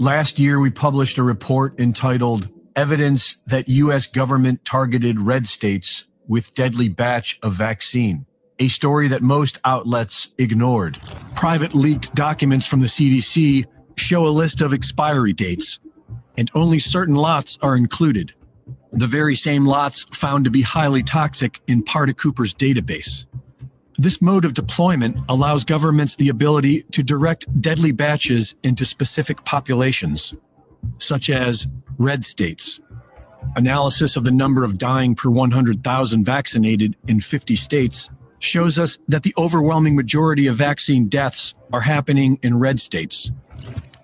[0.00, 4.06] Last year, we published a report entitled Evidence that U.S.
[4.06, 8.24] Government Targeted Red States with Deadly Batch of Vaccine,
[8.58, 10.98] a story that most outlets ignored.
[11.34, 13.66] Private leaked documents from the CDC
[13.96, 15.80] show a list of expiry dates,
[16.36, 18.32] and only certain lots are included.
[18.92, 23.24] The very same lots found to be highly toxic in Paardekooper's database.
[24.00, 30.34] This mode of deployment allows governments the ability to direct deadly batches into specific populations,
[30.98, 31.66] such as
[31.98, 32.78] red states.
[33.56, 38.08] Analysis of the number of dying per 100,000 vaccinated in 50 states
[38.38, 43.32] shows us that the overwhelming majority of vaccine deaths are happening in red states.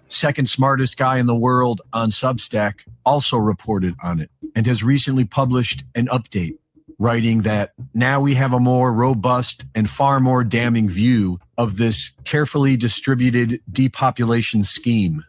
[0.09, 5.25] Second smartest guy in the world on Substack also reported on it and has recently
[5.25, 6.57] published an update
[6.99, 12.12] writing that now we have a more robust and far more damning view of this
[12.25, 15.25] carefully distributed depopulation scheme.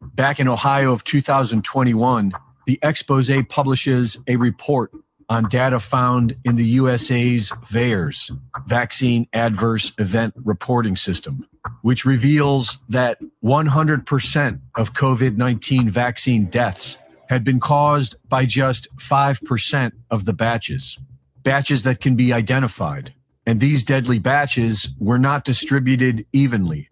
[0.00, 2.32] Back in Ohio of 2021,
[2.66, 4.92] the expose publishes a report
[5.30, 8.36] on data found in the USA's VAERS,
[8.66, 11.46] Vaccine Adverse Event Reporting System,
[11.82, 16.98] which reveals that 100% of COVID 19 vaccine deaths
[17.30, 20.98] had been caused by just 5% of the batches,
[21.42, 23.14] batches that can be identified
[23.46, 26.88] and these deadly batches were not distributed evenly.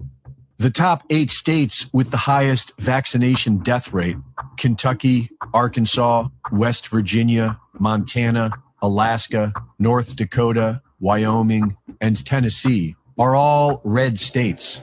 [0.56, 4.16] The top eight states with the highest vaccination death rate
[4.56, 8.50] Kentucky, Arkansas, West Virginia, Montana,
[8.82, 14.82] Alaska, North Dakota, Wyoming, and Tennessee are all red states.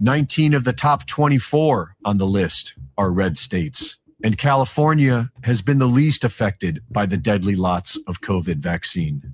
[0.00, 3.96] 19 of the top 24 on the list are red states.
[4.22, 9.32] And California has been the least affected by the deadly lots of COVID vaccine.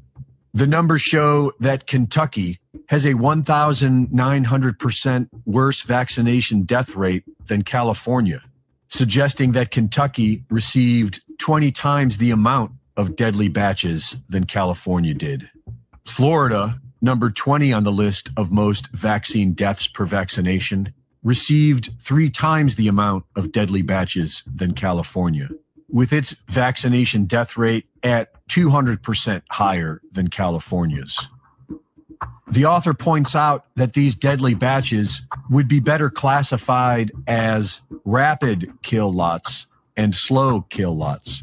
[0.54, 8.42] The numbers show that Kentucky has a 1,900% worse vaccination death rate than California,
[8.88, 15.50] suggesting that Kentucky received 20 times the amount of deadly batches than California did.
[16.06, 22.76] Florida, number 20 on the list of most vaccine deaths per vaccination, received three times
[22.76, 25.48] the amount of deadly batches than California,
[25.88, 31.28] with its vaccination death rate at 200% higher than California's.
[32.48, 39.12] The author points out that these deadly batches would be better classified as rapid kill
[39.12, 39.66] lots
[39.96, 41.42] and slow kill lots,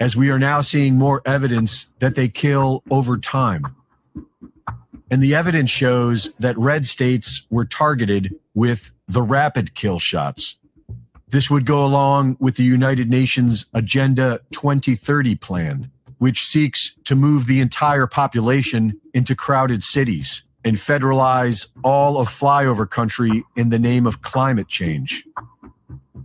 [0.00, 3.64] as we are now seeing more evidence that they kill over time.
[5.10, 10.56] And the evidence shows that red states were targeted with the rapid kill shots.
[11.28, 17.46] This would go along with the United Nations Agenda 2030 plan, which seeks to move
[17.46, 24.06] the entire population into crowded cities and federalize all of flyover country in the name
[24.06, 25.26] of climate change.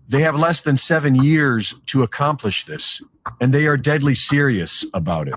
[0.08, 3.02] They have less than seven years to accomplish this,
[3.42, 5.36] and they are deadly serious about it.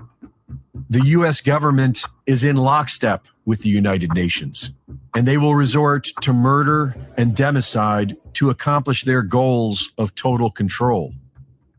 [0.89, 4.73] The US government is in lockstep with the United Nations,
[5.15, 11.13] and they will resort to murder and democide to accomplish their goals of total control.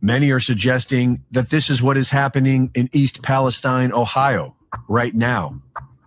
[0.00, 4.54] Many are suggesting that this is what is happening in East Palestine, Ohio,
[4.88, 5.60] right now.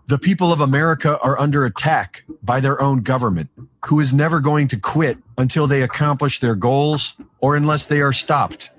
[0.05, 3.49] The people of America are under attack by their own government,
[3.87, 8.13] who is never going to quit until they accomplish their goals or unless they are
[8.13, 8.69] stopped.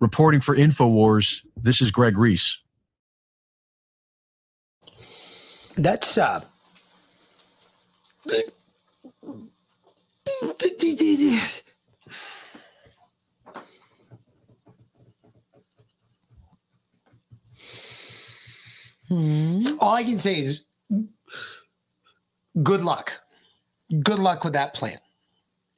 [0.00, 2.58] Reporting for InfoWars, this is Greg Reese.
[5.76, 6.42] That's uh
[19.08, 19.66] Hmm.
[19.80, 20.62] all I can say is
[22.62, 23.12] good luck.
[24.02, 24.98] Good luck with that plan.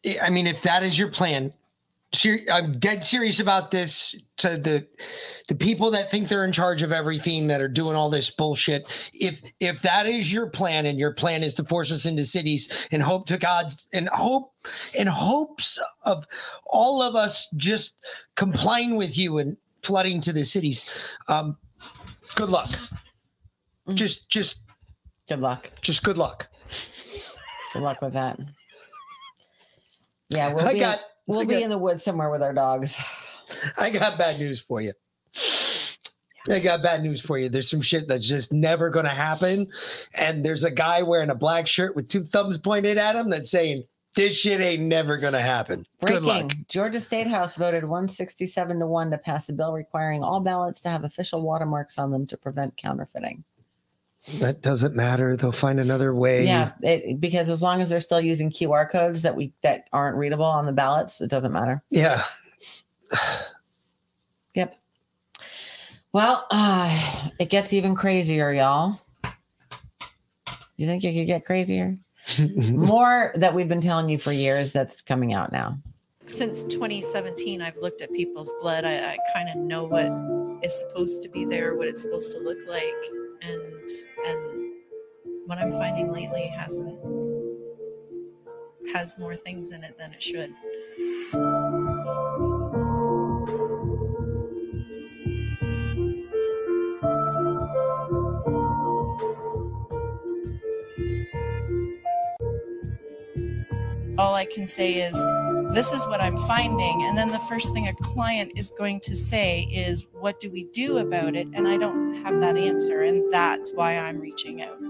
[0.07, 1.53] I- I mean, if that is your plan,
[2.13, 4.15] ser- I'm dead serious about this.
[4.39, 4.87] To the
[5.49, 8.85] the people that think they're in charge of everything, that are doing all this bullshit.
[9.13, 12.87] If if that is your plan, and your plan is to force us into cities,
[12.93, 14.53] and hope to God's and hope
[14.95, 16.25] in hopes of
[16.67, 18.01] all of us just
[18.37, 20.89] complying with you and flooding to the cities,
[21.27, 21.57] um,
[22.37, 22.71] good luck.
[23.95, 24.63] Just just
[25.29, 25.71] good luck.
[25.81, 26.47] Just good luck.
[27.73, 28.39] Good luck with that.
[30.31, 32.99] Yeah, we'll I be got- we'll I be in the woods somewhere with our dogs.
[33.79, 34.93] I got bad news for you.
[36.51, 37.49] I got bad news for you.
[37.49, 39.67] There's some shit that's just never going to happen.
[40.19, 43.51] And there's a guy wearing a black shirt with two thumbs pointed at him that's
[43.51, 43.85] saying,
[44.17, 45.85] this shit ain't never going to happen.
[46.05, 46.53] Good luck.
[46.69, 50.89] Georgia State House voted 167 to 1 to pass a bill requiring all ballots to
[50.89, 53.45] have official watermarks on them to prevent counterfeiting.
[54.41, 55.37] That doesn't matter.
[55.37, 56.45] They'll find another way.
[56.45, 60.17] Yeah, it, because as long as they're still using QR codes that we that aren't
[60.17, 61.83] readable on the ballots, it doesn't matter.
[61.91, 62.25] Yeah.
[64.55, 64.77] Yep.
[66.13, 69.01] Well, uh, it gets even crazier, y'all.
[70.77, 71.97] You think it could get crazier?
[72.57, 75.79] More that we've been telling you for years that's coming out now.
[76.27, 80.11] since 2017 i've looked at people's blood i, I kind of know what
[80.63, 82.85] is supposed to be there what it's supposed to look like
[83.43, 83.91] and
[84.27, 84.73] and
[85.47, 86.99] what i'm finding lately hasn't
[88.93, 90.55] has more things in it than it should.
[104.19, 105.15] All I can say is,
[105.75, 107.05] this is what I'm finding.
[107.05, 110.65] And then the first thing a client is going to say is, what do we
[110.73, 111.47] do about it?
[111.53, 113.03] And I don't have that answer.
[113.03, 114.81] And that's why I'm reaching out.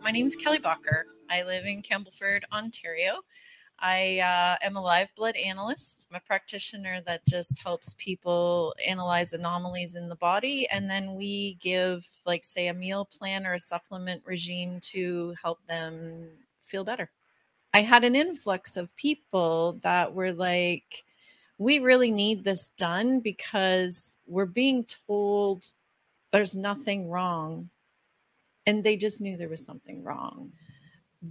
[0.00, 1.02] My name is Kelly Bacher.
[1.28, 3.22] I live in Campbellford, Ontario.
[3.80, 6.06] I uh, am a live blood analyst.
[6.10, 10.66] I'm a practitioner that just helps people analyze anomalies in the body.
[10.70, 15.58] And then we give, like, say, a meal plan or a supplement regime to help
[15.66, 17.10] them feel better.
[17.74, 21.04] I had an influx of people that were like,
[21.58, 25.72] we really need this done because we're being told
[26.32, 27.70] there's nothing wrong
[28.66, 30.52] and they just knew there was something wrong.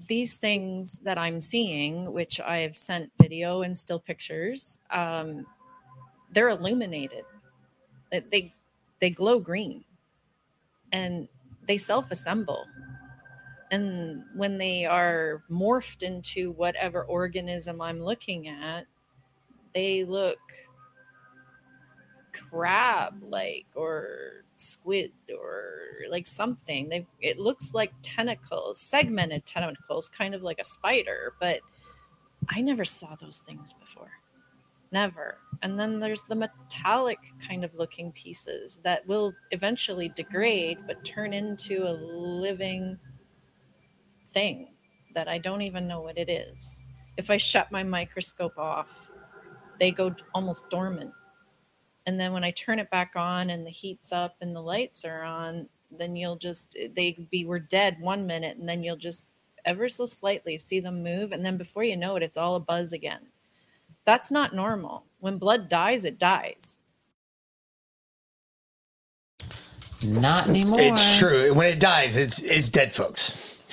[0.07, 5.45] These things that I'm seeing, which I've sent video and still pictures, um,
[6.31, 7.25] they're illuminated.
[8.11, 8.53] They-
[9.01, 9.83] They glow green,
[10.93, 11.27] and
[11.67, 12.65] they self-assemble.
[13.71, 18.85] And when they are morphed into whatever organism I'm looking at,
[19.73, 20.39] they look
[22.31, 25.73] crab like or squid or
[26.09, 26.89] like something.
[26.89, 31.59] They it looks like tentacles segmented tentacles kind of like a spider but
[32.49, 34.11] i never saw those things before.
[34.91, 35.39] Never.
[35.61, 41.33] And then there's the metallic kind of looking pieces that will eventually degrade but turn
[41.33, 42.97] into a living
[44.35, 44.67] thing
[45.15, 46.83] that i don't even know what it is
[47.17, 49.09] if i shut my microscope off
[49.79, 51.11] they go almost dormant
[52.05, 55.05] and then when i turn it back on and the heat's up and the lights
[55.05, 58.97] are on then you'll just eh, they be we're dead one minute and then you'll
[58.97, 59.27] just
[59.65, 62.59] ever so slightly see them move and then before you know it it's all a
[62.59, 63.27] buzz again
[64.05, 66.81] that's not normal when blood dies it dies
[70.03, 70.79] Not anymore.
[70.81, 71.53] It's true.
[71.53, 73.63] When it dies, it's it's dead, folks.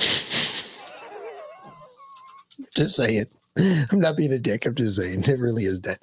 [2.77, 3.27] just saying.
[3.59, 4.65] I'm not being a dick.
[4.65, 5.99] I'm just saying it really is dead.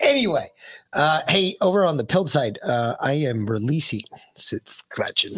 [0.00, 0.48] Anyway,
[0.92, 4.02] uh, hey, over on the pill side, uh, I am releasing
[4.36, 5.32] Sit Scratching.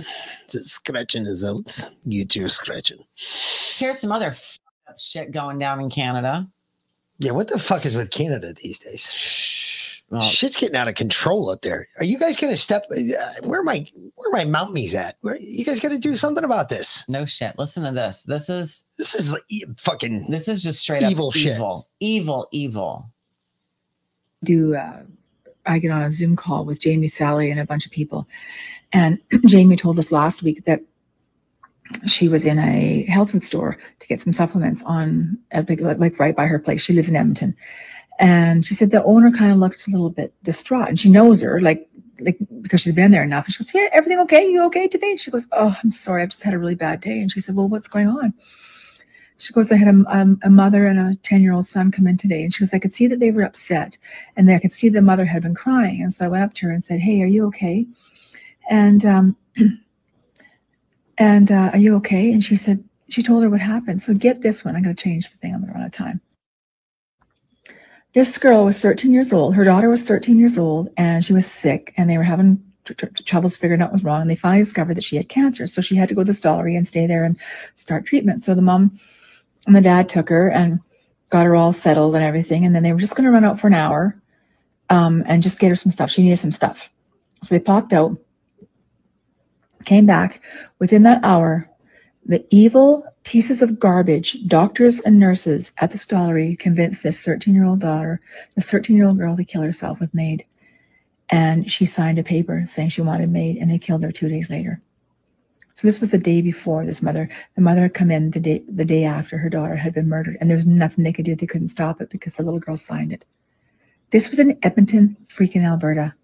[0.49, 1.91] Sit Scratching is out.
[2.05, 3.05] You too, Scratching.
[3.77, 4.59] Here's some other f-
[4.99, 6.49] shit going down in Canada.
[7.21, 9.07] Yeah, what the fuck is with Canada these days?
[10.21, 11.89] Shit's getting out of control up there.
[11.99, 12.85] Are you guys gonna step?
[12.91, 13.03] Uh,
[13.43, 15.17] where are my where are my mounties at?
[15.21, 17.05] Where, you guys got to do something about this.
[17.09, 17.59] No shit.
[17.59, 18.23] Listen to this.
[18.23, 20.31] This is this is like e- fucking.
[20.31, 21.55] This is just straight evil up shit.
[21.55, 23.11] evil, evil, evil.
[24.43, 25.03] do uh,
[25.67, 28.27] I get on a Zoom call with Jamie, Sally, and a bunch of people,
[28.93, 30.81] and Jamie told us last week that
[32.07, 35.99] she was in a health food store to get some supplements on a big like,
[35.99, 36.83] like right by her place.
[36.83, 37.57] She lives in Edmonton,
[38.19, 41.43] and she said the owner kind of looked a little bit distraught, and she knows
[41.43, 41.89] her like
[42.21, 43.47] like because she's been there enough.
[43.47, 44.49] And she goes, "Yeah, everything okay?
[44.49, 47.21] You okay today?" She goes, "Oh, I'm sorry, I've just had a really bad day."
[47.21, 48.35] And she said, "Well, what's going on?"
[49.39, 52.07] She goes, I had a, um, a mother and a 10 year old son come
[52.07, 52.45] in today.
[52.45, 53.99] And she goes, I could see that they were upset
[54.37, 56.03] and I could see the mother had been crying.
[56.03, 57.87] And so I went up to her and said, Hey, are you okay?
[58.71, 59.37] And, um,
[61.19, 62.33] and, uh, are you okay?
[62.33, 64.03] And she said, she told her what happened.
[64.03, 64.77] So get this one.
[64.77, 65.53] I'm going to change the thing.
[65.53, 66.21] I'm going to run out of time.
[68.15, 69.57] This girl was 13 years old.
[69.57, 72.93] Her daughter was 13 years old and she was sick and they were having tr-
[72.93, 74.21] tr- troubles figuring out what was wrong.
[74.21, 75.67] And they finally discovered that she had cancer.
[75.67, 77.37] So she had to go to the Stollery and stay there and
[77.75, 78.41] start treatment.
[78.41, 79.01] So the mom
[79.67, 80.81] and the dad took her and
[81.31, 82.65] got her all settled and everything.
[82.65, 84.17] And then they were just going to run out for an hour
[84.91, 86.11] um, and just get her some stuff.
[86.11, 86.91] She needed some stuff.
[87.43, 88.17] So they popped out,
[89.85, 90.41] came back.
[90.79, 91.69] Within that hour,
[92.27, 97.65] the evil pieces of garbage, doctors and nurses at the Stollery convinced this 13 year
[97.65, 98.21] old daughter,
[98.55, 100.45] this 13 year old girl to kill herself with MAID.
[101.31, 104.51] And she signed a paper saying she wanted MAID, and they killed her two days
[104.51, 104.81] later.
[105.73, 107.29] So this was the day before this mother.
[107.57, 110.37] The mother had come in the day the day after her daughter had been murdered,
[110.41, 111.35] and there was nothing they could do.
[111.35, 113.25] They couldn't stop it because the little girl signed it.
[114.11, 116.15] This was in Edmonton, freaking Alberta.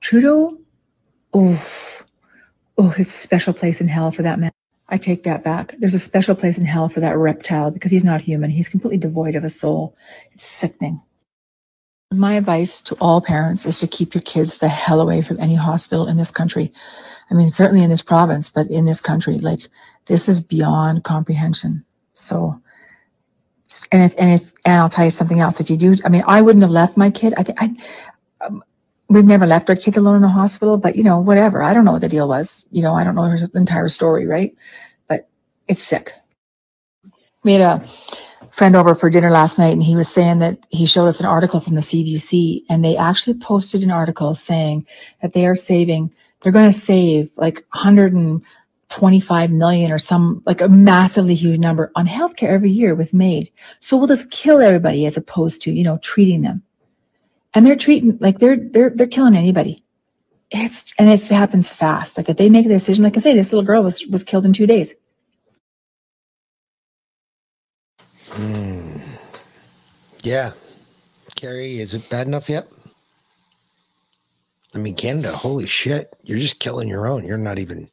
[0.00, 0.58] Trudeau,
[1.32, 1.66] oh,
[2.78, 4.52] oh, it's a special place in hell for that man.
[4.92, 5.74] I take that back.
[5.78, 8.50] There's a special place in hell for that reptile because he's not human.
[8.50, 9.96] He's completely devoid of a soul.
[10.32, 11.00] It's sickening.
[12.12, 15.54] My advice to all parents is to keep your kids the hell away from any
[15.54, 16.70] hospital in this country.
[17.30, 19.60] I mean, certainly in this province, but in this country, like
[20.06, 21.86] this is beyond comprehension.
[22.12, 22.60] So,
[23.90, 25.58] and if, and if, and I'll tell you something else.
[25.58, 27.32] If you do, I mean, I wouldn't have left my kid.
[27.38, 27.74] I think I,
[29.12, 31.62] we've never left our kids alone in a hospital, but you know, whatever.
[31.62, 32.66] I don't know what the deal was.
[32.70, 34.54] You know, I don't know her entire story, right?
[35.08, 35.28] But
[35.68, 36.12] it's sick.
[37.44, 37.88] We had a
[38.50, 41.26] friend over for dinner last night and he was saying that he showed us an
[41.26, 44.86] article from the CBC and they actually posted an article saying
[45.22, 50.68] that they are saving, they're going to save like 125 million or some like a
[50.68, 53.50] massively huge number on healthcare every year with MAID.
[53.80, 56.62] So we'll just kill everybody as opposed to, you know, treating them.
[57.54, 59.84] And they're treating like they're they're they're killing anybody.
[60.50, 62.16] It's and it happens fast.
[62.16, 64.46] Like if they make a decision, like I say, this little girl was was killed
[64.46, 64.94] in two days.
[68.28, 68.98] Hmm.
[70.22, 70.52] Yeah.
[71.36, 72.68] Carrie, is it bad enough yet?
[74.74, 76.14] I mean, Canada, holy shit.
[76.22, 77.26] You're just killing your own.
[77.26, 77.88] You're not even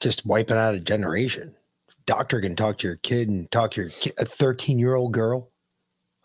[0.00, 1.54] just wiping out a generation.
[2.06, 5.50] Doctor can talk to your kid and talk to your a 13 year old girl.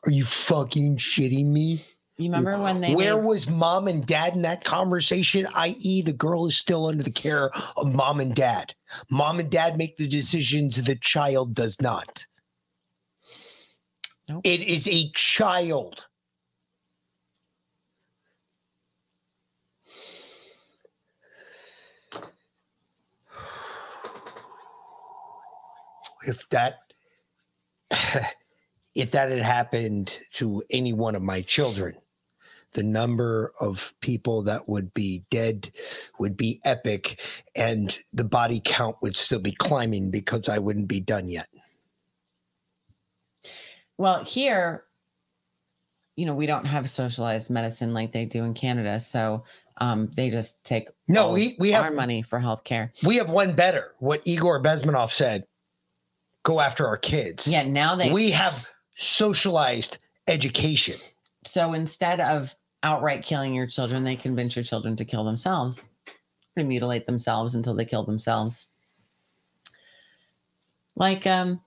[0.06, 1.82] Are you fucking shitting me?
[2.20, 5.48] You remember when they Where made- was mom and dad in that conversation?
[5.56, 8.76] I.e., the girl is still under the care of mom and dad.
[9.10, 12.26] Mom and dad make the decisions, the child does not.
[14.44, 16.08] It is a child.
[26.24, 26.80] If that
[28.96, 31.96] if that had happened to any one of my children,
[32.74, 35.72] the number of people that would be dead
[36.20, 37.20] would be epic
[37.56, 41.48] and the body count would still be climbing because I wouldn't be done yet.
[43.98, 44.86] Well, here,
[46.16, 49.44] you know, we don't have socialized medicine like they do in Canada, so
[49.78, 52.92] um, they just take No, we- we have- our money for healthcare.
[53.04, 53.96] We have one better.
[54.00, 55.46] What Igor Bezmenov said
[56.44, 57.48] go after our kids.
[57.48, 59.98] Yeah, now they we have socialized
[60.28, 60.98] education.
[61.46, 65.90] So instead of outright killing your children, they convince your children to kill themselves,
[66.58, 68.68] to mutilate themselves until they kill themselves.
[70.96, 71.62] Like, um,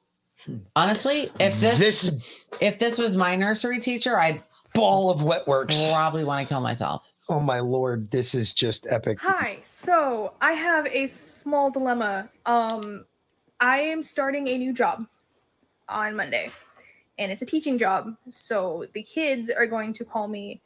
[0.76, 4.43] honestly, if this, this if this was my nursery teacher, I'd
[4.74, 5.90] ball of wet works.
[5.90, 7.12] Probably want to kill myself.
[7.28, 9.18] Oh my lord, this is just epic.
[9.20, 9.59] Hi.
[9.62, 12.28] So I have a small dilemma.
[12.47, 13.05] Um,
[13.60, 15.06] I am starting a new job
[15.89, 16.51] on Monday,
[17.18, 18.16] and it's a teaching job.
[18.28, 20.60] So the kids are going to call me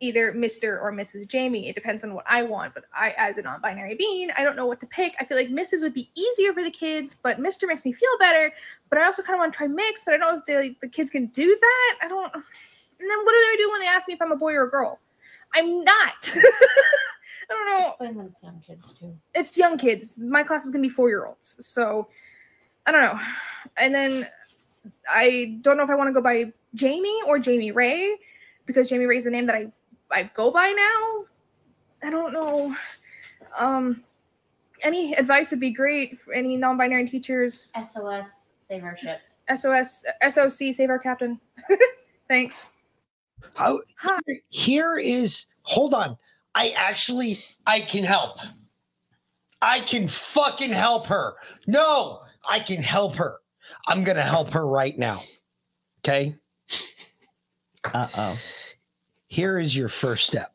[0.00, 0.80] either Mr.
[0.80, 1.28] or Mrs.
[1.28, 1.68] Jamie.
[1.68, 2.74] It depends on what I want.
[2.74, 5.14] But I, as a non-binary being, I don't know what to pick.
[5.18, 5.80] I feel like Mrs.
[5.82, 7.66] would be easier for the kids, but Mr.
[7.66, 8.52] makes me feel better.
[8.90, 10.04] But I also kind of want to try mix.
[10.04, 11.96] But I don't know if they, the kids can do that.
[12.02, 12.32] I don't.
[12.34, 14.64] And then what do they do when they ask me if I'm a boy or
[14.64, 14.98] a girl?
[15.54, 16.34] I'm not.
[17.48, 17.88] I don't know.
[17.88, 19.16] Explain them some kids too.
[19.34, 20.18] It's young kids.
[20.18, 21.64] My class is gonna be four year olds.
[21.66, 22.08] So
[22.86, 23.20] I don't know.
[23.76, 24.28] And then
[25.08, 28.16] I don't know if I want to go by Jamie or Jamie Ray
[28.66, 29.72] because Jamie Ray is the name that I
[30.10, 31.24] I go by now.
[32.06, 32.74] I don't know.
[33.58, 34.04] Um,
[34.82, 37.72] any advice would be great for any non-binary teachers.
[37.74, 39.20] SOS, save our ship.
[39.54, 41.40] SOS, SOC, save our captain.
[42.28, 42.72] Thanks.
[43.54, 43.80] How,
[44.48, 46.16] here is hold on.
[46.54, 48.38] I actually I can help.
[49.62, 51.34] I can fucking help her.
[51.66, 53.38] No, I can help her.
[53.86, 55.22] I'm gonna help her right now.
[56.00, 56.36] Okay.
[57.92, 58.38] Uh oh.
[59.26, 60.52] Here is your first step.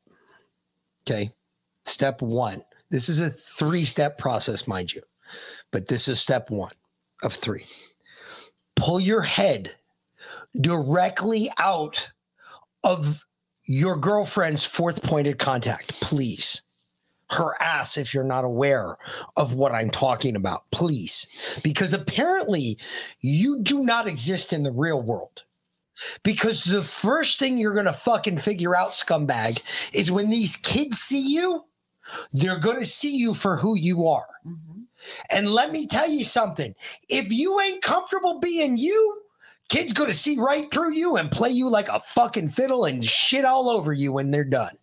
[1.03, 1.31] Okay.
[1.85, 2.63] Step one.
[2.89, 5.01] This is a three step process, mind you,
[5.71, 6.73] but this is step one
[7.23, 7.65] of three.
[8.75, 9.71] Pull your head
[10.59, 12.11] directly out
[12.83, 13.25] of
[13.65, 16.61] your girlfriend's fourth pointed contact, please.
[17.29, 18.97] Her ass, if you're not aware
[19.37, 21.25] of what I'm talking about, please.
[21.63, 22.77] Because apparently
[23.21, 25.43] you do not exist in the real world.
[26.23, 29.61] Because the first thing you're going to fucking figure out, scumbag,
[29.93, 31.65] is when these kids see you,
[32.33, 34.27] they're going to see you for who you are.
[34.45, 34.81] Mm-hmm.
[35.31, 36.75] And let me tell you something
[37.09, 39.21] if you ain't comfortable being you,
[39.69, 43.03] kids going to see right through you and play you like a fucking fiddle and
[43.03, 44.77] shit all over you when they're done.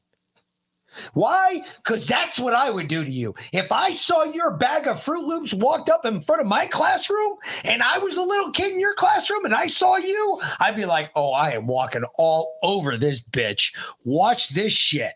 [1.12, 1.60] Why?
[1.77, 3.35] Because that's what I would do to you.
[3.52, 7.36] If I saw your bag of Fruit Loops walked up in front of my classroom
[7.65, 10.86] and I was a little kid in your classroom and I saw you, I'd be
[10.86, 13.74] like, oh, I am walking all over this bitch.
[14.05, 15.12] Watch this shit.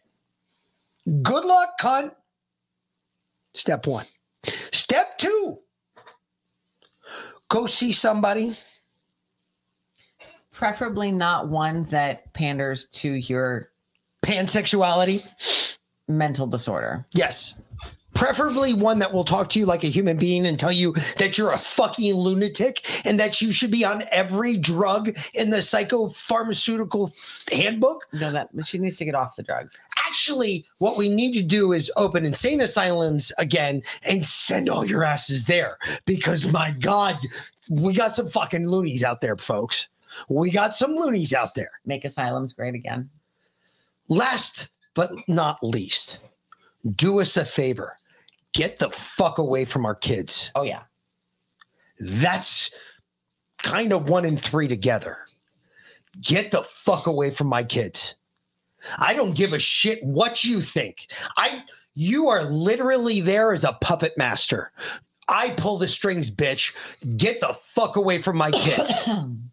[1.23, 2.15] Good luck, cunt.
[3.55, 4.07] Step one.
[4.73, 5.59] Step two
[7.53, 8.57] go see somebody.
[10.53, 13.72] Preferably not one that panders to your
[14.25, 15.27] pansexuality,
[16.09, 17.05] mental disorder.
[17.15, 17.55] Yes.
[18.15, 21.39] Preferably one that will talk to you like a human being and tell you that
[21.39, 27.11] you're a fucking lunatic and that you should be on every drug in the psychopharmaceutical
[27.51, 28.07] handbook.
[28.13, 29.83] No, that she needs to get off the drugs.
[30.07, 35.05] Actually, what we need to do is open insane asylums again and send all your
[35.05, 37.17] asses there because my God,
[37.71, 39.89] we got some fucking loonies out there, folks.
[40.29, 41.71] We got some loonies out there.
[41.87, 43.09] Make asylums great again.
[44.09, 46.19] Last but not least,
[46.95, 47.97] do us a favor.
[48.53, 50.51] Get the fuck away from our kids.
[50.55, 50.83] Oh, yeah.
[51.99, 52.75] That's
[53.63, 55.19] kind of one in three together.
[56.21, 58.17] Get the fuck away from my kids.
[58.99, 61.07] I don't give a shit what you think.
[61.37, 61.63] I
[61.95, 64.73] you are literally there as a puppet master.
[65.29, 66.75] I pull the strings, bitch.
[67.17, 68.93] Get the fuck away from my kids.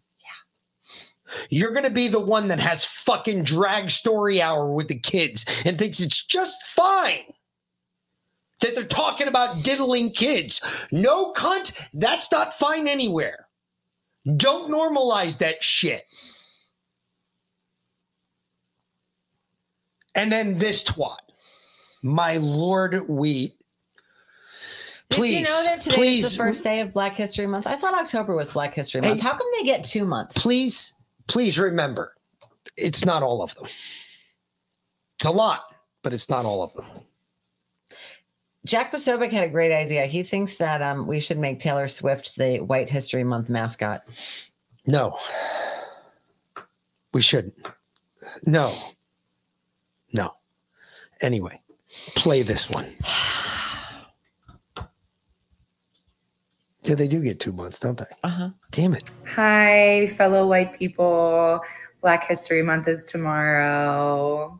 [1.48, 5.44] You're going to be the one that has fucking drag story hour with the kids
[5.64, 7.24] and thinks it's just fine
[8.60, 10.60] that they're talking about diddling kids.
[10.92, 13.46] No cunt, that's not fine anywhere.
[14.36, 16.04] Don't normalize that shit.
[20.14, 21.16] And then this twat.
[22.02, 23.54] My lord, we.
[25.08, 27.66] Please, Did you know that today please, is the first day of Black History Month?
[27.66, 29.14] I thought October was Black History Month.
[29.14, 29.20] Hey.
[29.20, 30.40] How come they get two months?
[30.40, 30.92] please,
[31.30, 32.16] please remember,
[32.76, 33.68] it's not all of them.
[35.16, 35.62] It's a lot,
[36.02, 36.86] but it's not all of them.
[38.66, 40.06] Jack Posobiec had a great idea.
[40.06, 44.02] He thinks that um, we should make Taylor Swift the White History Month mascot.
[44.88, 45.16] No,
[47.12, 47.54] we shouldn't.
[48.44, 48.74] No,
[50.12, 50.34] no.
[51.20, 51.62] Anyway,
[52.16, 52.92] play this one.
[56.90, 58.06] Yeah, they do get two months, don't they?
[58.24, 58.50] Uh huh.
[58.72, 59.08] Damn it.
[59.36, 61.60] Hi, fellow white people.
[62.00, 64.58] Black History Month is tomorrow.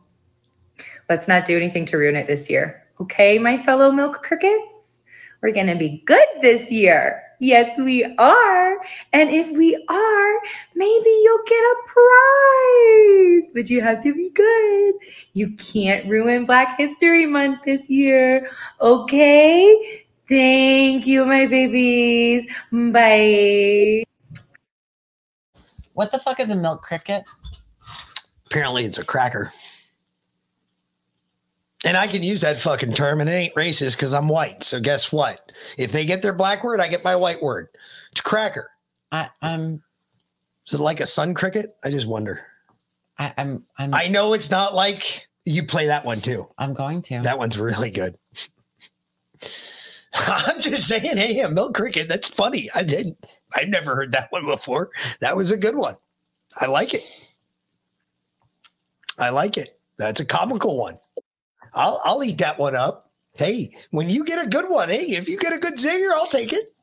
[1.09, 2.87] Let's not do anything to ruin it this year.
[3.01, 4.99] Okay, my fellow milk crickets?
[5.41, 7.21] We're going to be good this year.
[7.41, 8.77] Yes, we are.
[9.11, 10.39] And if we are,
[10.73, 13.51] maybe you'll get a prize.
[13.53, 14.93] But you have to be good.
[15.33, 18.49] You can't ruin Black History Month this year.
[18.79, 20.05] Okay?
[20.31, 22.45] Thank you, my babies.
[22.71, 24.05] Bye.
[25.91, 27.27] What the fuck is a milk cricket?
[28.45, 29.51] Apparently, it's a cracker.
[31.83, 34.63] And I can use that fucking term, and it ain't racist because I'm white.
[34.63, 35.51] So guess what?
[35.77, 37.67] If they get their black word, I get my white word.
[38.13, 38.69] It's cracker.
[39.11, 39.83] I, I'm.
[40.65, 41.75] Is it like a sun cricket?
[41.83, 42.45] I just wonder.
[43.19, 43.65] I, I'm.
[43.77, 43.93] I'm.
[43.93, 46.47] I know it's not like you play that one too.
[46.57, 47.19] I'm going to.
[47.21, 48.17] That one's really good.
[50.13, 52.07] I'm just saying, hey, a milk cricket.
[52.07, 52.69] That's funny.
[52.75, 53.15] I did.
[53.55, 54.89] I've never heard that one before.
[55.19, 55.95] That was a good one.
[56.59, 57.03] I like it.
[59.17, 59.79] I like it.
[59.97, 60.97] That's a comical one.
[61.73, 63.11] I'll I'll eat that one up.
[63.33, 66.27] Hey, when you get a good one, hey, if you get a good zinger, I'll
[66.27, 66.73] take it.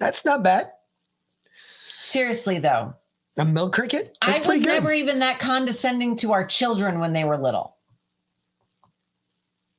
[0.00, 0.72] That's not bad.
[2.00, 2.94] Seriously, though,
[3.36, 4.16] A milk cricket?
[4.24, 7.76] That's I was never even that condescending to our children when they were little.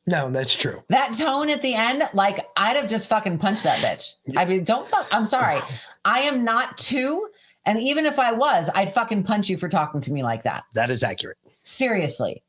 [0.10, 0.84] No, that's true.
[0.90, 4.14] That tone at the end, like I'd have just fucking punched that bitch.
[4.36, 5.08] I mean, don't fuck.
[5.12, 5.60] I'm sorry.
[6.06, 7.30] I am not two.
[7.66, 10.64] And even if I was, I'd fucking punch you for talking to me like that.
[10.74, 11.38] That is accurate.
[11.62, 12.42] Seriously.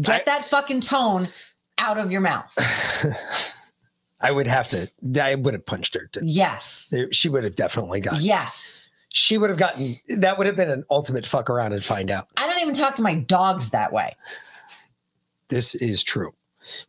[0.00, 1.28] Get that fucking tone
[1.78, 2.56] out of your mouth.
[4.20, 4.88] I would have to.
[5.20, 6.08] I would have punched her.
[6.12, 6.92] To, Yes.
[7.10, 8.20] she would have definitely gotten.
[8.22, 8.90] Yes.
[9.08, 9.94] She would have gotten.
[10.18, 12.28] That would have been an ultimate fuck around and find out.
[12.36, 14.14] I don't even talk to my dogs that way.
[15.48, 16.32] This is true.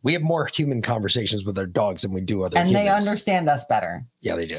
[0.02, 3.48] We have more human conversations with our dogs than we do other and they understand
[3.48, 4.04] us better.
[4.20, 4.58] yeah, they do.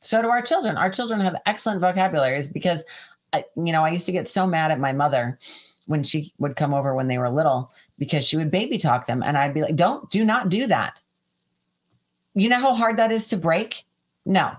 [0.00, 0.76] So do our children.
[0.76, 2.84] Our children have excellent vocabularies because,
[3.32, 5.38] I, you know, I used to get so mad at my mother
[5.86, 9.22] when she would come over when they were little because she would baby talk them,
[9.22, 10.98] and I'd be like, "Don't, do not do that."
[12.34, 13.84] You know how hard that is to break.
[14.24, 14.52] No,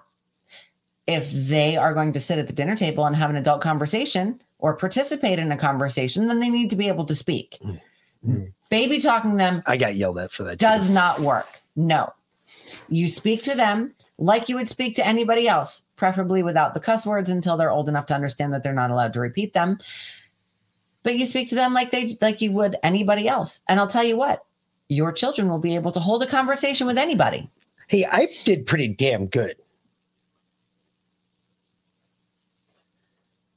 [1.07, 4.41] if they are going to sit at the dinner table and have an adult conversation
[4.59, 7.57] or participate in a conversation, then they need to be able to speak.
[7.63, 7.81] Mm.
[8.26, 8.53] Mm.
[8.69, 10.60] Baby talking them I got yelled at for that.
[10.60, 10.65] too.
[10.65, 11.61] does not work.
[11.76, 12.14] No.
[12.89, 17.06] You speak to them like you would speak to anybody else, preferably without the cuss
[17.06, 19.77] words until they're old enough to understand that they're not allowed to repeat them.
[21.03, 23.61] But you speak to them like they like you would anybody else.
[23.68, 24.45] And I'll tell you what,
[24.89, 27.49] your children will be able to hold a conversation with anybody.
[27.88, 29.56] Hey, I did pretty damn good.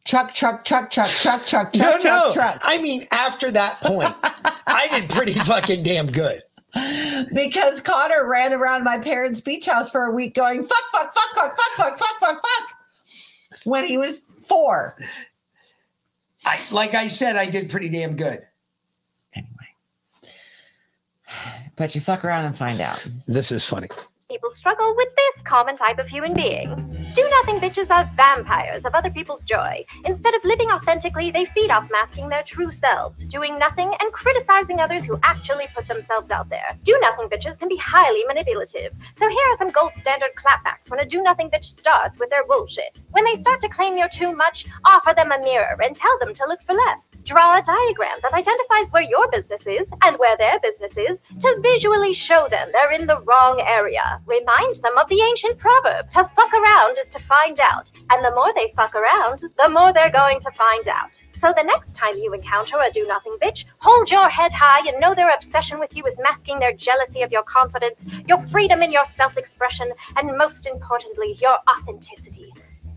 [0.05, 2.33] Truck, truck, truck, truck, truck, truck, No, truck, truck, no.
[2.35, 2.61] truck.
[2.63, 4.15] I mean, after that point,
[4.67, 6.43] I did pretty fucking damn good.
[7.33, 11.35] Because Connor ran around my parents' beach house for a week going, fuck, fuck, fuck,
[11.35, 12.77] fuck, fuck, fuck, fuck, fuck, fuck.
[13.65, 14.95] When he was four.
[16.45, 18.41] I like I said, I did pretty damn good.
[19.35, 19.51] Anyway.
[21.77, 23.05] But you fuck around and find out.
[23.27, 23.89] This is funny.
[24.35, 26.95] People struggle with this common type of human being.
[27.15, 29.85] Do nothing bitches are vampires of other people's joy.
[30.07, 34.81] Instead of living authentically, they feed off masking their true selves, doing nothing and criticizing
[34.81, 36.77] others who actually put themselves out there.
[36.83, 38.93] Do nothing bitches can be highly manipulative.
[39.15, 42.45] So here are some gold standard clapbacks when a do nothing bitch starts with their
[42.45, 43.03] bullshit.
[43.13, 46.35] When they start to claim you're too much, offer them a mirror and tell them
[46.35, 47.11] to look for less.
[47.23, 51.61] Draw a diagram that identifies where your business is and where their business is to
[51.63, 54.21] visually show them they're in the wrong area.
[54.27, 57.91] Remind them of the ancient proverb to fuck around is to find out.
[58.11, 61.23] And the more they fuck around, the more they're going to find out.
[61.33, 64.99] So the next time you encounter a do nothing bitch, hold your head high and
[64.99, 68.91] know their obsession with you is masking their jealousy of your confidence, your freedom in
[68.91, 72.53] your self expression, and most importantly, your authenticity.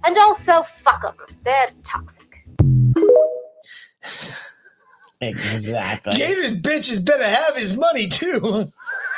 [0.05, 1.37] And also, fuck them.
[1.43, 2.45] They're toxic.
[5.19, 6.13] Exactly.
[6.13, 8.65] Gave his bitches better have his money too.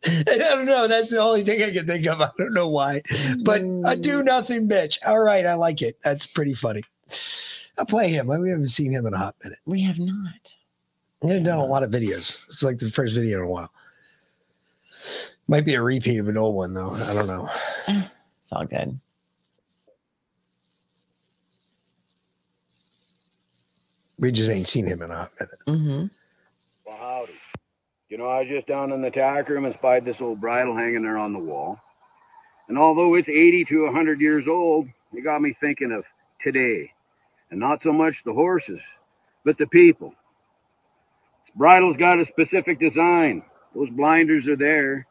[0.06, 0.86] I don't know.
[0.86, 2.20] That's the only thing I can think of.
[2.20, 3.02] I don't know why,
[3.42, 4.98] but I do nothing, bitch.
[5.06, 5.98] All right, I like it.
[6.02, 6.82] That's pretty funny.
[7.78, 8.26] I'll play him.
[8.26, 9.58] We haven't seen him in a hot minute.
[9.66, 10.54] We have not.
[11.22, 12.46] They've done a lot of videos.
[12.46, 13.70] It's like the first video in a while.
[15.48, 16.90] Might be a repeat of an old one though.
[16.92, 17.48] I don't know.
[18.40, 18.98] It's all good.
[24.18, 25.58] We just ain't seen him in a hot minute.
[25.66, 26.06] Mm-hmm.
[28.08, 30.74] You know, I was just down in the tack room and spied this old bridle
[30.74, 31.78] hanging there on the wall.
[32.66, 36.04] And although it's 80 to 100 years old, it got me thinking of
[36.42, 36.92] today.
[37.50, 38.80] And not so much the horses,
[39.44, 40.14] but the people.
[41.44, 43.42] This bridle's got a specific design.
[43.74, 45.06] Those blinders are there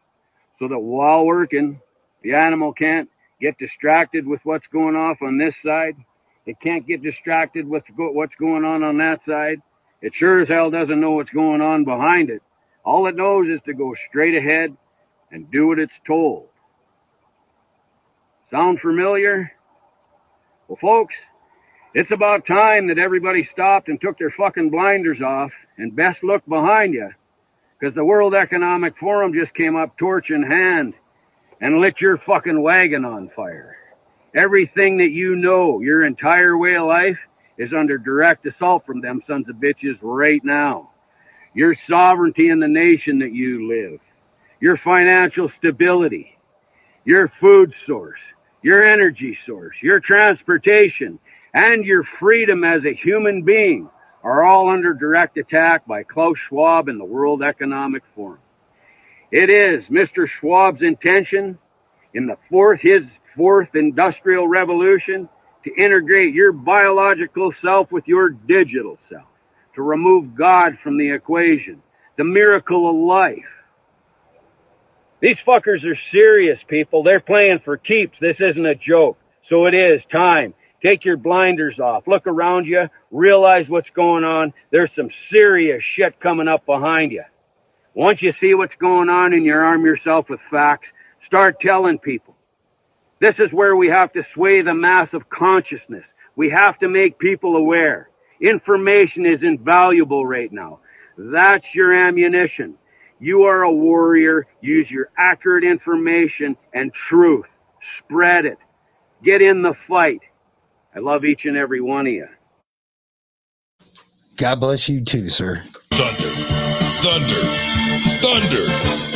[0.57, 1.79] so that while working,
[2.23, 3.09] the animal can't
[3.39, 5.95] get distracted with what's going off on this side.
[6.47, 9.61] It can't get distracted with what's going on on that side.
[10.01, 12.41] It sure as hell doesn't know what's going on behind it.
[12.87, 14.77] All it knows is to go straight ahead
[15.29, 16.47] and do what it's told.
[18.49, 19.51] Sound familiar?
[20.69, 21.13] Well, folks,
[21.93, 26.45] it's about time that everybody stopped and took their fucking blinders off and best look
[26.45, 27.09] behind you
[27.77, 30.93] because the World Economic Forum just came up torch in hand
[31.59, 33.75] and lit your fucking wagon on fire.
[34.33, 37.19] Everything that you know, your entire way of life,
[37.57, 40.91] is under direct assault from them sons of bitches right now.
[41.57, 43.99] Your sovereignty in the nation that you live,
[44.61, 46.37] your financial stability,
[47.03, 48.19] your food source,
[48.61, 51.17] your energy source, your transportation,
[51.55, 53.89] and your freedom as a human being
[54.23, 58.37] are all under direct attack by Klaus Schwab and the World Economic Forum.
[59.31, 60.29] It is Mr.
[60.29, 61.57] Schwab's intention
[62.13, 63.03] in the fourth his
[63.35, 65.27] fourth industrial revolution
[65.63, 69.25] to integrate your biological self with your digital self,
[69.77, 71.83] to remove God from the equation,
[72.17, 73.45] the miracle of life.
[75.19, 77.03] These fuckers are serious, people.
[77.03, 78.19] They're playing for keeps.
[78.19, 79.19] This isn't a joke.
[79.43, 80.55] So it is time.
[80.81, 82.07] Take your blinders off.
[82.07, 82.89] Look around you.
[83.11, 84.51] Realize what's going on.
[84.71, 87.25] There's some serious shit coming up behind you.
[87.93, 90.87] Once you see what's going on and you arm yourself with facts,
[91.23, 92.35] start telling people.
[93.21, 96.05] This is where we have to sway the mass of consciousness.
[96.35, 98.09] We have to make people aware.
[98.41, 100.79] Information is invaluable right now.
[101.17, 102.75] That's your ammunition.
[103.19, 104.45] You are a warrior.
[104.61, 107.47] Use your accurate information and truth.
[107.97, 108.59] Spread it.
[109.23, 110.21] Get in the fight.
[110.95, 112.27] I love each and every one of you.
[114.37, 115.63] God bless you too, sir.
[115.89, 116.29] Thunder,
[117.01, 117.41] thunder,
[118.21, 118.65] thunder,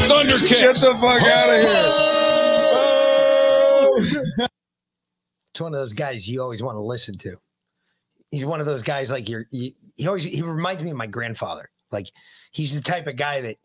[0.08, 0.62] thunder kicks.
[0.62, 1.70] Get the fuck out of here.
[2.74, 4.48] Oh.
[5.54, 7.38] It's one of those guys you always want to listen to.
[8.32, 9.46] He's one of those guys like you're.
[9.52, 11.70] You, he always he reminds me of my grandfather.
[11.92, 12.08] Like
[12.52, 13.58] he's the type of guy that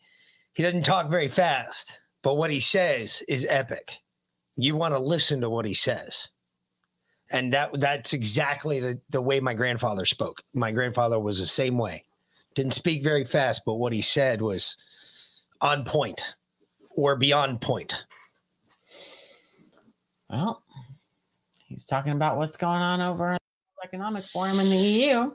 [0.54, 3.92] he doesn't talk very fast, but what he says is epic.
[4.56, 6.28] You want to listen to what he says.
[7.30, 10.42] And that that's exactly the, the way my grandfather spoke.
[10.54, 12.04] My grandfather was the same way.
[12.54, 14.76] Didn't speak very fast, but what he said was
[15.60, 16.34] on point
[16.90, 18.04] or beyond point.
[20.30, 20.62] Well,
[21.68, 23.36] he's talking about what's going on over
[23.86, 25.30] Economic Forum in the EU.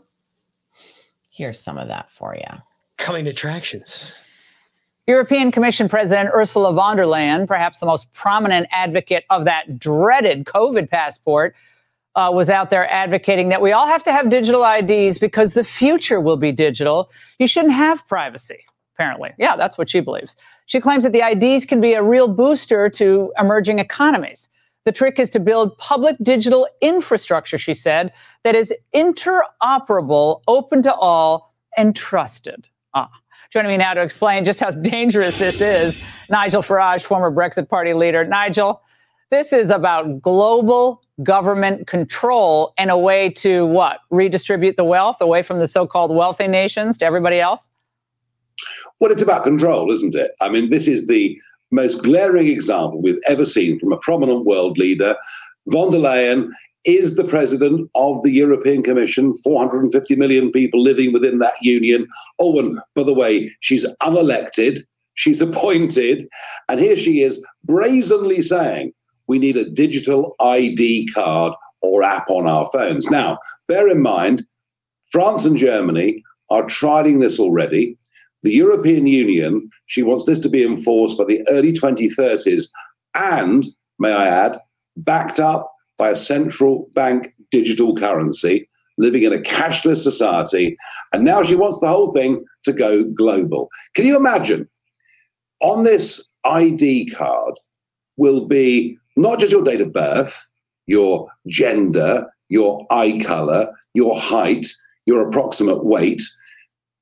[1.32, 2.57] Here's some of that for you.
[2.98, 4.14] Coming attractions.
[5.07, 10.44] European Commission President Ursula von der Leyen, perhaps the most prominent advocate of that dreaded
[10.44, 11.56] COVID passport,
[12.15, 15.64] uh, was out there advocating that we all have to have digital IDs because the
[15.64, 17.10] future will be digital.
[17.40, 18.65] You shouldn't have privacy,
[18.95, 19.30] apparently.
[19.38, 20.36] Yeah, that's what she believes.
[20.65, 24.49] She claims that the IDs can be a real booster to emerging economies.
[24.86, 28.12] The trick is to build public digital infrastructure, she said,
[28.44, 32.68] that is interoperable, open to all, and trusted.
[32.94, 33.10] Ah.
[33.52, 37.94] Joining me now to explain just how dangerous this is, Nigel Farage, former Brexit Party
[37.94, 38.26] leader.
[38.26, 38.82] Nigel,
[39.30, 43.99] this is about global government control and a way to what?
[44.10, 47.70] Redistribute the wealth away from the so called wealthy nations to everybody else?
[48.99, 50.32] Well, it's about control, isn't it?
[50.41, 51.38] I mean, this is the
[51.72, 55.15] most glaring example we've ever seen from a prominent world leader.
[55.68, 56.49] Von der Leyen
[56.84, 62.07] is the president of the European Commission, 450 million people living within that union.
[62.39, 64.80] Oh, and by the way, she's unelected,
[65.14, 66.27] she's appointed,
[66.68, 68.93] and here she is brazenly saying
[69.27, 73.10] we need a digital ID card or app on our phones.
[73.10, 73.38] Now,
[73.68, 74.43] bear in mind,
[75.11, 77.98] France and Germany are trialing this already.
[78.43, 82.70] The European Union, she wants this to be enforced by the early 2030s
[83.14, 83.66] and,
[84.00, 84.58] may I add,
[84.96, 90.78] backed up by a central bank digital currency, living in a cashless society.
[91.12, 93.68] And now she wants the whole thing to go global.
[93.94, 94.66] Can you imagine?
[95.60, 97.56] On this ID card
[98.16, 100.50] will be not just your date of birth,
[100.88, 104.68] your gender, your eye color, your height,
[105.06, 106.22] your approximate weight.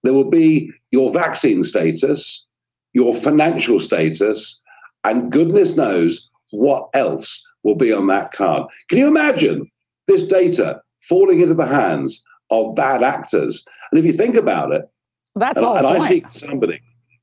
[0.02, 2.48] There will be your vaccine status,
[2.94, 4.61] your financial status,
[5.03, 8.68] and goodness knows what else will be on that card.
[8.90, 9.70] Can you imagine
[10.07, 13.64] this data falling into the hands of bad actors?
[13.91, 14.90] And if you think about it,
[15.36, 16.82] That's and, all and I speak as somebody,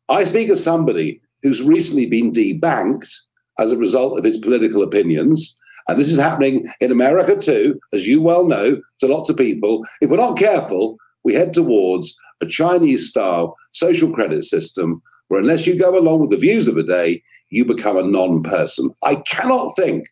[0.08, 3.12] I speak as somebody who's recently been debanked
[3.58, 5.56] as a result of his political opinions.
[5.88, 9.86] And this is happening in America too, as you well know, to lots of people.
[10.00, 15.66] If we're not careful, we head towards a Chinese style social credit system where, unless
[15.66, 18.90] you go along with the views of the day, you become a non person.
[19.02, 20.06] I cannot think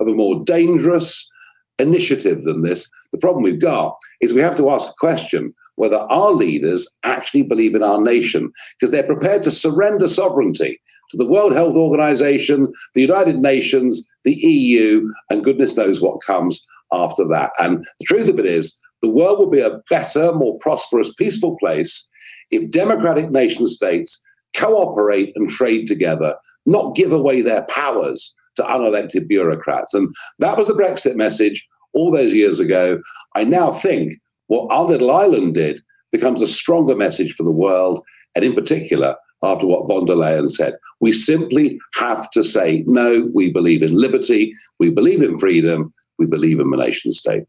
[0.00, 1.30] of a more dangerous
[1.78, 2.88] initiative than this.
[3.12, 7.42] The problem we've got is we have to ask a question whether our leaders actually
[7.42, 10.80] believe in our nation because they're prepared to surrender sovereignty
[11.10, 16.64] to the World Health Organization, the United Nations, the EU, and goodness knows what comes
[16.92, 17.50] after that.
[17.58, 21.56] And the truth of it is, the world will be a better, more prosperous, peaceful
[21.58, 22.08] place
[22.50, 24.24] if democratic nation states
[24.56, 26.36] cooperate and trade together,
[26.66, 29.94] not give away their powers to unelected bureaucrats.
[29.94, 30.08] And
[30.38, 33.00] that was the Brexit message all those years ago.
[33.34, 34.14] I now think
[34.46, 35.80] what our little island did
[36.12, 38.00] becomes a stronger message for the world,
[38.36, 40.74] and in particular, after what von der Leyen said.
[41.00, 46.26] We simply have to say, no, we believe in liberty, we believe in freedom, we
[46.26, 47.44] believe in the nation state.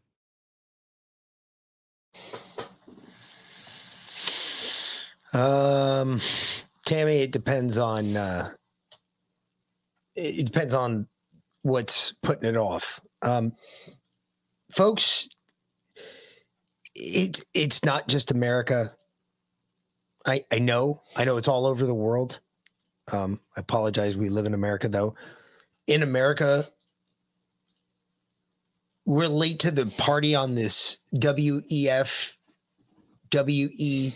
[5.32, 6.20] Um,
[6.86, 8.48] Tammy, it depends on uh,
[10.14, 11.08] it depends on
[11.62, 13.00] what's putting it off.
[13.20, 13.52] Um,
[14.72, 15.28] folks,
[16.94, 18.94] it it's not just America.
[20.24, 22.40] I I know I know it's all over the world.
[23.12, 24.16] Um, I apologize.
[24.16, 25.14] We live in America, though.
[25.86, 26.64] In America,
[29.04, 32.36] we're late to the party on this WEF,
[33.32, 34.12] WE,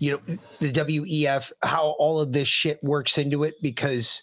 [0.00, 3.54] you know, the WEF, how all of this shit works into it.
[3.62, 4.22] Because,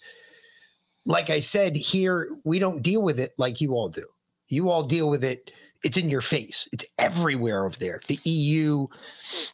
[1.06, 4.04] like I said, here, we don't deal with it like you all do.
[4.48, 5.52] You all deal with it,
[5.84, 8.00] it's in your face, it's everywhere over there.
[8.08, 8.88] The EU,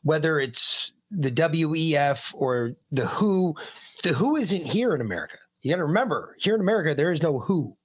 [0.02, 3.54] whether it's the WEF or the WHO,
[4.02, 5.36] the WHO isn't here in America.
[5.60, 7.76] You got to remember, here in America, there is no WHO.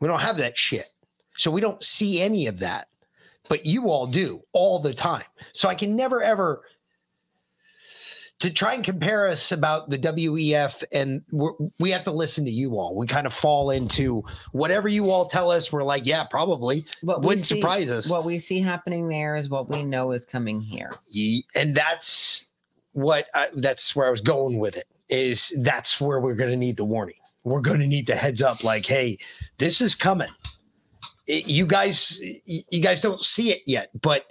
[0.00, 0.86] We don't have that shit.
[1.36, 2.88] So we don't see any of that.
[3.48, 5.24] But you all do all the time.
[5.52, 6.62] So I can never ever
[8.42, 12.50] to try and compare us about the WEF and we're, we have to listen to
[12.50, 12.96] you all.
[12.96, 15.70] We kind of fall into whatever you all tell us.
[15.72, 16.84] We're like, yeah, probably.
[17.02, 18.10] What Wouldn't see- surprise us.
[18.10, 20.90] What we see happening there is what we know is coming here.
[21.54, 22.48] And that's
[22.94, 26.56] what I, that's where I was going with it is that's where we're going to
[26.56, 27.14] need the warning.
[27.44, 29.18] We're going to need the heads up like, hey,
[29.58, 30.28] this is coming.
[31.28, 34.26] It- you guys, you guys don't see it yet, but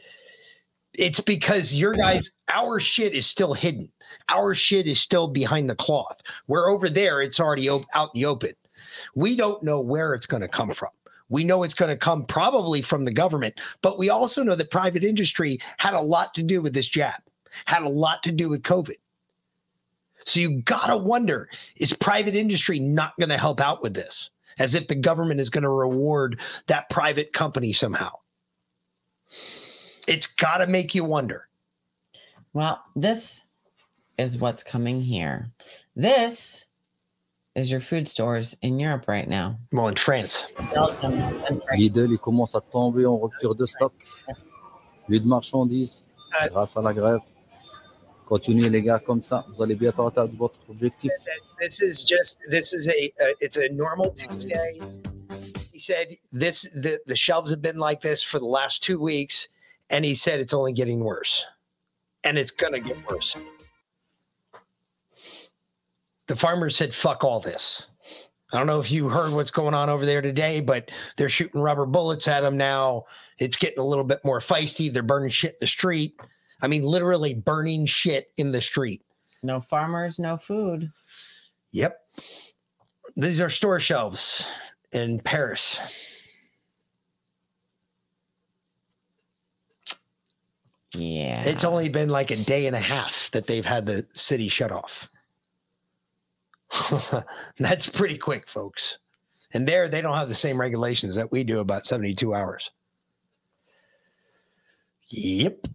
[0.94, 3.90] it's because your guys, our shit is still hidden.
[4.30, 6.22] Our shit is still behind the cloth.
[6.46, 8.54] Where over there, it's already op- out in the open.
[9.16, 10.90] We don't know where it's going to come from.
[11.30, 14.70] We know it's going to come probably from the government, but we also know that
[14.70, 17.22] private industry had a lot to do with this jab,
[17.66, 18.98] had a lot to do with COVID.
[20.26, 24.30] So you got to wonder is private industry not going to help out with this?
[24.60, 28.12] As if the government is going to reward that private company somehow.
[30.08, 31.48] It's got to make you wonder.
[32.54, 33.46] Well, this
[34.22, 35.50] is what's coming here.
[35.96, 36.68] This
[37.56, 39.58] is your food stores in Europe right now.
[39.72, 40.48] Well, in France.
[40.74, 41.14] Belgium.
[41.76, 43.94] Lidl, il commence à tomber en rupture de stock.
[45.08, 46.08] Plus de marchandises
[46.50, 47.20] grâce à la grève.
[48.26, 51.12] Continuez les gars comme ça, vous allez bientôt atteindre votre objectif.
[51.60, 54.80] This is just this is a uh, it's a normal Tuesday.
[55.74, 59.50] He said this the the shelves have been like this for the last two weeks,
[59.90, 61.46] and he said it's only getting worse,
[62.24, 63.36] and it's gonna get worse.
[66.32, 67.88] The farmers said, "Fuck all this."
[68.54, 71.60] I don't know if you heard what's going on over there today, but they're shooting
[71.60, 73.04] rubber bullets at them now.
[73.38, 74.94] It's getting a little bit more feisty.
[74.94, 76.18] They're burning shit in the street.
[76.62, 79.04] I mean, literally burning shit in the street.
[79.44, 80.90] No farmers, no food.
[81.72, 82.00] Yep.
[83.18, 84.48] These are store shelves
[84.94, 85.82] in Paris.
[90.94, 91.44] Yeah.
[91.44, 94.72] It's only been like a day and a half that they've had the city shut
[94.72, 95.10] off.
[97.60, 99.00] That's pretty quick, folks.
[99.54, 102.72] And there, they don't have the same regulations that we do about 72 hours.
[105.08, 105.68] Yep.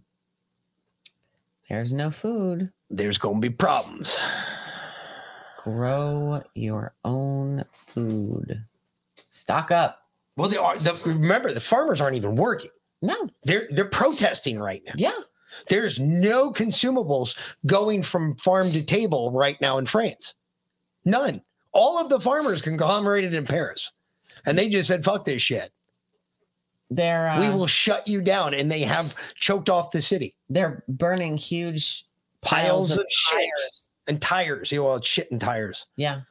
[1.69, 2.71] There's no food.
[2.89, 4.17] There's going to be problems.
[5.57, 8.63] Grow your own food.
[9.29, 9.99] Stock up.
[10.37, 10.77] Well, they are.
[10.77, 12.69] The, remember, the farmers aren't even working.
[13.01, 14.93] No, they're they're protesting right now.
[14.95, 15.17] Yeah,
[15.69, 20.33] There's no consumables going from farm to table right now in France.
[21.07, 21.41] None.
[21.71, 23.93] All of the farmers conglomerated in Paris.
[24.45, 25.71] And they just said, fuck this shit.
[26.89, 28.53] They're uh, we will shut you down.
[28.53, 30.35] And they have choked off the city.
[30.49, 32.03] They're burning huge
[32.41, 33.49] Piles, piles of, shit
[34.07, 34.71] and tires.
[34.71, 35.87] You know, well, shit and tires.
[35.95, 36.21] Yeah.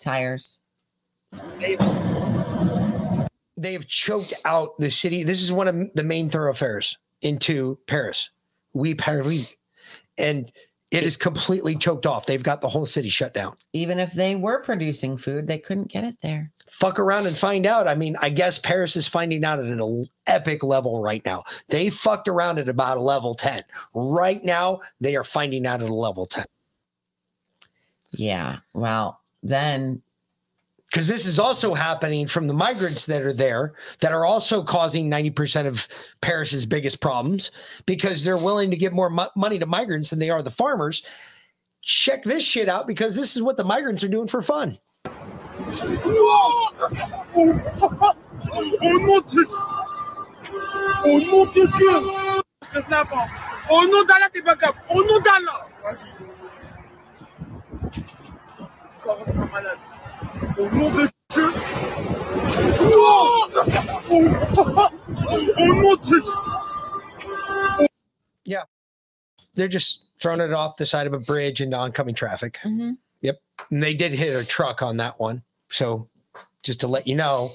[0.00, 0.60] Tires.
[3.56, 5.22] They have choked out the city.
[5.22, 8.30] This is one of the main thoroughfares into Paris.
[8.74, 9.56] We Paris.
[10.18, 10.52] And
[10.94, 12.26] it is completely choked off.
[12.26, 13.56] They've got the whole city shut down.
[13.72, 16.50] Even if they were producing food, they couldn't get it there.
[16.70, 17.88] Fuck around and find out.
[17.88, 21.44] I mean, I guess Paris is finding out at an epic level right now.
[21.68, 23.64] They fucked around at about a level 10.
[23.94, 26.44] Right now, they are finding out at a level 10.
[28.12, 28.58] Yeah.
[28.72, 30.00] Well, then
[30.94, 35.10] because this is also happening from the migrants that are there that are also causing
[35.10, 35.88] 90% of
[36.20, 37.50] Paris's biggest problems
[37.84, 41.04] because they're willing to give more mo- money to migrants than they are the farmers.
[41.82, 44.78] Check this shit out because this is what the migrants are doing for fun.
[60.56, 61.50] Mon Au nom de Dieu
[62.48, 62.90] C'est n'importe.
[62.90, 64.10] Au nom d'Allah, t'es pas capable.
[64.10, 64.30] Au nom d'Allah Vas-y.
[64.30, 64.92] Corps sera malade.
[65.48, 66.22] Au nom de Dieu Non Au nom de Dieu
[68.44, 68.64] Yeah.
[69.54, 72.58] They're just throwing it off the side of a bridge into oncoming traffic.
[72.64, 72.92] Mm-hmm.
[73.22, 73.40] Yep.
[73.70, 75.42] And they did hit a truck on that one.
[75.70, 76.08] So
[76.62, 77.50] just to let you know,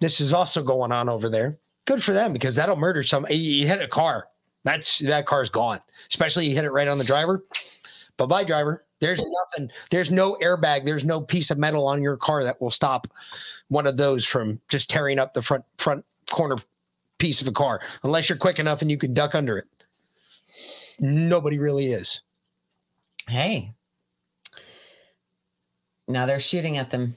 [0.00, 1.58] this is also going on over there.
[1.84, 3.26] Good for them because that'll murder some.
[3.30, 4.28] You you hit a car.
[4.64, 5.80] That's that car's gone.
[6.08, 7.44] Especially you hit it right on the driver.
[8.16, 8.84] Bye bye, driver.
[9.00, 9.70] There's nothing.
[9.90, 10.84] There's no airbag.
[10.84, 13.06] There's no piece of metal on your car that will stop
[13.68, 16.56] one of those from just tearing up the front front corner
[17.18, 19.66] piece of a car, unless you're quick enough and you can duck under it.
[21.00, 22.22] Nobody really is.
[23.28, 23.72] Hey.
[26.08, 27.16] Now they're shooting at them.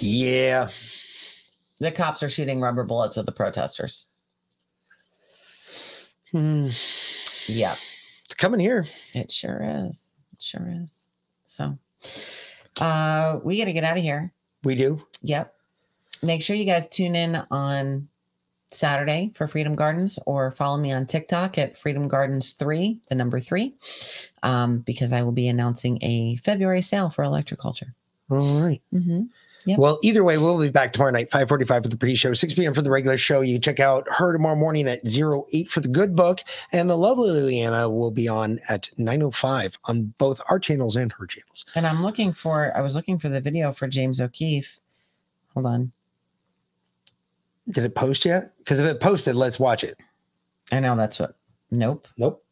[0.00, 0.68] Yeah.
[1.80, 4.06] The cops are shooting rubber bullets at the protesters.
[6.30, 6.68] Hmm.
[7.46, 7.76] Yeah.
[8.24, 8.86] It's coming here.
[9.14, 10.14] It sure is.
[10.32, 11.08] It sure is.
[11.46, 11.78] So
[12.80, 14.32] uh we gotta get out of here.
[14.62, 15.04] We do.
[15.22, 15.54] Yep.
[16.22, 18.08] Make sure you guys tune in on
[18.70, 23.38] Saturday for Freedom Gardens or follow me on TikTok at Freedom Gardens 3, the number
[23.40, 23.74] 3,
[24.42, 27.92] um, because I will be announcing a February sale for electroculture.
[28.30, 28.82] All right.
[28.92, 29.22] Mm-hmm.
[29.66, 29.78] Yep.
[29.78, 32.74] Well, either way, we'll be back tomorrow night, 545 for the pre-show, 6 p.m.
[32.74, 33.40] for the regular show.
[33.40, 36.40] You can check out her tomorrow morning at 08 for the good book.
[36.72, 41.26] And the lovely Liliana will be on at 905 on both our channels and her
[41.26, 41.64] channels.
[41.74, 44.80] And I'm looking for, I was looking for the video for James O'Keefe.
[45.54, 45.92] Hold on.
[47.70, 48.52] Did it post yet?
[48.58, 49.98] Because if it posted, let's watch it.
[50.72, 51.36] I know that's what.
[51.70, 52.06] Nope.
[52.18, 52.44] Nope.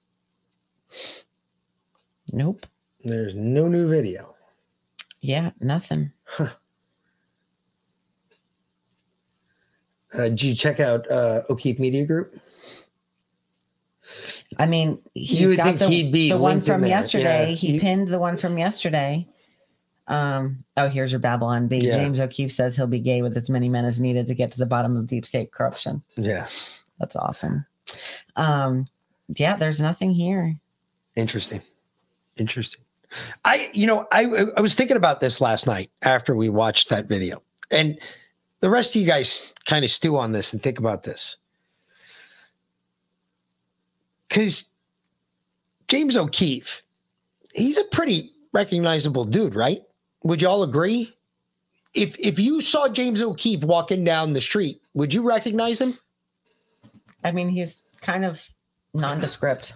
[2.33, 2.67] Nope.
[3.05, 4.35] There's no new video.
[5.21, 6.13] Yeah, nothing.
[6.39, 6.49] Uh,
[10.29, 12.39] did you check out uh, O'Keefe Media Group?
[14.59, 17.49] I mean, he's You would got think the, he'd be the one from yesterday.
[17.51, 19.27] Yeah, he you- pinned the one from yesterday.
[20.09, 21.79] Um, oh, here's your Babylon Bee.
[21.79, 21.97] Yeah.
[21.97, 24.59] James O'Keefe says he'll be gay with as many men as needed to get to
[24.59, 26.03] the bottom of deep state corruption.
[26.16, 26.47] Yeah.
[26.99, 27.66] That's awesome.
[28.37, 28.87] Um,
[29.29, 30.57] yeah, there's nothing here.
[31.16, 31.62] Interesting.
[32.37, 32.81] Interesting.
[33.45, 34.24] I, you know, I
[34.57, 38.01] I was thinking about this last night after we watched that video, and
[38.61, 41.37] the rest of you guys kind of stew on this and think about this,
[44.29, 44.70] because
[45.89, 46.83] James O'Keefe,
[47.53, 49.83] he's a pretty recognizable dude, right?
[50.24, 51.12] Would you all agree?
[51.94, 55.99] If if you saw James O'Keefe walking down the street, would you recognize him?
[57.24, 58.49] I mean, he's kind of
[58.94, 59.74] nondescript.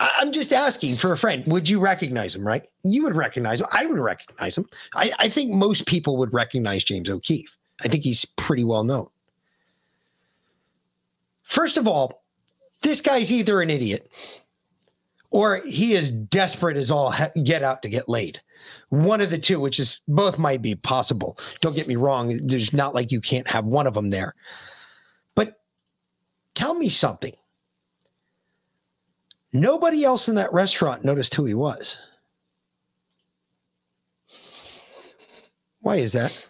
[0.00, 1.44] I'm just asking for a friend.
[1.46, 2.64] Would you recognize him, right?
[2.82, 3.68] You would recognize him.
[3.70, 4.68] I would recognize him.
[4.94, 7.56] I, I think most people would recognize James O'Keefe.
[7.84, 9.08] I think he's pretty well known.
[11.42, 12.24] First of all,
[12.82, 14.10] this guy's either an idiot
[15.30, 17.14] or he is desperate as all
[17.44, 18.40] get out to get laid.
[18.92, 21.38] One of the two, which is both might be possible.
[21.60, 22.38] Don't get me wrong.
[22.44, 24.34] There's not like you can't have one of them there.
[25.34, 25.54] But
[26.54, 27.32] tell me something
[29.52, 31.98] Nobody else in that restaurant noticed who he was.
[35.80, 36.48] Why is that?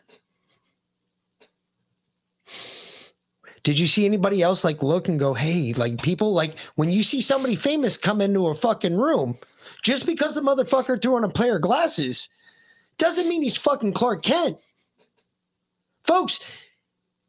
[3.64, 7.02] Did you see anybody else like look and go, hey, like people like when you
[7.02, 9.36] see somebody famous come into a fucking room,
[9.82, 12.28] just because the motherfucker threw on a pair of glasses
[12.98, 14.58] doesn't mean he's fucking Clark Kent.
[16.04, 16.40] Folks,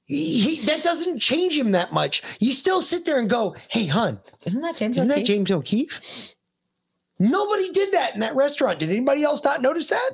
[0.06, 2.24] he, that doesn't change him that much.
[2.40, 5.28] You still sit there and go, hey, hun, isn't that James Isn't that O'Keefe?
[5.28, 6.36] James O'Keefe?
[7.20, 8.80] Nobody did that in that restaurant.
[8.80, 10.12] Did anybody else not notice that?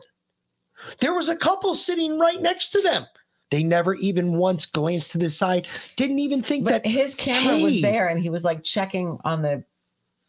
[1.00, 3.06] There was a couple sitting right next to them.
[3.50, 5.68] They never even once glanced to the side.
[5.96, 7.64] Didn't even think But that his camera Hey.
[7.64, 9.64] was there, and he was like checking on the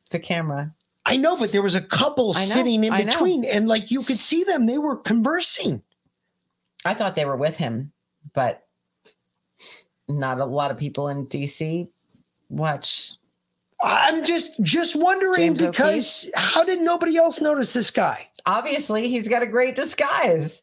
[0.09, 0.75] the camera.
[1.07, 3.05] I know, but there was a couple know, sitting in I know.
[3.07, 4.67] between, and like you could see them.
[4.67, 5.83] They were conversing.
[6.85, 7.93] I thought they were with him,
[8.33, 8.67] but
[10.09, 11.89] not a lot of people in DC
[12.49, 13.13] watch.
[13.83, 18.29] I'm just just wondering James because how did nobody else notice this guy?
[18.45, 20.63] Obviously, he's got a great disguise.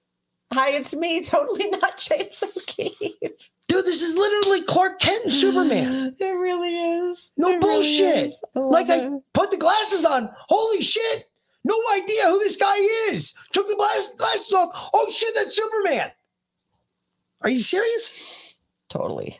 [0.54, 1.22] Hi, it's me.
[1.24, 3.52] Totally not James O'Keefe.
[3.68, 6.16] Dude, this is literally Clark Kent and Superman.
[6.20, 7.32] It really is.
[7.38, 8.28] No It really bullshit.
[8.28, 8.44] is.
[8.56, 10.30] I like I put the glasses on.
[10.48, 11.26] Holy shit.
[11.66, 12.78] No idea who this guy
[13.10, 13.34] is.
[13.52, 13.76] Took the
[14.18, 14.90] glasses off.
[14.94, 16.12] Oh shit, that's Superman.
[17.42, 18.56] Are you serious?
[18.90, 19.38] Totally.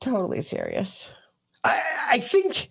[0.00, 1.12] Totally serious.
[1.62, 2.70] I, I think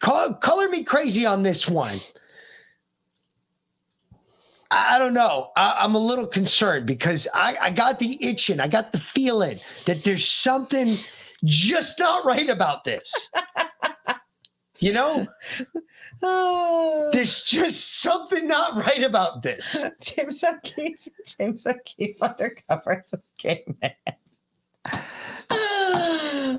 [0.00, 1.98] col- color me crazy on this one.
[4.70, 5.50] I don't know.
[5.56, 8.60] I, I'm a little concerned because I, I got the itching.
[8.60, 10.96] I got the feeling that there's something
[11.44, 13.30] just not right about this.
[14.78, 15.26] you know,
[16.22, 17.10] oh.
[17.12, 19.76] there's just something not right about this.
[20.02, 21.08] James O'Keefe.
[21.38, 23.92] James O'Keefe undercover as a gay man.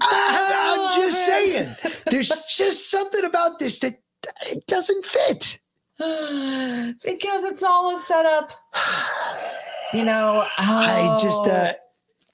[0.02, 1.76] I, am just oh, saying,
[2.10, 3.94] there's just something about this that
[4.48, 5.60] it doesn't fit.
[7.04, 8.52] because it's all a setup.
[9.94, 11.74] You know, I just oh, uh,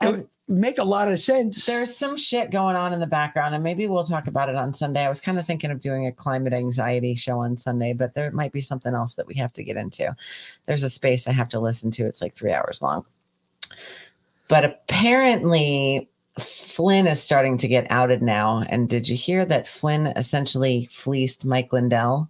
[0.02, 1.66] it would make a lot of sense.
[1.66, 4.74] There's some shit going on in the background, and maybe we'll talk about it on
[4.74, 5.04] Sunday.
[5.04, 8.30] I was kind of thinking of doing a climate anxiety show on Sunday, but there
[8.32, 10.16] might be something else that we have to get into.
[10.66, 12.06] There's a space I have to listen to.
[12.06, 13.04] It's like three hours long.
[14.48, 16.08] But apparently,
[16.40, 18.64] Flynn is starting to get outed now.
[18.70, 22.30] And did you hear that Flynn essentially fleeced Mike Lindell?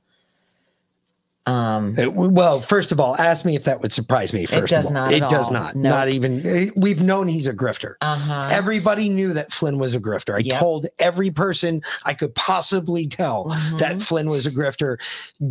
[1.48, 4.46] Um, Uh, well, first of all, ask me if that would surprise me.
[4.46, 5.54] First it does not it does all.
[5.54, 5.76] not.
[5.76, 5.92] Nope.
[5.92, 6.46] Not even.
[6.46, 7.96] eh, We've known he's a grifter.
[8.02, 8.48] Uh-huh.
[8.50, 10.34] Everybody knew that Flynn was a grifter.
[10.36, 10.60] I Yep.
[10.60, 13.80] told every person I could possibly tell Mhm.
[13.80, 14.98] that Flynn was a grifter.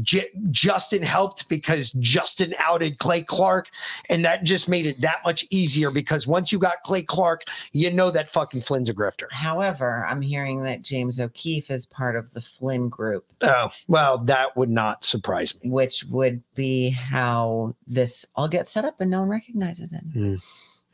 [0.03, 3.69] J- Justin helped because Justin outed Clay Clark,
[4.11, 5.91] and that just made it that much easier.
[5.91, 7.43] Because once you got Clay Clark,
[7.73, 9.27] you know that fucking Flynn's a grifter.
[9.31, 14.57] However, I'm hearing that James O'Keefe is part of the Flynn group, Oh well, that
[14.57, 15.71] would not surprise me.
[15.85, 20.36] Which would be how this all gets set up and no one recognizes it Hmm.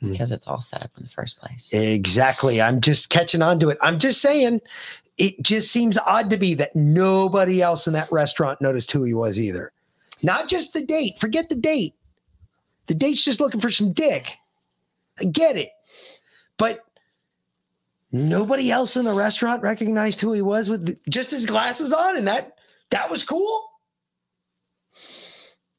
[0.00, 1.72] because it's all set up in the first place.
[1.72, 2.60] Exactly.
[2.60, 3.78] I'm just catching on to it.
[3.82, 4.60] I'm just saying,
[5.16, 9.14] it just seems odd to me that nobody else in that restaurant noticed who he
[9.14, 9.70] was either.
[10.24, 11.20] Not just the date.
[11.20, 11.94] Forget the date.
[12.86, 14.32] The date's just looking for some dick.
[15.20, 15.70] I get it.
[16.56, 16.80] But
[18.10, 22.26] nobody else in the restaurant recognized who he was with just his glasses on, and
[22.26, 22.54] that
[22.90, 23.69] that was cool.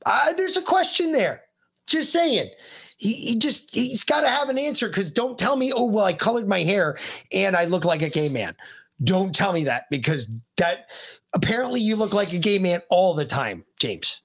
[0.06, 1.44] Uh, there's a question there.
[1.88, 2.49] Just saying.
[2.98, 6.06] He, he just he's got to have an answer because don't tell me, oh well,
[6.06, 6.99] I colored my hair
[7.34, 8.56] and I look like a gay man.
[9.03, 10.91] Don't tell me that because that
[11.34, 14.22] apparently you look like a gay man all the time, James.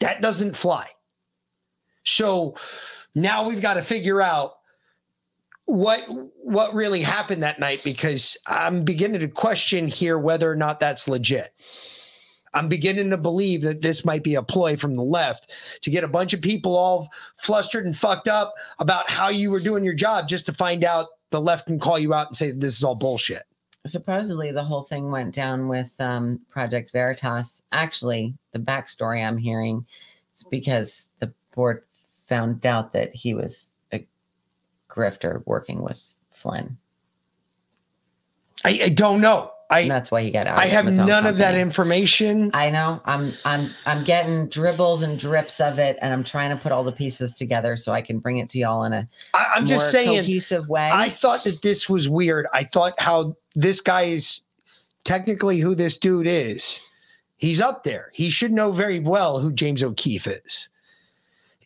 [0.00, 0.88] That doesn't fly.
[2.04, 2.56] So
[3.14, 4.54] now we've got to figure out
[5.66, 6.02] what
[6.42, 11.06] what really happened that night because I'm beginning to question here whether or not that's
[11.06, 11.52] legit.
[12.58, 15.52] I'm beginning to believe that this might be a ploy from the left
[15.82, 17.08] to get a bunch of people all
[17.40, 21.06] flustered and fucked up about how you were doing your job just to find out
[21.30, 23.44] the left can call you out and say this is all bullshit.
[23.86, 27.62] Supposedly, the whole thing went down with um, Project Veritas.
[27.70, 29.86] Actually, the backstory I'm hearing
[30.34, 31.84] is because the board
[32.26, 34.04] found out that he was a
[34.90, 36.76] grifter working with Flynn.
[38.64, 39.52] I, I don't know.
[39.70, 40.58] I And that's why he got out.
[40.58, 42.50] I have none of that information.
[42.54, 43.02] I know.
[43.04, 46.82] I'm I'm I'm getting dribbles and drips of it, and I'm trying to put all
[46.82, 49.90] the pieces together so I can bring it to y'all in a I, I'm just
[49.90, 50.88] saying cohesive way.
[50.90, 52.46] I thought that this was weird.
[52.54, 54.40] I thought how this guy is
[55.04, 56.80] technically who this dude is.
[57.36, 58.10] He's up there.
[58.14, 60.68] He should know very well who James O'Keefe is.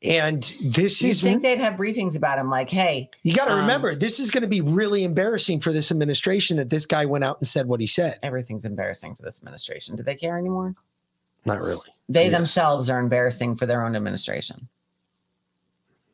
[0.04, 2.50] And this You is think they'd have briefings about him?
[2.50, 5.72] Like, hey, you got to um, remember, this is going to be really embarrassing for
[5.72, 8.18] this administration that this guy went out and said what he said.
[8.22, 9.94] Everything's embarrassing for this administration.
[9.94, 10.74] Do they care anymore?
[11.44, 11.88] Not really.
[12.08, 12.32] They Yes.
[12.32, 14.68] themselves are embarrassing for their own administration.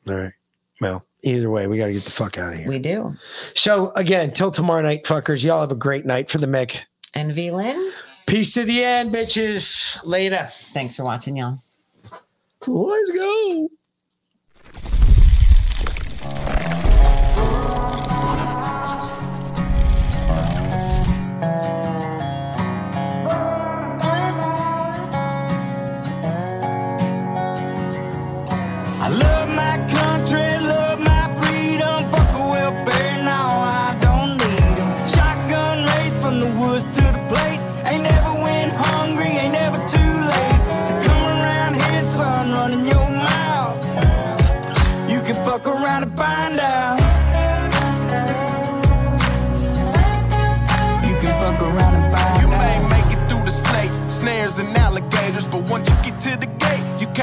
[0.07, 0.33] All right.
[0.81, 2.69] Well, either way, we got to get the fuck out of here.
[2.69, 3.17] We do.
[3.55, 5.43] So again, till tomorrow night, fuckers.
[5.43, 6.77] Y'all have a great night for the Meg.
[7.15, 7.91] And V Lynn.
[8.27, 9.99] Peace to the end, bitches.
[10.05, 10.51] Later.
[10.75, 11.59] Thanks for watching, y'all.
[12.67, 13.69] Let's go.